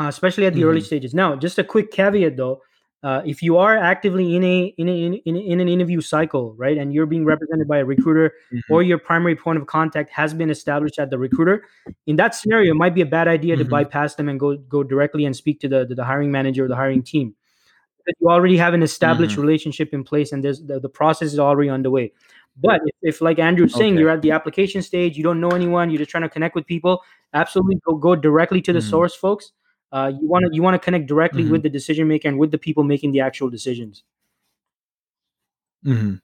uh, 0.00 0.06
especially 0.08 0.46
at 0.46 0.54
the 0.54 0.64
early 0.64 0.80
mhm, 0.80 0.80
stages. 0.80 1.14
Now, 1.14 1.36
just 1.36 1.58
a 1.58 1.64
quick 1.64 1.90
caveat 1.90 2.36
though, 2.36 2.60
uh, 3.02 3.20
if 3.26 3.42
you 3.42 3.56
are 3.58 3.76
actively 3.76 4.36
in 4.36 4.44
a 4.44 4.74
in, 4.78 4.88
a, 4.88 5.04
in 5.26 5.36
in 5.36 5.60
an 5.60 5.68
interview 5.68 6.00
cycle, 6.00 6.54
right, 6.56 6.78
and 6.78 6.94
you're 6.94 7.06
being 7.06 7.24
represented 7.24 7.66
by 7.66 7.78
a 7.78 7.84
recruiter, 7.84 8.32
mhm, 8.50 8.62
or 8.68 8.82
your 8.82 8.98
primary 8.98 9.34
point 9.34 9.58
of 9.58 9.66
contact 9.66 10.10
has 10.10 10.32
been 10.32 10.50
established 10.50 10.98
at 11.00 11.10
the 11.10 11.18
recruiter, 11.18 11.64
in 12.06 12.16
that 12.16 12.34
scenario, 12.34 12.70
it 12.72 12.76
might 12.76 12.94
be 12.94 13.00
a 13.00 13.06
bad 13.06 13.26
idea 13.26 13.56
to 13.56 13.64
mhm, 13.64 13.64
bypass 13.64 14.14
them 14.14 14.28
and 14.28 14.38
go 14.38 14.56
go 14.56 14.84
directly 14.84 15.24
and 15.24 15.34
speak 15.34 15.58
to 15.60 15.68
the 15.68 15.84
the, 15.84 15.96
the 15.96 16.04
hiring 16.04 16.30
manager 16.30 16.64
or 16.64 16.68
the 16.68 16.76
hiring 16.76 17.02
team 17.02 17.34
you 18.20 18.28
already 18.28 18.56
have 18.56 18.74
an 18.74 18.82
established 18.82 19.36
mhm. 19.36 19.42
relationship 19.42 19.92
in 19.92 20.04
place 20.04 20.32
and 20.32 20.42
there's 20.44 20.62
the, 20.62 20.80
the 20.80 20.88
process 20.88 21.32
is 21.32 21.38
already 21.38 21.70
underway. 21.70 22.12
But 22.56 22.80
if, 22.84 22.94
if, 23.02 23.20
like 23.20 23.38
Andrew's 23.38 23.74
saying, 23.76 23.94
Okay. 23.94 23.98
you're 23.98 24.10
at 24.10 24.22
the 24.22 24.30
application 24.30 24.82
stage, 24.82 25.16
you 25.16 25.22
don't 25.24 25.40
know 25.40 25.50
anyone, 25.50 25.90
you're 25.90 25.98
just 25.98 26.10
trying 26.10 26.22
to 26.24 26.28
connect 26.28 26.54
with 26.54 26.66
people, 26.66 27.02
absolutely 27.32 27.76
go 27.86 27.94
go 27.96 28.14
directly 28.14 28.60
to 28.62 28.72
the 28.72 28.78
Mhm, 28.78 28.82
source, 28.82 29.14
folks. 29.14 29.52
Uh, 29.92 30.12
you 30.20 30.28
want 30.28 30.44
to 30.44 30.50
you 30.52 30.62
want 30.62 30.74
to 30.74 30.78
connect 30.78 31.06
directly 31.06 31.44
mhm, 31.44 31.50
with 31.50 31.62
the 31.62 31.70
decision 31.70 32.08
maker 32.08 32.28
and 32.28 32.38
with 32.38 32.50
the 32.50 32.58
people 32.58 32.84
making 32.84 33.12
the 33.12 33.20
actual 33.20 33.48
decisions. 33.50 34.02
mhm. 35.84 36.20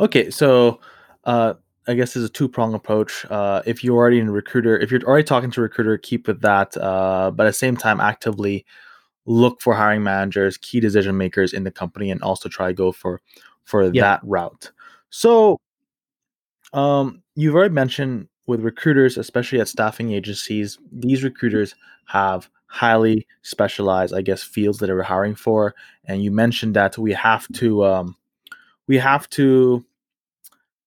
Okay, 0.00 0.30
so 0.30 0.80
uh, 1.24 1.54
I 1.88 1.94
guess 1.94 2.14
there's 2.14 2.26
a 2.26 2.30
two 2.30 2.48
prong 2.48 2.74
approach. 2.74 3.26
Uh, 3.30 3.62
if 3.66 3.84
you're 3.84 3.96
already 3.96 4.18
in 4.20 4.28
a 4.28 4.32
recruiter, 4.32 4.78
if 4.78 4.90
you're 4.90 5.02
already 5.02 5.24
talking 5.24 5.50
to 5.52 5.60
a 5.60 5.64
recruiter, 5.64 5.98
keep 5.98 6.26
with 6.28 6.42
that. 6.42 6.76
Uh, 6.76 7.30
but 7.30 7.46
at 7.46 7.50
the 7.50 7.54
same 7.54 7.76
time, 7.76 8.00
actively 8.00 8.66
look 9.26 9.60
for 9.60 9.74
hiring 9.74 10.02
managers, 10.02 10.56
key 10.58 10.80
decision 10.80 11.16
makers 11.16 11.52
in 11.52 11.64
the 11.64 11.70
company, 11.70 12.10
and 12.10 12.22
also 12.22 12.48
try 12.48 12.68
to 12.68 12.74
go 12.74 12.92
for 12.92 13.20
for 13.64 13.90
Yeah, 13.90 14.06
that 14.06 14.20
route. 14.24 14.70
So 15.10 15.58
um, 16.72 17.22
you've 17.34 17.54
already 17.54 17.74
mentioned 17.74 18.28
with 18.46 18.60
recruiters, 18.60 19.16
especially 19.18 19.60
at 19.60 19.68
staffing 19.68 20.12
agencies, 20.12 20.78
these 20.92 21.24
recruiters 21.24 21.74
have 22.06 22.48
highly 22.66 23.26
specialized, 23.42 24.14
I 24.14 24.22
guess, 24.22 24.42
fields 24.42 24.78
that 24.78 24.86
they're 24.86 25.02
hiring 25.02 25.34
for. 25.34 25.74
And 26.04 26.22
you 26.22 26.30
mentioned 26.30 26.74
that 26.76 26.98
we 26.98 27.12
have 27.12 27.48
to 27.54 27.84
um, 27.84 28.16
we 28.86 28.98
have 28.98 29.28
to 29.30 29.84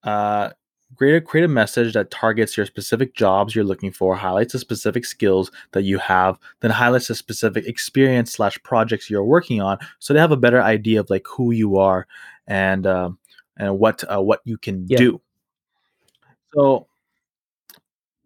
uh, 0.04 0.52
create 1.00 1.16
a 1.16 1.22
create 1.22 1.46
a 1.46 1.48
message 1.48 1.94
that 1.94 2.12
targets 2.12 2.58
your 2.58 2.66
specific 2.66 3.16
jobs 3.16 3.56
you're 3.56 3.64
looking 3.64 3.90
for, 3.90 4.16
highlights 4.16 4.52
the 4.52 4.60
specific 4.60 5.06
skills 5.06 5.50
that 5.72 5.84
you 5.84 5.98
have, 5.98 6.38
then 6.60 6.72
highlights 6.72 7.08
the 7.08 7.16
specific 7.16 7.66
experience 7.66 8.34
slash 8.34 8.62
projects 8.64 9.10
you're 9.10 9.24
working 9.24 9.62
on, 9.62 9.78
so 10.00 10.14
they 10.14 10.20
have 10.20 10.34
a 10.34 10.38
better 10.38 10.62
idea 10.62 11.00
of 11.00 11.10
like 11.10 11.26
who 11.26 11.52
you 11.52 11.78
are 11.78 12.06
and 12.48 12.86
um, 12.86 13.18
and 13.56 13.80
what 13.80 14.04
uh, 14.14 14.22
what 14.22 14.42
you 14.44 14.58
can 14.58 14.86
yeah. 14.90 14.98
do. 14.98 15.22
So 16.54 16.88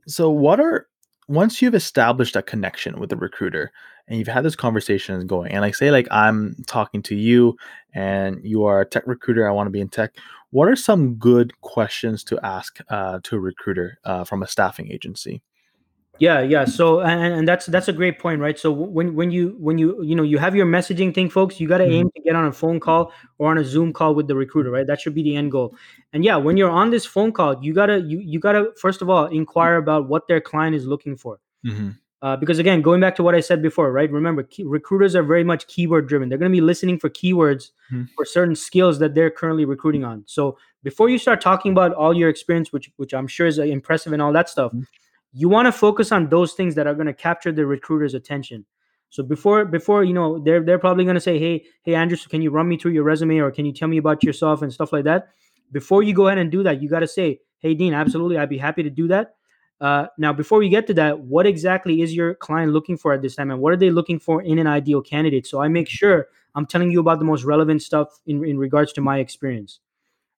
so 0.08 0.32
what 0.32 0.60
are 0.60 0.88
once 1.34 1.62
you've 1.62 1.76
established 1.76 2.36
a 2.36 2.42
connection 2.42 3.00
with 3.00 3.10
the 3.10 3.16
recruiter 3.16 3.72
and 4.08 4.20
you've 4.20 4.28
had 4.28 4.44
this 4.44 4.56
conversation 4.56 5.26
going 5.26 5.52
and 5.52 5.62
like 5.62 5.76
say 5.76 5.92
like 5.92 6.08
i'm 6.12 6.56
talking 6.68 7.02
to 7.02 7.16
you 7.16 7.56
and 7.94 8.40
you 8.44 8.64
are 8.66 8.82
a 8.82 8.86
tech 8.86 9.04
recruiter 9.08 9.48
i 9.48 9.52
want 9.52 9.68
to 9.68 9.72
be 9.72 9.82
in 9.82 9.90
tech 9.90 10.16
what 10.52 10.68
are 10.68 10.76
some 10.76 11.16
good 11.16 11.60
questions 11.62 12.24
to 12.24 12.40
ask 12.46 12.80
uh, 12.90 13.20
to 13.24 13.36
a 13.36 13.40
recruiter 13.40 13.98
uh, 14.04 14.24
from 14.24 14.44
a 14.44 14.48
staffing 14.48 14.92
agency 14.92 15.42
Yeah, 16.20 16.42
yeah. 16.42 16.66
So 16.66 17.02
and, 17.02 17.34
and 17.34 17.48
that's 17.48 17.66
that's 17.66 17.88
a 17.88 17.94
great 17.94 18.20
point, 18.20 18.40
right? 18.40 18.58
So 18.58 18.72
when 18.72 19.16
when 19.16 19.32
you 19.32 19.56
when 19.60 19.78
you 19.78 20.02
you 20.04 20.16
know 20.16 20.24
you 20.24 20.38
have 20.38 20.56
your 20.56 20.66
messaging 20.68 21.14
thing, 21.14 21.30
folks, 21.30 21.60
you 21.60 21.68
got 21.68 21.80
to 21.80 21.86
Mhm, 21.86 21.92
aim 21.92 22.10
to 22.16 22.22
get 22.22 22.36
on 22.36 22.46
a 22.46 22.52
phone 22.52 22.80
call 22.80 23.12
or 23.40 23.50
on 23.50 23.58
a 23.58 23.64
Zoom 23.66 23.92
call 23.92 24.14
with 24.14 24.28
the 24.28 24.36
recruiter, 24.36 24.70
right? 24.70 24.86
That 24.86 25.02
should 25.02 25.16
be 25.16 25.24
the 25.24 25.36
end 25.36 25.52
goal. 25.52 25.76
And 26.14 26.24
yeah, 26.24 26.38
when 26.38 26.56
you're 26.56 26.70
on 26.70 26.92
this 26.92 27.06
phone 27.06 27.32
call, 27.32 27.62
you 27.64 27.74
gotta 27.74 28.00
you 28.02 28.20
you 28.20 28.40
gotta 28.40 28.72
first 28.80 29.02
of 29.02 29.10
all 29.10 29.26
inquire 29.26 29.78
about 29.78 30.08
what 30.08 30.28
their 30.28 30.40
client 30.40 30.76
is 30.76 30.86
looking 30.86 31.18
for. 31.18 31.40
mhm, 31.66 31.98
Uh, 32.22 32.38
because 32.38 32.58
again, 32.60 32.82
going 32.82 33.02
back 33.02 33.16
to 33.18 33.24
what 33.24 33.36
I 33.36 33.42
said 33.42 33.62
before, 33.62 33.92
right? 33.92 34.10
Remember, 34.12 34.44
key, 34.44 34.64
recruiters 34.64 35.16
are 35.16 35.24
very 35.24 35.44
much 35.44 35.68
keyword 35.68 36.08
driven. 36.08 36.30
They're 36.30 36.38
going 36.38 36.52
to 36.52 36.56
be 36.56 36.62
listening 36.62 36.98
for 37.00 37.10
keywords 37.10 37.72
Mhm. 37.92 38.10
for 38.16 38.26
certain 38.26 38.56
skills 38.56 39.00
that 39.00 39.14
they're 39.14 39.30
currently 39.32 39.66
recruiting 39.66 40.06
on. 40.06 40.24
So 40.26 40.58
before 40.84 41.10
you 41.10 41.18
start 41.18 41.42
talking 41.42 41.72
about 41.74 41.94
all 41.94 42.14
your 42.14 42.30
experience, 42.30 42.72
which 42.72 42.92
which 42.98 43.14
I'm 43.14 43.28
sure 43.28 43.48
is 43.48 43.60
uh, 43.60 43.64
impressive 43.64 44.14
and 44.14 44.22
all 44.22 44.32
that 44.34 44.50
stuff, 44.50 44.72
Mhm. 44.74 44.88
You 45.34 45.50
want 45.50 45.66
to 45.66 45.72
focus 45.72 46.12
on 46.12 46.30
those 46.30 46.54
things 46.54 46.76
that 46.76 46.88
are 46.88 46.94
going 46.94 47.08
to 47.08 47.14
capture 47.14 47.52
the 47.52 47.66
recruiter's 47.66 48.14
attention. 48.14 48.66
So 49.10 49.22
before 49.24 49.66
before 49.66 50.04
you 50.04 50.14
know, 50.14 50.40
they're 50.40 50.64
they're 50.64 50.80
probably 50.80 51.04
going 51.04 51.16
to 51.16 51.22
say, 51.22 51.38
"Hey, 51.38 51.66
hey, 51.84 51.96
Andrew, 51.96 52.18
can 52.30 52.42
you 52.42 52.50
run 52.52 52.68
me 52.68 52.78
through 52.78 52.92
your 52.92 53.04
resume 53.04 53.38
or 53.40 53.52
can 53.52 53.66
you 53.66 53.74
tell 53.74 53.88
me 53.88 53.98
about 53.98 54.24
yourself 54.24 54.62
and 54.62 54.74
stuff 54.74 54.92
like 54.92 55.04
that?" 55.04 55.30
Before 55.72 56.04
you 56.04 56.14
go 56.14 56.28
ahead 56.28 56.38
and 56.38 56.52
do 56.52 56.64
that, 56.64 56.82
you 56.82 56.90
got 56.90 57.00
to 57.00 57.08
say, 57.08 57.40
"Hey, 57.60 57.74
Dean, 57.76 57.94
absolutely, 57.94 58.38
I'd 58.38 58.50
be 58.50 58.58
happy 58.58 58.84
to 58.84 58.90
do 58.90 59.08
that." 59.10 59.36
Uh, 59.82 60.08
now, 60.18 60.32
before 60.34 60.60
we 60.60 60.70
get 60.70 60.88
to 60.88 60.94
that, 60.94 61.20
what 61.20 61.46
exactly 61.46 62.02
is 62.02 62.16
your 62.16 62.36
client 62.36 62.72
looking 62.72 62.98
for 62.98 63.14
at 63.14 63.22
this 63.22 63.36
time, 63.36 63.52
and 63.52 63.60
what 63.60 63.74
are 63.74 63.78
they 63.78 63.92
looking 63.92 64.18
for 64.18 64.42
in 64.42 64.58
an 64.58 64.68
ideal 64.68 65.02
candidate? 65.02 65.46
So 65.46 65.62
I 65.62 65.68
make 65.68 65.90
sure 65.90 66.28
I'm 66.56 66.66
telling 66.66 66.92
you 66.92 67.00
about 67.00 67.20
the 67.20 67.26
most 67.26 67.44
relevant 67.44 67.82
stuff 67.82 68.20
in, 68.26 68.44
in 68.46 68.58
regards 68.58 68.94
to 68.94 69.02
my 69.02 69.20
experience, 69.20 69.80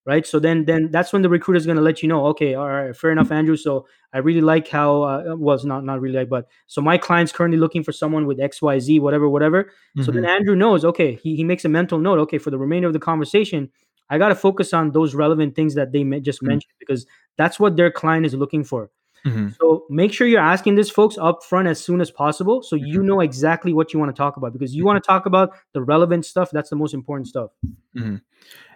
right? 0.06 0.26
So 0.26 0.40
then, 0.40 0.66
then 0.66 0.92
that's 0.92 1.12
when 1.14 1.22
the 1.22 1.30
recruiter 1.30 1.58
is 1.58 1.66
going 1.66 1.78
to 1.78 1.82
let 1.84 2.02
you 2.04 2.10
know, 2.10 2.26
okay, 2.28 2.56
all 2.56 2.68
right, 2.70 2.96
fair 2.96 3.12
enough, 3.12 3.32
Andrew. 3.32 3.58
So 3.58 3.88
I 4.14 4.20
really 4.20 4.42
like 4.42 4.68
how, 4.68 5.02
uh, 5.04 5.36
well, 5.38 5.60
not 5.66 5.84
not 5.84 6.00
really 6.02 6.18
like, 6.18 6.30
but 6.30 6.48
so 6.68 6.82
my 6.82 6.98
client's 6.98 7.32
currently 7.32 7.58
looking 7.60 7.84
for 7.84 7.92
someone 7.92 8.26
with 8.26 8.40
X, 8.40 8.62
Y, 8.62 8.80
Z, 8.80 9.00
whatever, 9.00 9.28
whatever. 9.30 9.72
So 10.00 10.12
then 10.12 10.24
Mhm. 10.24 10.28
Andrew 10.30 10.56
knows, 10.56 10.86
okay, 10.86 11.16
he, 11.16 11.36
he 11.36 11.44
makes 11.44 11.66
a 11.66 11.70
mental 11.70 11.98
note, 12.00 12.20
okay, 12.20 12.38
for 12.38 12.52
the 12.52 12.58
remainder 12.58 12.88
of 12.88 12.94
the 12.94 13.00
conversation, 13.00 13.70
I 14.10 14.18
got 14.20 14.30
to 14.30 14.36
focus 14.36 14.74
on 14.74 14.92
those 14.92 15.16
relevant 15.16 15.56
things 15.56 15.74
that 15.76 15.92
they 15.92 16.04
just 16.22 16.44
Mhm. 16.44 16.48
mentioned 16.48 16.74
because 16.80 17.06
that's 17.38 17.60
what 17.60 17.76
their 17.76 17.92
client 17.92 18.26
is 18.26 18.36
looking 18.36 18.64
for. 18.64 18.92
Mhm. 19.26 19.56
So 19.58 19.86
make 19.90 20.14
sure 20.14 20.28
you're 20.28 20.40
asking 20.40 20.76
this 20.76 20.90
folks 20.92 21.18
up 21.18 21.44
front 21.44 21.68
as 21.68 21.80
soon 21.84 22.00
as 22.02 22.12
possible 22.12 22.62
so 22.62 22.76
you 22.76 23.00
Mhm. 23.00 23.06
know 23.06 23.20
exactly 23.22 23.74
what 23.74 23.94
you 23.94 24.00
want 24.00 24.16
to 24.16 24.18
talk 24.18 24.38
about 24.38 24.54
because 24.54 24.76
you 24.76 24.86
want 24.86 25.04
to 25.04 25.08
talk 25.08 25.26
about 25.26 25.52
the 25.74 25.82
relevant 25.82 26.26
stuff. 26.26 26.52
That's 26.52 26.70
the 26.70 26.76
most 26.76 26.94
important 26.94 27.28
stuff. 27.28 27.50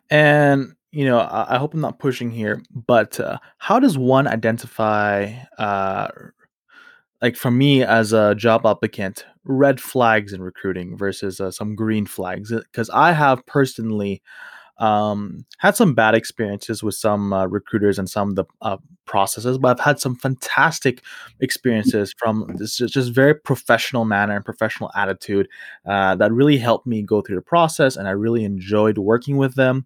And 0.09 0.75
you 0.91 1.05
know, 1.05 1.19
I, 1.19 1.55
I 1.55 1.57
hope 1.57 1.73
I'm 1.73 1.81
not 1.81 1.99
pushing 1.99 2.31
here, 2.31 2.61
but 2.73 3.19
uh, 3.19 3.37
how 3.57 3.79
does 3.79 3.97
one 3.97 4.27
identify, 4.27 5.33
uh, 5.57 6.07
like 7.21 7.35
for 7.35 7.51
me 7.51 7.83
as 7.83 8.13
a 8.13 8.35
job 8.35 8.65
applicant, 8.65 9.25
red 9.43 9.81
flags 9.81 10.33
in 10.33 10.41
recruiting 10.41 10.97
versus 10.97 11.39
uh, 11.39 11.51
some 11.51 11.75
green 11.75 12.05
flags? 12.05 12.51
Because 12.51 12.89
I 12.89 13.11
have 13.11 13.45
personally 13.45 14.21
um, 14.79 15.45
had 15.57 15.75
some 15.75 15.93
bad 15.93 16.15
experiences 16.15 16.81
with 16.81 16.95
some 16.95 17.33
uh, 17.33 17.45
recruiters 17.45 17.99
and 17.99 18.09
some 18.09 18.29
of 18.29 18.35
the 18.35 18.45
uh, 18.61 18.77
processes, 19.05 19.57
but 19.57 19.77
I've 19.77 19.85
had 19.85 19.99
some 19.99 20.15
fantastic 20.15 21.03
experiences 21.41 22.13
from 22.17 22.49
this 22.57 22.77
just, 22.77 22.93
just 22.93 23.13
very 23.13 23.35
professional 23.35 24.05
manner 24.05 24.35
and 24.35 24.45
professional 24.45 24.89
attitude 24.95 25.49
uh, 25.85 26.15
that 26.15 26.31
really 26.31 26.57
helped 26.57 26.87
me 26.87 27.01
go 27.01 27.21
through 27.21 27.35
the 27.35 27.41
process, 27.41 27.97
and 27.97 28.07
I 28.07 28.11
really 28.11 28.45
enjoyed 28.45 28.97
working 28.97 29.35
with 29.35 29.55
them. 29.55 29.85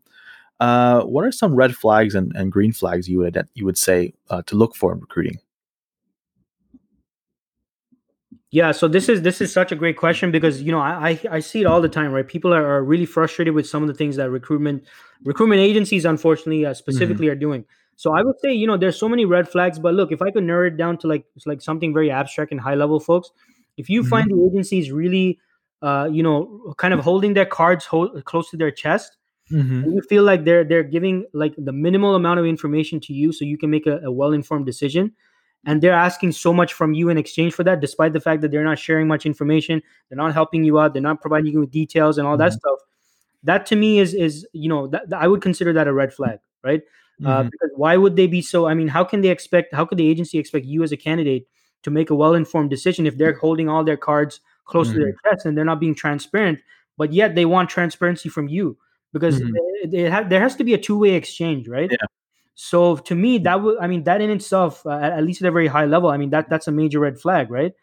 Uh, 0.60 1.02
what 1.04 1.26
are 1.26 1.32
some 1.32 1.56
red 1.56 1.76
flags 1.76 2.16
and, 2.16 2.32
and 2.36 2.52
green 2.52 2.72
flags 2.72 3.10
you 3.10 3.20
would 3.20 3.48
you 3.54 3.66
would 3.66 3.78
say 3.78 4.14
uh, 4.30 4.42
to 4.44 4.56
look 4.56 4.76
for 4.76 4.94
in 4.94 5.00
recruiting? 5.00 5.40
Yeah, 8.52 8.72
so 8.72 8.88
this 8.88 9.10
is 9.10 9.24
this 9.24 9.42
is 9.42 9.52
such 9.52 9.72
a 9.72 9.76
great 9.76 9.98
question 9.98 10.32
because 10.32 10.62
you 10.62 10.72
know 10.72 10.80
I 10.80 11.20
I, 11.30 11.40
see 11.40 11.62
it 11.62 11.66
all 11.66 11.82
the 11.82 11.90
time, 11.90 12.12
right? 12.12 12.28
People 12.28 12.54
are, 12.54 12.64
are 12.64 12.84
really 12.84 13.08
frustrated 13.08 13.56
with 13.56 13.68
some 13.68 13.82
of 13.82 13.88
the 13.88 13.96
things 13.96 14.16
that 14.18 14.30
recruitment 14.30 14.84
recruitment 15.24 15.60
agencies, 15.60 16.06
unfortunately, 16.06 16.64
uh, 16.64 16.76
specifically 16.76 17.30
are 17.30 17.36
doing. 17.36 17.66
So 17.96 18.16
I 18.16 18.22
would 18.22 18.40
say 18.42 18.54
you 18.54 18.68
know 18.68 18.78
there's 18.78 19.00
so 19.00 19.10
many 19.10 19.26
red 19.26 19.50
flags, 19.50 19.80
but 19.80 19.96
look, 19.96 20.12
if 20.12 20.22
I 20.22 20.30
could 20.30 20.44
narrow 20.44 20.68
it 20.68 20.78
down 20.78 21.00
to 21.00 21.08
like 21.08 21.26
it's 21.36 21.48
like 21.48 21.62
something 21.64 21.96
very 21.96 22.12
abstract 22.12 22.52
and 22.52 22.62
high 22.62 22.76
level, 22.76 23.00
folks, 23.00 23.32
if 23.78 23.90
you 23.90 24.04
Mhm. 24.04 24.10
find 24.10 24.30
the 24.30 24.46
agencies 24.52 24.92
really, 24.92 25.40
uh, 25.82 26.08
you 26.12 26.22
know, 26.22 26.76
kind 26.78 26.94
of 26.94 27.00
holding 27.00 27.34
their 27.34 27.48
cards 27.48 27.86
hold, 27.86 28.24
close 28.26 28.52
to 28.52 28.58
their 28.58 28.70
chest, 28.72 29.18
Mhm. 29.52 29.94
you 29.94 30.02
feel 30.10 30.24
like 30.24 30.46
they're 30.46 30.64
they're 30.64 30.84
giving 30.84 31.26
like 31.34 31.54
the 31.58 31.74
minimal 31.74 32.16
amount 32.16 32.40
of 32.40 32.46
information 32.46 33.00
to 33.02 33.14
you 33.14 33.32
so 33.34 33.44
you 33.46 33.58
can 33.58 33.70
make 33.70 33.86
a, 33.86 34.00
a 34.00 34.12
well-informed 34.12 34.66
decision 34.66 35.12
and 35.66 35.82
they're 35.82 35.94
asking 35.94 36.32
so 36.32 36.54
much 36.54 36.74
from 36.74 36.94
you 36.94 37.10
in 37.10 37.18
exchange 37.18 37.54
for 37.54 37.64
that 37.64 37.82
despite 37.82 38.14
the 38.14 38.22
fact 38.22 38.42
that 38.42 38.52
they're 38.52 38.64
not 38.64 38.80
sharing 38.80 39.08
much 39.08 39.26
information 39.26 39.82
they're 40.10 40.18
not 40.18 40.34
helping 40.34 40.64
you 40.64 40.80
out 40.80 40.94
they're 40.94 41.02
not 41.02 41.20
providing 41.22 41.52
you 41.52 41.60
with 41.60 41.72
details 41.72 42.18
and 42.18 42.26
all 42.28 42.38
that 42.38 42.52
Mhm. 42.54 42.60
stuff 42.60 42.80
that 43.44 43.66
to 43.66 43.76
me 43.76 44.00
is 44.00 44.14
is 44.14 44.48
you 44.54 44.70
know 44.70 44.88
that, 44.88 45.10
that- 45.10 45.22
i 45.22 45.28
would 45.28 45.42
consider 45.42 45.74
that 45.74 45.88
a 45.88 45.94
red 45.94 46.14
flag 46.14 46.40
right 46.64 46.82
uh, 47.26 47.44
Mhm. 47.44 47.52
because 47.52 47.70
why 47.76 47.98
would 47.98 48.16
they 48.16 48.28
be 48.28 48.42
so 48.42 48.66
i 48.68 48.74
mean 48.74 48.88
how 48.88 49.04
can 49.04 49.20
they 49.22 49.30
expect 49.30 49.74
how 49.74 49.84
could 49.86 49.98
the 49.98 50.10
agency 50.10 50.38
expect 50.40 50.66
you 50.66 50.84
as 50.84 50.92
a 50.94 50.98
candidate 50.98 51.46
to 51.84 51.92
make 51.92 52.10
a 52.10 52.16
well-informed 52.16 52.70
decision 52.70 53.06
if 53.06 53.18
they're 53.18 53.34
holding 53.38 53.68
all 53.68 53.84
their 53.84 53.98
cards 53.98 54.40
close 54.64 54.88
to 54.92 54.98
their 55.00 55.12
Mhm. 55.12 55.18
chest 55.30 55.46
and 55.46 55.58
they're 55.58 55.66
not 55.66 55.82
being 55.82 55.94
transparent 55.96 56.60
but 56.98 57.12
yet 57.12 57.36
they 57.36 57.46
want 57.46 57.70
transparency 57.70 58.30
from 58.30 58.48
you 58.48 58.78
because 59.14 59.42
Mhm. 59.42 59.54
it, 59.84 59.94
it 59.94 60.12
ha- 60.12 60.24
there 60.28 60.42
has 60.42 60.56
to 60.58 60.64
be 60.66 60.74
a 60.74 60.78
two-way 60.78 61.12
exchange 61.16 61.68
right 61.70 61.92
Yeah. 61.92 62.06
so 62.56 62.98
to 62.98 63.16
me 63.16 63.38
that 63.40 63.62
would 63.62 63.78
i 63.80 63.88
mean 63.88 64.04
that 64.04 64.22
in 64.22 64.30
itself 64.30 64.86
uh, 64.86 65.00
at, 65.02 65.24
least 65.24 65.42
at 65.42 65.48
a 65.48 65.52
very 65.52 65.68
high 65.68 65.86
level 65.86 66.10
i 66.10 66.18
mean 66.18 66.30
that 66.32 66.50
that's 66.50 66.68
a 66.68 66.72
major 66.72 67.00
red 67.00 67.20
flag 67.20 67.50
right 67.52 67.74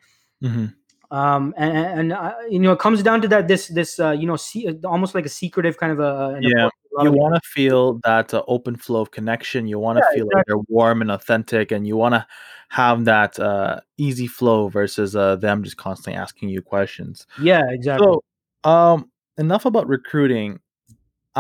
Mhm. 0.43 0.74
um 1.11 1.55
and 1.57 1.76
and, 1.76 2.12
uh, 2.12 2.35
you 2.49 2.59
know 2.59 2.72
it 2.72 2.78
comes 2.78 3.03
down 3.03 3.20
to 3.20 3.28
that 3.28 3.49
this 3.49 3.68
this 3.68 3.99
uh, 4.01 4.11
you 4.12 4.26
know 4.26 4.37
see, 4.37 4.68
almost 4.85 5.14
like 5.14 5.26
a 5.26 5.28
secretive 5.31 5.76
kind 5.78 5.93
of 5.93 5.99
a 6.01 6.39
Yeah. 6.41 6.68
approach 6.68 6.72
to 6.83 6.89
a 6.93 6.99
lot 6.99 7.05
You 7.05 7.12
want 7.12 7.35
to 7.35 7.41
feel 7.49 8.01
that 8.05 8.33
uh, 8.35 8.43
open 8.47 8.76
flow 8.76 9.01
of 9.01 9.11
connection. 9.11 9.66
You 9.66 9.78
want 9.78 9.97
to 9.99 10.03
Yeah, 10.03 10.14
feel 10.18 10.26
like 10.33 10.45
they're 10.47 10.59
warm 10.68 11.01
and 11.03 11.11
authentic, 11.11 11.72
and 11.72 11.87
you 11.87 11.97
want 11.97 12.14
to 12.14 12.26
have 12.68 13.05
that 13.07 13.39
uh, 13.39 13.81
easy 13.99 14.26
flow 14.28 14.68
versus 14.68 15.16
uh, 15.16 15.37
them 15.37 15.62
just 15.64 15.76
constantly 15.76 16.14
asking 16.20 16.51
you 16.51 16.62
questions. 16.62 17.26
yeah 17.37 17.62
exactly 17.70 18.16
So, 18.64 18.70
um, 18.70 19.11
enough 19.39 19.64
about 19.64 19.89
recruiting. 19.89 20.61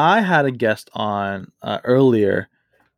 I 0.00 0.22
had 0.22 0.46
a 0.46 0.50
guest 0.50 0.88
on 0.94 1.52
uh, 1.60 1.80
earlier, 1.84 2.48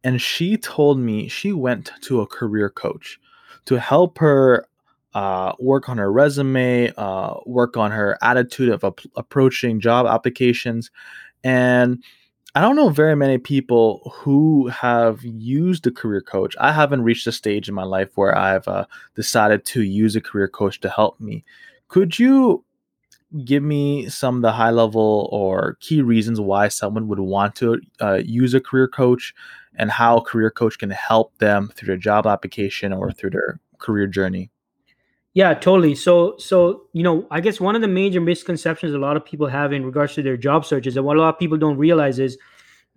and 0.05 0.23
she 0.23 0.57
told 0.57 1.01
me 1.01 1.27
she 1.27 1.53
went 1.53 1.91
to 2.03 2.21
a 2.21 2.29
career 2.29 2.71
coach 2.71 3.19
to 3.65 3.81
help 3.81 4.19
her 4.19 4.69
uh, 5.13 5.53
work 5.59 5.89
on 5.89 5.99
her 5.99 6.13
resume, 6.13 6.93
uh, 6.97 7.35
work 7.45 7.77
on 7.77 7.91
her 7.91 8.17
attitude 8.23 8.69
of 8.69 8.85
ap- 8.85 9.01
approaching 9.17 9.81
job 9.81 10.07
applications. 10.07 10.93
And 11.43 12.05
I 12.55 12.61
don't 12.61 12.77
know 12.77 12.91
very 12.91 13.17
many 13.17 13.39
people 13.39 14.13
who 14.15 14.69
have 14.69 15.25
used 15.25 15.85
a 15.89 15.91
career 15.91 16.21
coach. 16.21 16.55
I 16.61 16.71
haven't 16.71 17.03
reached 17.03 17.27
a 17.27 17.33
stage 17.33 17.69
in 17.69 17.75
my 17.75 17.83
life 17.83 18.11
where 18.15 18.39
I've 18.39 18.69
uh, 18.69 18.87
decided 19.17 19.65
to 19.67 19.83
use 19.83 20.15
a 20.15 20.21
career 20.21 20.47
coach 20.47 20.79
to 20.81 20.89
help 20.89 21.19
me. 21.19 21.45
Could 21.89 22.21
you 22.21 22.65
give 23.45 23.63
me 23.63 24.09
some 24.09 24.37
of 24.37 24.43
the 24.43 24.53
high 24.53 24.71
level 24.71 25.29
or 25.33 25.77
key 25.81 26.03
reasons 26.03 26.41
why 26.41 26.69
someone 26.69 27.09
would 27.09 27.21
want 27.21 27.55
to 27.57 27.81
uh, 28.01 28.21
use 28.25 28.55
a 28.55 28.61
career 28.61 28.89
coach 28.89 29.35
and 29.77 29.91
how 29.91 30.19
a 30.19 30.23
career 30.23 30.51
coach 30.51 30.79
can 30.79 30.91
help 30.91 31.37
them 31.39 31.71
through 31.75 31.87
their 31.87 31.97
job 31.97 32.27
application 32.27 32.93
or 32.93 33.11
through 33.11 33.31
their 33.31 33.61
career 33.79 34.07
journey? 34.07 34.51
Yeah, 35.35 35.55
totally. 35.55 35.95
So, 35.95 36.37
so 36.39 36.85
you 36.93 37.03
know, 37.03 37.27
I 37.31 37.41
guess 37.41 37.59
one 37.61 37.75
of 37.75 37.81
the 37.81 37.89
major 37.89 38.21
misconceptions 38.21 38.93
a 38.93 38.99
lot 38.99 39.17
of 39.17 39.25
people 39.25 39.47
have 39.47 39.73
in 39.73 39.85
regards 39.85 40.15
to 40.15 40.23
their 40.23 40.37
job 40.37 40.67
search 40.67 40.87
is 40.87 40.95
that 40.95 41.03
what 41.03 41.17
a 41.17 41.21
lot 41.21 41.31
of 41.31 41.39
people 41.39 41.57
don't 41.57 41.79
realize 41.79 42.19
is 42.19 42.37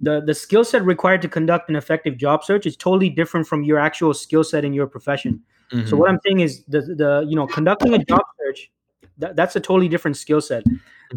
the 0.02 0.22
the 0.22 0.34
skill 0.34 0.66
set 0.66 0.84
required 0.84 1.22
to 1.22 1.30
conduct 1.30 1.70
an 1.70 1.78
effective 1.78 2.18
job 2.18 2.44
search 2.44 2.66
is 2.66 2.76
totally 2.76 3.10
different 3.10 3.48
from 3.48 3.64
your 3.64 3.80
actual 3.80 4.14
skill 4.14 4.44
set 4.44 4.66
in 4.66 4.74
your 4.74 4.88
profession. 4.88 5.42
So, 5.86 5.96
Mhm. 5.96 6.00
what 6.00 6.10
I'm 6.10 6.20
saying 6.26 6.42
is 6.42 6.64
the 6.66 6.82
the 6.82 7.26
you 7.28 7.36
know 7.38 7.48
conducting 7.48 7.94
a 7.94 8.04
job 8.04 8.22
search 8.44 8.70
that, 9.20 9.36
that's 9.36 9.56
a 9.56 9.60
totally 9.60 9.88
different 9.90 10.18
skill 10.18 10.42
set 10.42 10.64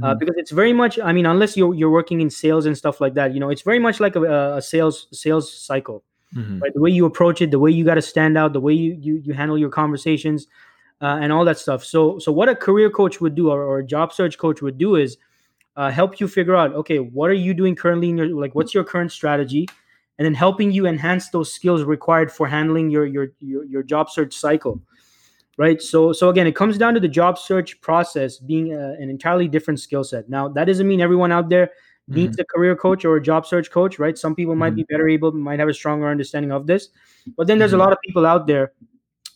uh, 0.02 0.14
Mhm. 0.14 0.18
because 0.18 0.34
it's 0.36 0.50
very 0.50 0.72
much. 0.72 0.98
I 1.00 1.12
mean, 1.12 1.26
unless 1.26 1.56
you're 1.56 1.74
you're 1.74 1.90
working 1.90 2.20
in 2.20 2.30
sales 2.30 2.66
and 2.66 2.76
stuff 2.76 3.00
like 3.00 3.14
that, 3.14 3.34
you 3.34 3.40
know, 3.40 3.50
it's 3.50 3.62
very 3.62 3.78
much 3.78 4.00
like 4.00 4.16
a, 4.16 4.56
a 4.56 4.62
sales 4.62 5.06
sales 5.12 5.52
cycle 5.52 6.02
Mhm. 6.36 6.60
right? 6.60 6.72
The 6.74 6.80
way 6.80 6.90
you 6.90 7.06
approach 7.06 7.40
it, 7.40 7.50
the 7.50 7.58
way 7.58 7.70
you 7.70 7.84
got 7.84 7.94
to 7.94 8.02
stand 8.02 8.36
out, 8.36 8.52
the 8.52 8.60
way 8.60 8.74
you 8.74 8.96
you, 9.00 9.14
you 9.24 9.32
handle 9.34 9.56
your 9.58 9.70
conversations, 9.70 10.46
uh, 11.00 11.18
and 11.22 11.32
all 11.32 11.44
that 11.46 11.58
stuff. 11.58 11.84
So 11.84 12.18
so 12.18 12.30
what 12.32 12.48
a 12.48 12.54
career 12.54 12.90
coach 12.90 13.20
would 13.20 13.34
do, 13.34 13.50
or, 13.50 13.62
or 13.62 13.78
a 13.78 13.86
job 13.86 14.12
search 14.12 14.36
coach 14.38 14.60
would 14.62 14.78
do, 14.78 14.96
is 14.96 15.16
uh, 15.76 15.90
help 15.90 16.20
you 16.20 16.28
figure 16.28 16.56
out, 16.56 16.74
okay, 16.74 16.98
what 16.98 17.30
are 17.30 17.34
you 17.46 17.54
doing 17.54 17.74
currently 17.76 18.10
in 18.10 18.18
your 18.18 18.28
like, 18.28 18.54
what's 18.54 18.74
your 18.74 18.84
current 18.84 19.10
strategy, 19.12 19.66
and 20.18 20.26
then 20.26 20.34
helping 20.34 20.70
you 20.72 20.86
enhance 20.86 21.30
those 21.30 21.52
skills 21.52 21.82
required 21.84 22.30
for 22.32 22.46
handling 22.48 22.90
your 22.90 23.06
your 23.06 23.28
your, 23.40 23.64
your 23.64 23.82
job 23.82 24.10
search 24.10 24.34
cycle. 24.34 24.80
Right. 25.58 25.82
So 25.82 26.12
so 26.12 26.28
again, 26.30 26.46
it 26.46 26.54
comes 26.54 26.78
down 26.78 26.94
to 26.94 27.00
the 27.00 27.08
job 27.08 27.36
search 27.36 27.80
process 27.80 28.38
being 28.38 28.72
a, 28.74 28.92
an 29.00 29.10
entirely 29.10 29.48
different 29.48 29.80
skill 29.80 30.04
set. 30.04 30.28
Now 30.30 30.48
that 30.50 30.66
doesn't 30.66 30.86
mean 30.86 31.00
everyone 31.00 31.32
out 31.32 31.48
there 31.50 31.70
needs 32.06 32.36
Mhm. 32.36 32.42
a 32.42 32.44
career 32.44 32.76
coach 32.76 33.04
or 33.04 33.16
a 33.16 33.22
job 33.22 33.44
search 33.44 33.70
coach, 33.70 33.98
right? 33.98 34.16
Some 34.16 34.36
people 34.36 34.54
might 34.54 34.72
Mhm. 34.74 34.76
be 34.76 34.84
better 34.88 35.08
able, 35.08 35.32
might 35.32 35.58
have 35.58 35.68
a 35.68 35.74
stronger 35.74 36.06
understanding 36.08 36.52
of 36.52 36.66
this, 36.68 36.90
but 37.36 37.48
then 37.48 37.58
there's 37.58 37.72
a 37.74 37.76
Mhm. 37.76 37.80
lot 37.80 37.92
of 37.92 37.98
people 38.06 38.24
out 38.24 38.46
there, 38.46 38.72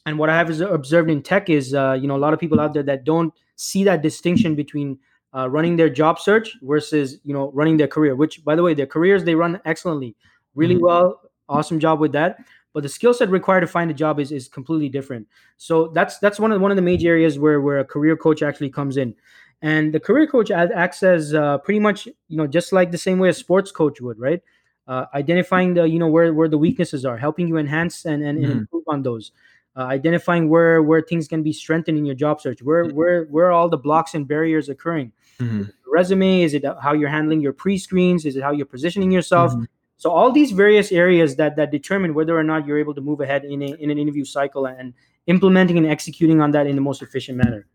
and 0.06 0.18
what 0.18 0.30
I 0.30 0.36
have 0.38 0.50
is 0.50 0.60
observed 0.60 1.10
in 1.10 1.22
tech 1.22 1.50
is, 1.50 1.74
uh, 1.74 1.98
you 2.00 2.08
know, 2.08 2.16
a 2.16 2.24
lot 2.26 2.32
of 2.34 2.40
people 2.40 2.60
out 2.60 2.72
there 2.74 2.84
that 2.84 3.04
don't 3.04 3.34
see 3.56 3.84
that 3.84 4.02
distinction 4.02 4.54
between 4.54 4.98
uh, 5.34 5.48
running 5.50 5.76
their 5.76 5.88
job 5.90 6.18
search 6.20 6.56
versus, 6.62 7.18
you 7.24 7.32
know, 7.34 7.50
running 7.54 7.78
their 7.78 7.88
career. 7.88 8.14
Which, 8.14 8.44
by 8.44 8.54
the 8.54 8.62
way, 8.62 8.74
their 8.74 8.86
careers 8.86 9.24
they 9.24 9.34
run 9.34 9.60
excellently, 9.64 10.14
really 10.54 10.76
Mhm. 10.76 10.82
well, 10.82 11.20
awesome 11.48 11.80
job 11.80 12.00
with 12.00 12.12
that. 12.12 12.38
But 12.72 12.82
the 12.82 12.88
skill 12.88 13.12
set 13.12 13.28
required 13.28 13.60
to 13.60 13.66
find 13.66 13.90
a 13.90 13.94
job 13.94 14.18
is, 14.18 14.32
is 14.32 14.48
completely 14.48 14.88
different. 14.88 15.28
So 15.56 15.88
that's 15.88 16.18
that's 16.18 16.40
one 16.40 16.52
of 16.52 16.60
one 16.60 16.70
of 16.70 16.76
the 16.76 16.82
major 16.82 17.10
areas 17.10 17.38
where 17.38 17.60
where 17.60 17.78
a 17.78 17.84
career 17.84 18.16
coach 18.16 18.42
actually 18.42 18.70
comes 18.70 18.96
in, 18.96 19.14
and 19.60 19.92
the 19.92 20.00
career 20.00 20.26
coach 20.26 20.50
acts 20.50 21.02
as 21.02 21.34
uh, 21.34 21.58
pretty 21.58 21.80
much 21.80 22.06
you 22.06 22.36
know 22.36 22.46
just 22.46 22.72
like 22.72 22.90
the 22.90 22.98
same 22.98 23.18
way 23.18 23.28
a 23.28 23.34
sports 23.34 23.70
coach 23.70 24.00
would, 24.00 24.18
right? 24.18 24.42
Uh, 24.88 25.06
identifying 25.14 25.74
the 25.74 25.84
you 25.88 25.98
know 25.98 26.08
where 26.08 26.32
where 26.32 26.48
the 26.48 26.58
weaknesses 26.58 27.04
are, 27.04 27.16
helping 27.16 27.46
you 27.46 27.56
enhance 27.56 28.04
and 28.04 28.22
and, 28.22 28.42
and 28.42 28.52
improve 28.52 28.84
on 28.88 29.02
those. 29.02 29.32
Uh, 29.74 29.84
identifying 29.84 30.50
where 30.50 30.82
where 30.82 31.00
things 31.00 31.26
can 31.26 31.42
be 31.42 31.52
strengthened 31.52 31.96
in 31.96 32.04
your 32.04 32.14
job 32.14 32.40
search, 32.40 32.62
where 32.62 32.84
mm-hmm. 32.84 32.96
where 32.96 33.24
where 33.24 33.46
are 33.46 33.52
all 33.52 33.68
the 33.68 33.78
blocks 33.78 34.14
and 34.14 34.28
barriers 34.28 34.68
occurring. 34.68 35.12
Mm-hmm. 35.38 35.62
Resume 35.90 36.42
is 36.42 36.52
it 36.52 36.64
how 36.82 36.92
you're 36.92 37.08
handling 37.08 37.40
your 37.40 37.52
pre-screens? 37.52 38.26
Is 38.26 38.36
it 38.36 38.42
how 38.42 38.50
you're 38.50 38.66
positioning 38.66 39.10
yourself? 39.10 39.52
Mm-hmm. 39.52 39.64
So 40.02 40.10
all 40.10 40.32
these 40.32 40.50
various 40.50 40.90
areas 40.90 41.36
that 41.36 41.54
that 41.54 41.70
determine 41.70 42.12
whether 42.12 42.36
or 42.36 42.42
not 42.42 42.66
you're 42.66 42.80
able 42.80 42.92
to 42.92 43.00
move 43.00 43.20
ahead 43.20 43.44
in 43.44 43.62
a, 43.62 43.66
in 43.76 43.88
an 43.88 43.98
interview 43.98 44.24
cycle 44.24 44.66
and 44.66 44.94
implementing 45.28 45.78
and 45.78 45.86
executing 45.86 46.40
on 46.40 46.50
that 46.50 46.66
in 46.66 46.74
the 46.74 46.82
most 46.82 47.02
efficient 47.02 47.38
manner. 47.38 47.68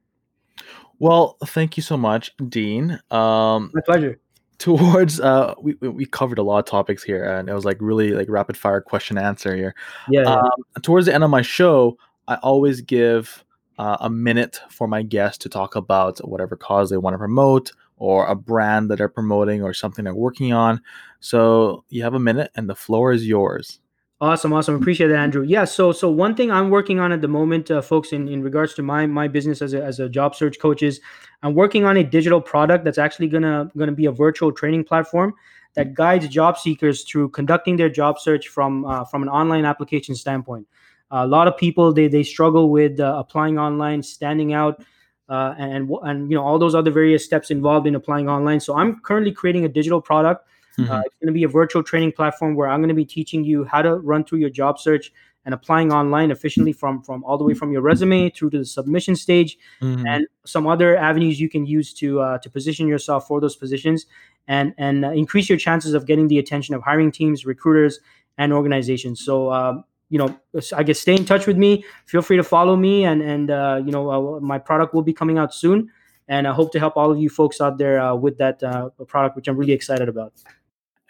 Well, 0.99 1.37
thank 1.45 1.77
you 1.77 1.83
so 1.83 1.95
much, 1.95 2.35
Dean. 2.49 2.99
Um, 3.11 3.71
My 3.73 3.79
pleasure. 3.79 4.19
Towards 4.57 5.21
uh, 5.21 5.53
we 5.61 5.75
we 5.75 6.05
covered 6.05 6.37
a 6.37 6.43
lot 6.43 6.59
of 6.59 6.65
topics 6.65 7.01
here, 7.01 7.23
and 7.23 7.47
it 7.47 7.53
was 7.53 7.63
like 7.63 7.77
really 7.79 8.11
like 8.11 8.27
rapid 8.27 8.57
fire 8.57 8.81
question 8.81 9.17
answer 9.17 9.55
here. 9.55 9.73
Yeah. 10.09 10.23
Um, 10.23 10.81
towards 10.81 11.05
the 11.05 11.13
end 11.13 11.23
of 11.23 11.29
my 11.29 11.41
show, 11.41 11.97
I 12.27 12.35
always 12.43 12.81
give 12.81 13.45
uh, 13.77 13.95
a 14.01 14.09
minute 14.09 14.59
for 14.69 14.85
my 14.85 15.01
guests 15.01 15.37
to 15.43 15.49
talk 15.49 15.77
about 15.77 16.19
whatever 16.27 16.57
cause 16.57 16.89
they 16.89 16.97
want 16.97 17.13
to 17.13 17.19
promote 17.19 17.71
or 17.97 18.25
a 18.27 18.35
brand 18.35 18.89
that 18.89 18.97
they're 18.97 19.09
promoting 19.09 19.63
or 19.63 19.73
something 19.73 20.05
they're 20.05 20.13
working 20.13 20.53
on. 20.53 20.81
So 21.19 21.83
you 21.89 22.03
have 22.03 22.13
a 22.13 22.19
minute 22.19 22.51
and 22.55 22.69
the 22.69 22.75
floor 22.75 23.11
is 23.11 23.27
yours. 23.27 23.79
Awesome, 24.19 24.51
awesome. 24.51 24.73
Appreciate 24.73 25.09
that, 25.09 25.19
Andrew. 25.19 25.43
Yeah. 25.43 25.65
So, 25.65 25.91
so 25.91 26.09
one 26.09 26.33
thing 26.33 26.49
I'm 26.49 26.71
working 26.71 26.99
on 26.99 27.11
at 27.11 27.21
the 27.21 27.27
moment, 27.27 27.69
uh, 27.69 27.83
folks, 27.83 28.13
in, 28.13 28.27
in 28.27 28.41
regards 28.41 28.73
to 28.75 28.81
my 28.81 29.05
my 29.05 29.27
business 29.27 29.61
as 29.61 29.75
a, 29.75 29.83
as 29.83 29.99
a 29.99 30.09
job 30.09 30.33
search 30.33 30.59
coach 30.59 30.81
is, 30.81 30.99
I'm 31.43 31.53
working 31.53 31.85
on 31.85 31.97
a 31.97 32.03
digital 32.03 32.41
product 32.41 32.83
that's 32.83 32.97
actually 32.97 33.27
gonna 33.27 33.69
gonna 33.77 33.91
be 33.91 34.07
a 34.07 34.11
virtual 34.11 34.51
training 34.51 34.85
platform 34.85 35.35
that 35.75 35.93
guides 35.93 36.27
job 36.29 36.57
seekers 36.57 37.03
through 37.03 37.29
conducting 37.29 37.77
their 37.77 37.89
job 37.89 38.17
search 38.17 38.47
from 38.47 38.85
uh, 38.85 39.05
from 39.05 39.21
an 39.21 39.29
online 39.29 39.65
application 39.65 40.15
standpoint. 40.15 40.67
Uh, 41.11 41.17
a 41.17 41.27
lot 41.27 41.47
of 41.47 41.55
people 41.55 41.93
they 41.93 42.07
they 42.07 42.23
struggle 42.23 42.71
with 42.71 42.99
uh, 42.99 43.13
applying 43.19 43.59
online, 43.59 44.01
standing 44.01 44.51
out, 44.51 44.83
uh, 45.29 45.55
and 45.57 45.89
and 46.03 46.29
you 46.31 46.37
know 46.37 46.43
all 46.43 46.59
those 46.59 46.75
other 46.75 46.91
various 46.91 47.23
steps 47.25 47.51
involved 47.51 47.87
in 47.87 47.95
applying 47.95 48.29
online. 48.29 48.59
So 48.59 48.77
I'm 48.77 48.99
currently 49.01 49.31
creating 49.31 49.65
a 49.65 49.69
digital 49.69 50.01
product. 50.01 50.47
Mm-hmm. 50.77 50.91
Uh, 50.91 51.01
it's 51.05 51.15
going 51.15 51.27
to 51.27 51.33
be 51.33 51.43
a 51.43 51.47
virtual 51.47 51.81
training 51.83 52.11
platform 52.11 52.55
where 52.55 52.67
I'm 52.69 52.79
going 52.79 52.89
to 52.89 52.95
be 52.95 53.05
teaching 53.05 53.43
you 53.43 53.65
how 53.65 53.81
to 53.81 53.95
run 53.95 54.23
through 54.23 54.39
your 54.39 54.49
job 54.51 54.79
search 54.79 55.11
and 55.47 55.53
applying 55.53 55.93
online 55.93 56.29
efficiently 56.29 56.73
from 56.73 57.01
from 57.01 57.23
all 57.23 57.37
the 57.37 57.43
way 57.43 57.53
from 57.53 57.71
your 57.71 57.81
resume 57.81 58.29
through 58.29 58.49
to 58.49 58.59
the 58.59 58.65
submission 58.65 59.15
stage 59.15 59.57
mm-hmm. 59.81 60.05
and 60.05 60.27
some 60.45 60.67
other 60.67 60.97
avenues 60.97 61.39
you 61.39 61.49
can 61.49 61.65
use 61.65 61.93
to 61.93 62.19
uh, 62.19 62.37
to 62.39 62.49
position 62.49 62.85
yourself 62.85 63.27
for 63.27 63.39
those 63.39 63.55
positions 63.55 64.05
and 64.47 64.73
and 64.77 65.05
uh, 65.05 65.11
increase 65.11 65.47
your 65.47 65.57
chances 65.57 65.93
of 65.93 66.05
getting 66.05 66.27
the 66.27 66.37
attention 66.37 66.75
of 66.75 66.81
hiring 66.83 67.11
teams 67.13 67.45
recruiters 67.45 67.99
and 68.37 68.51
organizations 68.51 69.23
so 69.23 69.51
um, 69.51 69.85
you 70.09 70.17
know, 70.17 70.39
I 70.75 70.83
guess 70.83 70.99
stay 70.99 71.15
in 71.15 71.25
touch 71.25 71.47
with 71.47 71.57
me. 71.57 71.83
Feel 72.05 72.21
free 72.21 72.37
to 72.37 72.43
follow 72.43 72.75
me, 72.75 73.05
and 73.05 73.21
and 73.21 73.51
uh, 73.51 73.81
you 73.83 73.91
know, 73.91 74.09
uh, 74.09 74.39
my 74.39 74.57
product 74.57 74.93
will 74.93 75.01
be 75.01 75.13
coming 75.13 75.37
out 75.37 75.53
soon, 75.53 75.89
and 76.27 76.47
I 76.47 76.53
hope 76.53 76.71
to 76.73 76.79
help 76.79 76.95
all 76.95 77.11
of 77.11 77.19
you 77.19 77.29
folks 77.29 77.61
out 77.61 77.77
there 77.77 77.99
uh, 77.99 78.15
with 78.15 78.37
that 78.37 78.63
uh, 78.63 78.89
product, 79.07 79.35
which 79.35 79.47
I'm 79.47 79.57
really 79.57 79.73
excited 79.73 80.09
about. 80.09 80.33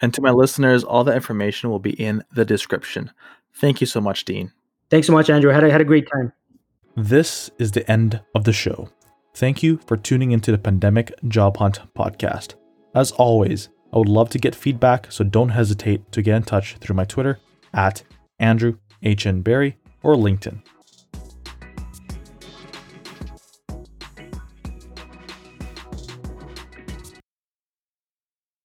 And 0.00 0.14
to 0.14 0.22
my 0.22 0.30
listeners, 0.30 0.84
all 0.84 1.04
the 1.04 1.14
information 1.14 1.70
will 1.70 1.80
be 1.80 1.90
in 1.90 2.22
the 2.32 2.44
description. 2.44 3.10
Thank 3.54 3.80
you 3.80 3.86
so 3.86 4.00
much, 4.00 4.24
Dean. 4.24 4.52
Thanks 4.90 5.06
so 5.06 5.12
much, 5.12 5.28
Andrew. 5.28 5.50
I 5.50 5.54
had 5.54 5.64
a, 5.64 5.70
had 5.70 5.80
a 5.80 5.84
great 5.84 6.08
time. 6.10 6.32
This 6.96 7.50
is 7.58 7.72
the 7.72 7.88
end 7.90 8.20
of 8.34 8.44
the 8.44 8.52
show. 8.52 8.88
Thank 9.34 9.62
you 9.62 9.78
for 9.86 9.96
tuning 9.96 10.32
into 10.32 10.50
the 10.50 10.58
Pandemic 10.58 11.12
Job 11.28 11.56
Hunt 11.58 11.80
podcast. 11.96 12.54
As 12.94 13.12
always, 13.12 13.68
I 13.92 13.98
would 13.98 14.08
love 14.08 14.30
to 14.30 14.38
get 14.38 14.54
feedback, 14.54 15.12
so 15.12 15.24
don't 15.24 15.50
hesitate 15.50 16.10
to 16.12 16.22
get 16.22 16.36
in 16.36 16.42
touch 16.42 16.76
through 16.80 16.96
my 16.96 17.04
Twitter 17.04 17.38
at 17.72 18.02
Andrew 18.38 18.78
HN 19.02 19.42
Barry, 19.42 19.76
or 20.02 20.14
LinkedIn. 20.14 20.62